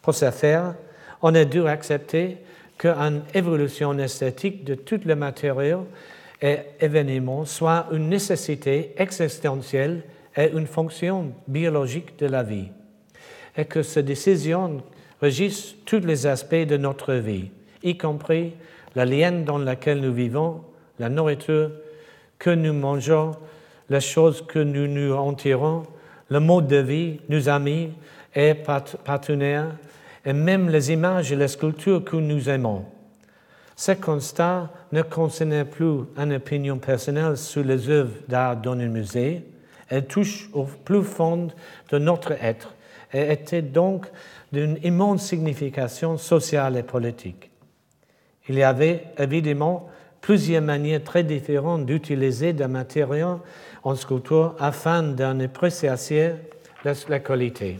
Pour 0.00 0.14
ce 0.14 0.30
faire, 0.30 0.74
on 1.22 1.34
a 1.34 1.44
dû 1.44 1.66
accepter 1.66 2.38
qu'une 2.78 3.22
évolution 3.34 3.98
esthétique 3.98 4.64
de 4.64 4.74
tous 4.74 5.00
les 5.04 5.14
matériaux 5.14 5.86
et 6.40 6.58
événement 6.80 7.44
soit 7.44 7.86
une 7.92 8.08
nécessité 8.08 8.94
existentielle 8.96 10.02
et 10.36 10.50
une 10.52 10.66
fonction 10.66 11.32
biologique 11.48 12.18
de 12.18 12.26
la 12.26 12.42
vie, 12.42 12.68
et 13.56 13.64
que 13.64 13.82
ces 13.82 14.02
décisions 14.02 14.82
régissent 15.20 15.74
tous 15.84 16.00
les 16.00 16.26
aspects 16.26 16.54
de 16.54 16.76
notre 16.76 17.14
vie, 17.14 17.50
y 17.82 17.96
compris 17.96 18.52
la 18.94 19.04
lienne 19.04 19.44
dans 19.44 19.58
laquelle 19.58 20.00
nous 20.00 20.12
vivons, 20.12 20.62
la 20.98 21.08
nourriture 21.08 21.70
que 22.38 22.50
nous 22.50 22.72
mangeons, 22.72 23.32
les 23.88 24.00
choses 24.00 24.44
que 24.46 24.58
nous 24.58 24.86
nous 24.86 25.14
entirons, 25.14 25.82
le 26.28 26.40
mode 26.40 26.68
de 26.68 26.76
vie, 26.76 27.20
nos 27.28 27.48
amis 27.48 27.90
et 28.34 28.54
partenaires, 28.54 29.76
et 30.24 30.32
même 30.32 30.68
les 30.68 30.92
images 30.92 31.32
et 31.32 31.36
les 31.36 31.48
sculptures 31.48 32.04
que 32.04 32.16
nous 32.16 32.48
aimons. 32.48 32.84
Ce 33.74 33.92
constat 33.92 34.70
ne 34.92 35.02
concernait 35.02 35.64
plus 35.64 36.04
une 36.16 36.34
opinion 36.34 36.78
personnelle 36.78 37.36
sur 37.36 37.64
les 37.64 37.88
œuvres 37.88 38.12
d'art 38.28 38.56
dans 38.56 38.72
un 38.72 38.88
musée, 38.88 39.42
elle 39.90 40.06
touche 40.06 40.48
au 40.52 40.64
plus 40.64 41.02
fond 41.02 41.48
de 41.90 41.98
notre 41.98 42.32
être 42.32 42.74
et 43.12 43.32
était 43.32 43.62
donc 43.62 44.06
d'une 44.52 44.78
immense 44.82 45.26
signification 45.26 46.16
sociale 46.16 46.76
et 46.76 46.82
politique. 46.82 47.50
Il 48.48 48.54
y 48.54 48.62
avait 48.62 49.04
évidemment 49.18 49.88
plusieurs 50.20 50.62
manières 50.62 51.02
très 51.02 51.24
différentes 51.24 51.86
d'utiliser 51.86 52.52
des 52.52 52.66
matériaux 52.68 53.40
en 53.82 53.94
sculpture 53.96 54.54
afin 54.58 55.02
d'en 55.02 55.38
apprécier 55.40 55.90
la 56.84 57.18
qualité. 57.20 57.78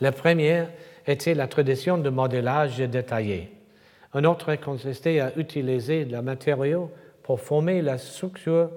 La 0.00 0.12
première 0.12 0.68
était 1.06 1.34
la 1.34 1.48
tradition 1.48 1.98
de 1.98 2.08
modélage 2.08 2.78
détaillé. 2.78 3.50
Un 4.14 4.24
autre 4.24 4.54
consistait 4.56 5.20
à 5.20 5.32
utiliser 5.36 6.04
le 6.04 6.22
matériau 6.22 6.90
pour 7.22 7.40
former 7.40 7.82
la 7.82 7.98
structure 7.98 8.70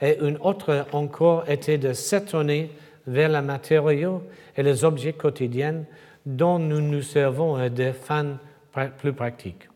et 0.00 0.18
une 0.20 0.38
autre 0.40 0.86
encore 0.92 1.48
était 1.48 1.78
de 1.78 1.92
s'étonner 1.92 2.70
vers 3.06 3.28
le 3.28 3.42
matériau 3.42 4.22
et 4.56 4.62
les 4.62 4.84
objets 4.84 5.12
quotidiens 5.12 5.84
dont 6.24 6.58
nous 6.58 6.80
nous 6.80 7.02
servons 7.02 7.68
des 7.68 7.92
fins 7.92 8.38
plus 8.98 9.12
pratiques. 9.12 9.68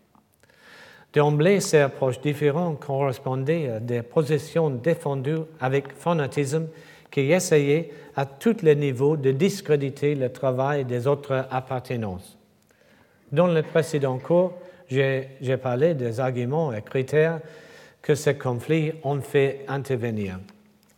D'emblée, 1.12 1.60
ces 1.60 1.78
approches 1.78 2.20
différentes 2.20 2.80
correspondaient 2.80 3.68
à 3.68 3.80
des 3.80 4.02
positions 4.02 4.70
défendues 4.70 5.44
avec 5.60 5.92
fanatisme 5.92 6.66
qui 7.10 7.32
essayaient 7.32 7.90
à 8.16 8.26
tous 8.26 8.62
les 8.62 8.74
niveaux 8.74 9.16
de 9.16 9.30
discréditer 9.30 10.16
le 10.16 10.30
travail 10.32 10.84
des 10.84 11.06
autres 11.06 11.46
appartenances. 11.50 12.36
Dans 13.30 13.46
le 13.46 13.62
précédent 13.62 14.18
cours, 14.18 14.54
j'ai 14.88 15.56
parlé 15.62 15.94
des 15.94 16.18
arguments 16.18 16.72
et 16.72 16.82
critères 16.82 17.40
que 18.04 18.14
ces 18.14 18.36
conflits 18.36 18.92
ont 19.02 19.22
fait 19.22 19.64
intervenir. 19.66 20.38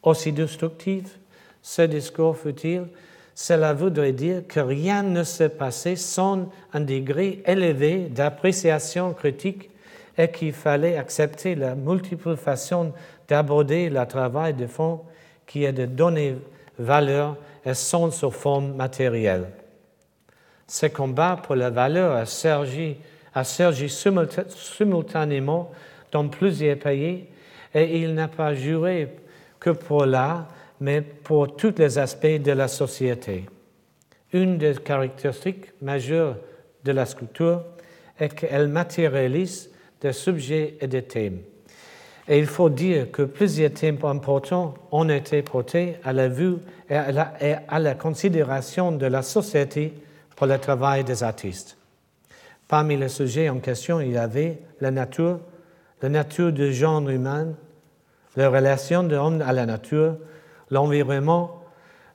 Aussi 0.03 0.33
destructif 0.33 1.21
ce 1.63 1.83
discours 1.83 2.37
fut-il, 2.37 2.89
cela 3.33 3.75
voudrait 3.75 4.13
dire 4.13 4.43
que 4.49 4.59
rien 4.59 5.05
ne 5.05 5.23
s'est 5.23 5.51
passé 5.51 5.95
sans 5.95 6.49
un 6.73 6.81
degré 6.81 7.43
élevé 7.47 8.09
d'appréciation 8.09 9.13
critique 9.13 9.71
et 10.19 10.29
qu'il 10.33 10.53
fallait 10.53 10.97
accepter 10.97 11.55
la 11.55 11.77
multiple 11.77 12.37
façon 12.37 12.93
d'aborder 13.29 13.89
le 13.89 14.05
travail 14.05 14.55
de 14.55 14.67
fond 14.67 15.03
qui 15.47 15.63
est 15.63 15.73
de 15.73 15.87
donner 15.87 16.37
valeur 16.77 17.37
et 17.65 17.75
sens 17.75 18.25
aux 18.25 18.33
formes 18.33 18.75
matérielles. 18.75 19.51
Ce 20.67 20.87
combat 20.87 21.41
pour 21.41 21.55
la 21.55 21.71
valeur 21.71 22.17
a 22.17 22.27
surgi, 22.27 22.97
a 23.33 23.45
surgi 23.45 23.89
simultanément 23.89 25.71
dans 26.17 26.29
plusieurs 26.29 26.79
pays 26.79 27.27
et 27.75 28.01
il 28.01 28.15
n'a 28.15 28.29
pas 28.29 28.55
juré 28.55 29.17
que 29.61 29.71
pour 29.71 30.07
l'art, 30.07 30.49
mais 30.81 31.03
pour 31.03 31.57
tous 31.57 31.75
les 31.77 31.99
aspects 31.99 32.41
de 32.43 32.53
la 32.53 32.69
société. 32.69 33.45
Une 34.33 34.57
des 34.57 34.77
caractéristiques 34.77 35.73
majeures 35.83 36.37
de 36.85 36.93
la 36.93 37.05
sculpture 37.05 37.63
est 38.19 38.35
qu'elle 38.35 38.69
matérialise 38.69 39.71
des 40.01 40.13
sujets 40.13 40.79
et 40.81 40.87
des 40.87 41.03
thèmes. 41.03 41.41
Et 42.29 42.39
il 42.39 42.47
faut 42.47 42.71
dire 42.71 43.11
que 43.11 43.23
plusieurs 43.23 43.73
thèmes 43.73 43.99
importants 44.03 44.75
ont 44.91 45.09
été 45.11 45.43
portés 45.43 45.97
à 46.03 46.15
la 46.15 46.29
vue 46.29 46.57
et 46.89 46.95
à 46.95 47.13
la, 47.13 47.35
et 47.41 47.55
à 47.69 47.79
la 47.79 47.95
considération 47.95 48.91
de 48.91 49.07
la 49.07 49.21
société 49.21 49.93
pour 50.35 50.47
le 50.47 50.59
travail 50.59 51.05
des 51.05 51.23
artistes. 51.23 51.77
Parmi 52.69 52.97
les 52.97 53.11
sujets 53.11 53.51
en 53.51 53.59
question, 53.59 54.01
il 54.01 54.13
y 54.13 54.17
avait 54.17 54.59
la 54.81 54.91
nature, 54.91 55.41
la 56.03 56.09
nature 56.09 56.53
du 56.53 56.73
genre 56.73 57.09
humain, 57.09 57.49
la 58.37 58.49
relation 58.49 59.03
de 59.03 59.17
l'homme 59.17 59.43
à 59.43 59.53
la 59.53 59.67
nature, 59.67 60.17
l'environnement, 60.71 61.63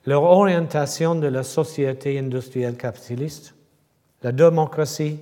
leur 0.06 0.22
orientation 0.22 1.14
de 1.14 1.26
la 1.26 1.42
société 1.42 2.18
industrielle 2.18 2.76
capitaliste, 2.76 3.54
la 4.22 4.32
démocratie, 4.32 5.18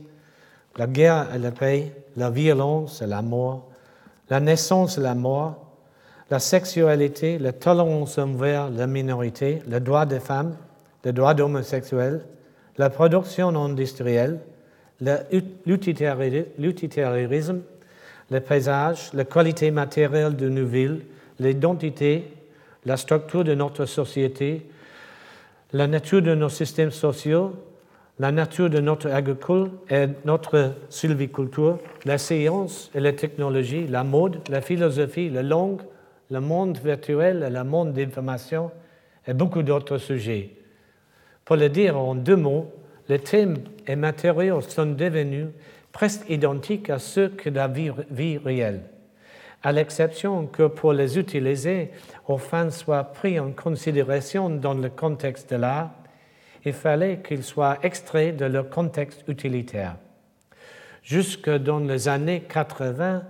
la 0.77 0.87
guerre 0.87 1.35
et 1.35 1.39
la 1.39 1.51
paix, 1.51 1.93
la 2.17 2.31
violence 2.31 3.03
et 3.03 3.07
la 3.07 3.23
mort, 3.23 3.69
la 4.29 4.41
naissance 4.41 4.99
et 4.99 5.01
la 5.01 5.15
mort, 5.15 5.67
la 6.31 6.39
sexualité, 6.39 7.39
la 7.39 7.53
tolérance 7.53 8.19
envers 8.19 8.71
la 8.71 8.87
minorité, 8.87 9.63
le 9.69 9.81
droit 9.81 10.07
des 10.07 10.21
femmes, 10.21 10.57
le 11.05 11.13
droit 11.13 11.35
d'homosexuels, 11.35 12.25
la 12.79 12.89
production 12.89 13.49
industrielle, 13.49 14.41
l'utilitarisme, 15.69 17.63
le 18.31 18.41
paysage, 18.41 19.11
la 19.13 19.25
qualité 19.25 19.71
matérielle 19.71 20.37
de 20.37 20.49
nos 20.49 20.67
villes, 20.67 21.01
l'identité, 21.39 22.25
la 22.85 22.97
structure 22.97 23.45
de 23.45 23.55
notre 23.55 23.87
société, 23.87 24.67
la 25.73 25.87
nature 25.87 26.23
de 26.23 26.35
nos 26.35 26.49
systèmes 26.49 26.91
sociaux, 26.91 27.55
la 28.19 28.33
nature 28.33 28.69
de 28.69 28.81
notre 28.81 29.11
agriculture 29.11 29.71
et 29.89 30.07
notre 30.25 30.75
sylviculture, 30.91 31.79
la 32.05 32.19
science 32.19 32.91
et 32.95 33.01
la 33.01 33.13
technologie, 33.13 33.87
la 33.87 34.05
mode, 34.05 34.41
la 34.49 34.61
philosophie, 34.61 35.31
la 35.31 35.43
langue, 35.43 35.81
le 36.31 36.41
monde 36.41 36.79
virtuel 36.79 37.45
et 37.47 37.51
le 37.51 37.65
monde 37.65 37.93
d'information 37.93 38.71
et 39.27 39.35
beaucoup 39.35 39.63
d'autres 39.63 39.99
sujets. 39.99 40.51
Pour 41.45 41.57
le 41.57 41.69
dire 41.69 41.99
en 41.99 42.15
deux 42.15 42.37
mots, 42.37 42.71
les 43.09 43.19
thèmes 43.19 43.57
et 43.87 43.97
matériaux 43.97 44.61
sont 44.61 44.87
devenus 44.87 45.49
presque 45.93 46.29
identiques 46.29 46.91
à 46.91 46.99
ceux 46.99 47.29
que 47.29 47.51
la 47.51 47.69
vie, 47.69 47.91
vie 48.11 48.39
réelle 48.39 48.83
à 49.63 49.73
l'exception 49.73 50.47
que 50.47 50.67
pour 50.67 50.93
les 50.93 51.19
utiliser 51.19 51.91
aux 52.27 52.39
fins 52.39 52.71
soient 52.71 53.05
pris 53.05 53.39
en 53.39 53.53
considération 53.53 54.49
dans 54.49 54.75
le 54.75 54.89
contexte 54.89 55.51
de 55.51 55.57
l'art, 55.57 55.91
il 56.65 56.73
fallait 56.73 57.21
qu'ils 57.27 57.43
soient 57.43 57.79
extraits 57.83 58.37
de 58.37 58.47
leur 58.47 58.71
contexte 58.71 59.25
utilitaire. 59.29 59.97
Jusque 61.03 61.51
dans 61.51 61.79
les 61.79 62.09
années 62.09 62.43
80, 62.49 63.23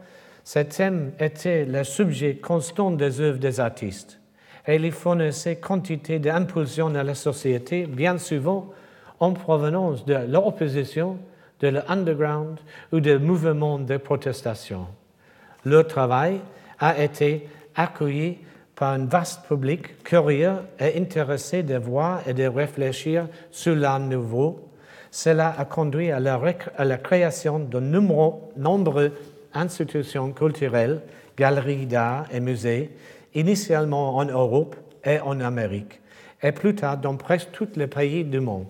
ce 0.44 0.58
thème 0.60 1.12
était 1.18 1.64
le 1.64 1.84
sujet 1.84 2.36
constant 2.36 2.90
des 2.90 3.20
œuvres 3.20 3.38
des 3.38 3.60
artistes 3.60 4.18
et 4.66 4.76
il 4.76 4.92
fournissait 4.92 5.56
quantité 5.56 6.18
d'impulsions 6.18 6.94
à 6.94 7.02
la 7.02 7.14
société, 7.14 7.86
bien 7.86 8.18
souvent 8.18 8.70
en 9.18 9.32
provenance 9.32 10.04
de 10.04 10.14
l'opposition, 10.28 11.18
de 11.60 11.68
l'underground 11.68 12.58
ou 12.92 13.00
des 13.00 13.18
mouvements 13.18 13.78
de 13.78 13.96
protestation. 13.96 14.86
Leur 15.64 15.86
travail 15.86 16.40
a 16.78 17.02
été 17.02 17.48
accueilli 17.74 18.38
par 18.74 18.94
un 18.94 19.04
vaste 19.04 19.46
public 19.46 20.02
curieux 20.02 20.56
et 20.78 20.98
intéressé 20.98 21.62
de 21.62 21.76
voir 21.76 22.26
et 22.26 22.32
de 22.32 22.46
réfléchir 22.46 23.28
sur 23.50 23.76
l'art 23.76 24.00
nouveau. 24.00 24.68
Cela 25.10 25.54
a 25.58 25.64
conduit 25.66 26.10
à 26.10 26.18
la, 26.18 26.96
création 26.96 27.58
de 27.58 27.78
nombreuses 27.78 29.12
institutions 29.52 30.32
culturelles, 30.32 31.02
galeries 31.36 31.86
d'art 31.86 32.26
et 32.32 32.40
musées, 32.40 32.90
initialement 33.34 34.16
en 34.16 34.24
Europe 34.24 34.76
et 35.04 35.20
en 35.20 35.40
Amérique, 35.40 36.00
et 36.42 36.52
plus 36.52 36.74
tard 36.74 36.96
dans 36.96 37.16
presque 37.16 37.50
tous 37.52 37.68
les 37.76 37.86
pays 37.86 38.24
du 38.24 38.40
monde. 38.40 38.66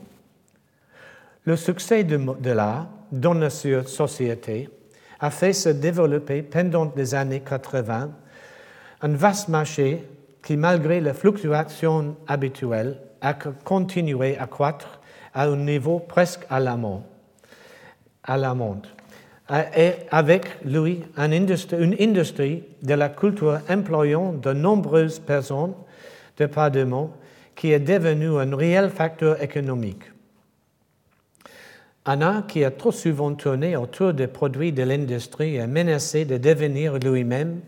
Le 1.44 1.56
succès 1.56 2.04
de, 2.04 2.16
de 2.16 2.50
l'art 2.50 2.88
dans 3.10 3.34
notre 3.34 3.88
société 3.88 4.68
a 5.18 5.30
fait 5.30 5.52
se 5.52 5.68
développer 5.68 6.42
pendant 6.42 6.92
les 6.96 7.14
années 7.14 7.40
80 7.40 8.10
un 9.02 9.08
vaste 9.14 9.48
marché 9.48 10.04
qui, 10.42 10.56
malgré 10.56 11.00
les 11.00 11.14
fluctuations 11.14 12.16
habituelles, 12.26 12.98
a 13.20 13.34
continué 13.34 14.38
à 14.38 14.46
croître 14.46 15.00
à 15.34 15.46
un 15.46 15.56
niveau 15.56 15.98
presque 15.98 16.42
alarmant. 16.50 17.04
alarmant. 18.22 18.82
Et 19.76 19.92
avec 20.10 20.64
lui, 20.64 21.02
une 21.16 21.32
industrie, 21.32 21.82
une 21.82 21.96
industrie 22.00 22.64
de 22.82 22.94
la 22.94 23.08
culture 23.08 23.60
employant 23.68 24.32
de 24.32 24.52
nombreuses 24.52 25.18
personnes 25.18 25.74
de 26.36 26.46
par 26.46 26.70
le 26.70 26.84
monde 26.86 27.10
qui 27.56 27.72
est 27.72 27.80
devenue 27.80 28.38
un 28.38 28.56
réel 28.56 28.90
facteur 28.90 29.42
économique. 29.42 30.04
Anna, 32.10 32.44
qui 32.48 32.64
a 32.64 32.72
trop 32.72 32.90
souvent 32.90 33.32
tourné 33.34 33.76
autour 33.76 34.12
des 34.12 34.26
produits 34.26 34.72
de 34.72 34.82
l'industrie, 34.82 35.54
est 35.54 35.66
menacé 35.68 36.24
de 36.24 36.38
devenir 36.38 36.98
lui-même 36.98 37.60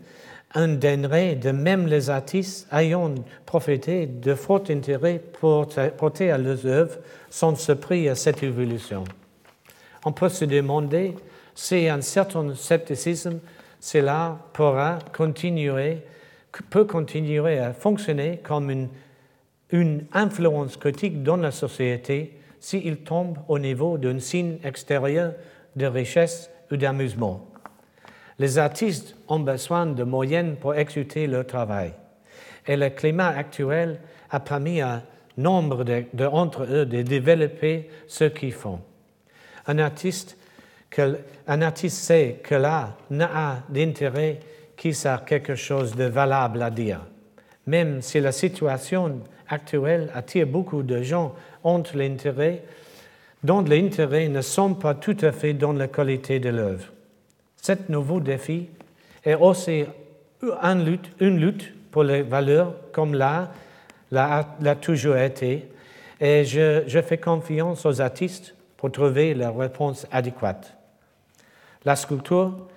un 0.53 0.67
denrée 0.67 1.35
de 1.35 1.51
même 1.51 1.87
les 1.87 2.09
artistes 2.09 2.67
ayant 2.73 3.15
profité 3.45 4.05
de 4.05 4.35
fort 4.35 4.63
intérêt 4.69 5.21
pour 5.39 5.69
porter 5.97 6.29
à 6.29 6.37
leurs 6.37 6.65
œuvres 6.65 6.97
se 7.29 7.71
prier 7.71 8.09
à 8.09 8.15
cette 8.15 8.43
évolution. 8.43 9.05
On 10.03 10.11
peut 10.11 10.27
se 10.27 10.43
demander 10.43 11.15
si 11.55 11.87
un 11.87 12.01
certain 12.01 12.53
scepticisme, 12.53 13.39
cela 13.79 14.37
pourra 14.51 14.99
continuer, 15.15 15.99
peut 16.69 16.83
continuer 16.83 17.59
à 17.59 17.71
fonctionner 17.71 18.41
comme 18.43 18.89
une 19.69 20.05
influence 20.11 20.75
critique 20.75 21.23
dans 21.23 21.37
la 21.37 21.51
société 21.51 22.42
s'il 22.63 22.99
tombe 22.99 23.39
au 23.49 23.59
niveau 23.59 23.97
d'un 23.97 24.19
signe 24.19 24.57
extérieur 24.63 25.33
de 25.75 25.85
richesse 25.85 26.49
ou 26.71 26.77
d'amusement. 26.77 27.45
Les 28.39 28.57
artistes 28.57 29.17
ont 29.27 29.41
besoin 29.41 29.85
de 29.85 30.05
moyens 30.05 30.55
pour 30.61 30.73
exécuter 30.73 31.27
leur 31.27 31.45
travail. 31.45 31.91
Et 32.65 32.77
le 32.77 32.89
climat 32.89 33.27
actuel 33.27 33.99
a 34.29 34.39
permis 34.39 34.79
à 34.79 35.03
nombre 35.35 35.83
d'entre 36.13 36.63
eux 36.63 36.85
de 36.85 37.01
développer 37.01 37.89
ce 38.07 38.23
qu'ils 38.23 38.53
font. 38.53 38.79
Un 39.67 39.79
artiste, 39.79 40.37
un 41.47 41.61
artiste 41.61 41.97
sait 41.97 42.39
que 42.41 42.55
l'art 42.55 42.95
n'a 43.09 43.61
d'intérêt 43.67 44.39
qu'il 44.77 44.95
a 45.03 45.17
quelque 45.17 45.55
chose 45.55 45.97
de 45.97 46.05
valable 46.05 46.61
à 46.61 46.69
dire. 46.69 47.01
Même 47.67 48.01
si 48.01 48.21
la 48.21 48.31
situation 48.31 49.19
actuelle 49.49 50.09
attire 50.13 50.47
beaucoup 50.47 50.81
de 50.81 51.01
gens 51.01 51.35
ont 51.63 51.83
l'intérêt, 51.93 52.63
dont 53.43 53.61
l'intérêt 53.61 54.27
ne 54.27 54.41
sont 54.41 54.73
pas 54.73 54.93
tout 54.93 55.17
à 55.21 55.31
fait 55.31 55.53
dans 55.53 55.73
la 55.73 55.87
qualité 55.87 56.39
de 56.39 56.49
l'œuvre. 56.49 56.85
Cet 57.57 57.89
nouveau 57.89 58.19
défi 58.19 58.69
est 59.23 59.35
aussi 59.35 59.85
une 60.41 61.39
lutte, 61.39 61.73
pour 61.91 62.03
les 62.03 62.23
valeurs 62.23 62.73
comme 62.91 63.13
l'art 63.13 63.49
l'a 64.11 64.75
toujours 64.81 65.17
été, 65.17 65.69
et 66.19 66.45
je, 66.45 66.83
je, 66.87 67.01
fais 67.01 67.17
confiance 67.17 67.85
aux 67.85 68.01
artistes 68.01 68.55
pour 68.77 68.91
trouver 68.91 69.33
la 69.33 69.51
réponse 69.51 70.07
adéquate. 70.11 70.75
La 71.85 71.95
sculpture 71.95 72.67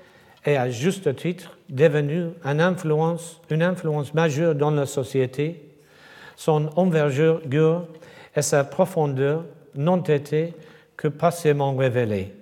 est 0.45 0.57
à 0.57 0.71
juste 0.71 1.15
titre 1.17 1.57
devenue 1.69 2.29
une 2.45 2.61
influence, 2.61 3.41
une 3.51 3.63
influence 3.63 4.15
majeure 4.15 4.55
dans 4.55 4.71
la 4.71 4.87
société. 4.87 5.63
Son 6.37 6.71
envergure 6.77 7.41
et 8.37 8.43
sa 8.43 8.65
profondeur 8.65 9.45
n'ont 9.75 10.03
été 10.03 10.55
que 10.97 11.09
partiellement 11.09 11.75
révélées. 11.75 12.35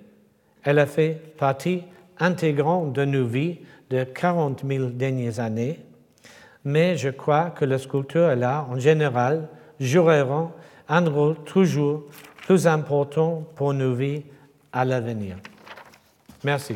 Elle 0.63 0.79
a 0.79 0.85
fait 0.85 1.21
partie 1.37 1.83
intégrante 2.19 2.93
de 2.93 3.05
nos 3.05 3.25
vies 3.25 3.59
de 3.89 4.03
40 4.03 4.63
000 4.67 4.89
dernières 4.89 5.39
années, 5.39 5.79
mais 6.63 6.97
je 6.97 7.09
crois 7.09 7.51
que 7.51 7.65
la 7.65 7.77
sculpture 7.77 8.31
et 8.31 8.35
l'art 8.35 8.69
en 8.69 8.79
général 8.79 9.47
joueront 9.79 10.51
un 10.89 11.09
rôle 11.09 11.35
toujours 11.45 12.03
plus 12.45 12.67
important 12.67 13.43
pour 13.55 13.73
nos 13.73 13.93
vies 13.93 14.23
à 14.71 14.85
l'avenir. 14.85 15.37
Merci. 16.43 16.75